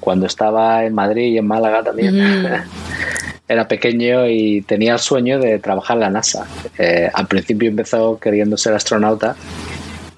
[0.00, 2.16] cuando estaba en Madrid y en Málaga también.
[2.16, 2.46] Mm.
[3.48, 6.46] Era pequeño y tenía el sueño de trabajar en la NASA.
[6.78, 9.36] Eh, al principio empezó queriendo ser astronauta,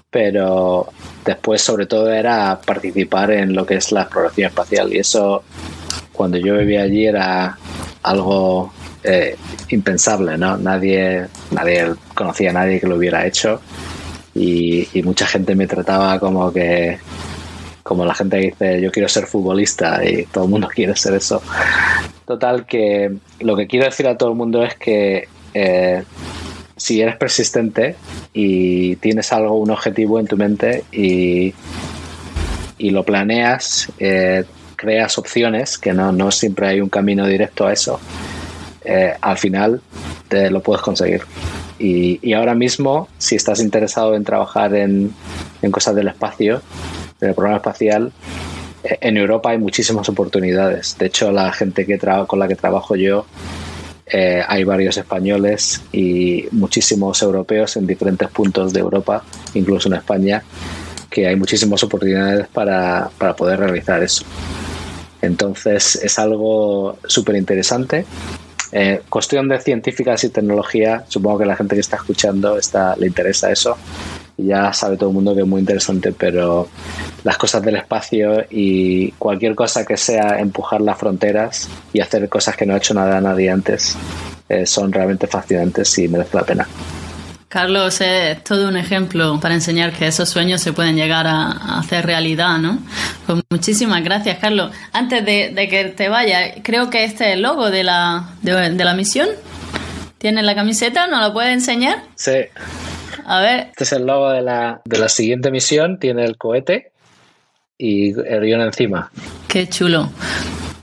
[0.08, 0.86] pero
[1.24, 5.42] después sobre todo era participar en lo que es la exploración espacial y eso
[6.12, 7.58] cuando yo vivía allí era
[8.02, 8.72] algo
[9.04, 9.36] eh,
[9.68, 10.56] impensable, ¿no?
[10.56, 13.60] Nadie, nadie conocía a nadie que lo hubiera hecho
[14.34, 16.98] y, mucha gente me trataba como que
[17.82, 21.42] como la gente dice yo quiero ser futbolista y todo el mundo quiere ser eso.
[22.26, 26.02] Total que lo que quiero decir a todo el mundo es que eh,
[26.76, 27.96] si eres persistente
[28.32, 31.52] y tienes algo, un objetivo en tu mente y,
[32.78, 34.44] y lo planeas, eh,
[34.76, 38.00] creas opciones, que no, no siempre hay un camino directo a eso,
[38.84, 39.80] eh, al final
[40.28, 41.22] te lo puedes conseguir.
[41.78, 45.12] Y, ahora mismo, si estás interesado en trabajar en,
[45.70, 46.62] cosas del espacio,
[47.20, 48.12] en el programa espacial,
[48.84, 50.96] eh, en Europa hay muchísimas oportunidades.
[50.98, 53.26] De hecho, la gente que con la que trabajo yo,
[54.06, 59.24] eh, hay varios españoles y muchísimos europeos en diferentes puntos de Europa,
[59.54, 60.42] incluso en España,
[61.10, 64.24] que hay muchísimas oportunidades para, para poder realizar eso.
[65.22, 68.04] Entonces es algo súper interesante.
[68.76, 73.06] Eh, cuestión de científicas y tecnología, supongo que la gente que está escuchando está, le
[73.06, 73.76] interesa eso
[74.36, 76.68] ya sabe todo el mundo que es muy interesante, pero
[77.22, 82.56] las cosas del espacio y cualquier cosa que sea empujar las fronteras y hacer cosas
[82.56, 83.96] que no ha hecho nada nadie antes
[84.48, 86.66] eh, son realmente fascinantes y merece la pena.
[87.54, 91.78] Carlos es todo un ejemplo para enseñar que esos sueños se pueden llegar a, a
[91.78, 92.80] hacer realidad, ¿no?
[93.26, 94.72] Pues muchísimas gracias, Carlos.
[94.92, 98.70] Antes de, de, que te vaya, creo que este es el logo de la, de,
[98.70, 99.28] de la misión.
[100.18, 101.06] ¿Tiene la camiseta?
[101.06, 102.02] ¿Nos lo puede enseñar?
[102.16, 102.40] Sí.
[103.24, 103.68] A ver.
[103.68, 106.00] Este es el logo de la, de la siguiente misión.
[106.00, 106.90] Tiene el cohete
[107.78, 109.12] y el guion encima.
[109.46, 110.10] Qué chulo.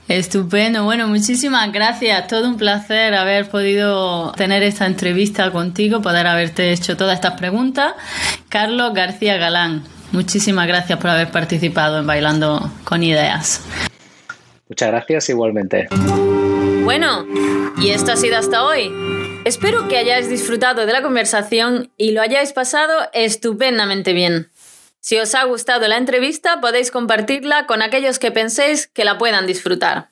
[0.08, 0.84] Estupendo.
[0.84, 2.26] Bueno, muchísimas gracias.
[2.26, 7.94] Todo un placer haber podido tener esta entrevista contigo, poder haberte hecho todas estas preguntas.
[8.48, 13.62] Carlos García Galán, muchísimas gracias por haber participado en Bailando con Ideas.
[14.68, 15.88] Muchas gracias igualmente.
[16.84, 17.24] Bueno,
[17.78, 18.90] y esto ha sido hasta hoy.
[19.44, 24.51] Espero que hayáis disfrutado de la conversación y lo hayáis pasado estupendamente bien.
[25.02, 29.48] Si os ha gustado la entrevista, podéis compartirla con aquellos que penséis que la puedan
[29.48, 30.10] disfrutar.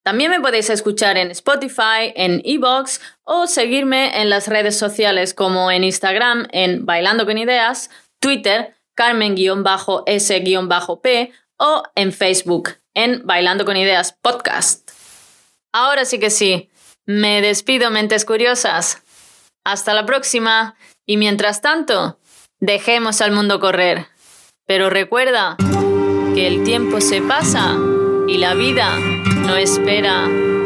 [0.02, 5.70] También me podéis escuchar en Spotify, en Evox o seguirme en las redes sociales como
[5.70, 14.16] en Instagram en Bailando con Ideas, Twitter Carmen-S-P o en Facebook en Bailando con Ideas
[14.20, 14.90] Podcast.
[15.72, 16.70] Ahora sí que sí,
[17.06, 19.02] me despido mentes curiosas.
[19.64, 20.76] Hasta la próxima
[21.06, 22.18] y mientras tanto,
[22.60, 24.08] dejemos al mundo correr.
[24.66, 25.56] Pero recuerda
[26.34, 27.76] que el tiempo se pasa
[28.28, 28.96] y la vida
[29.52, 30.61] no espera.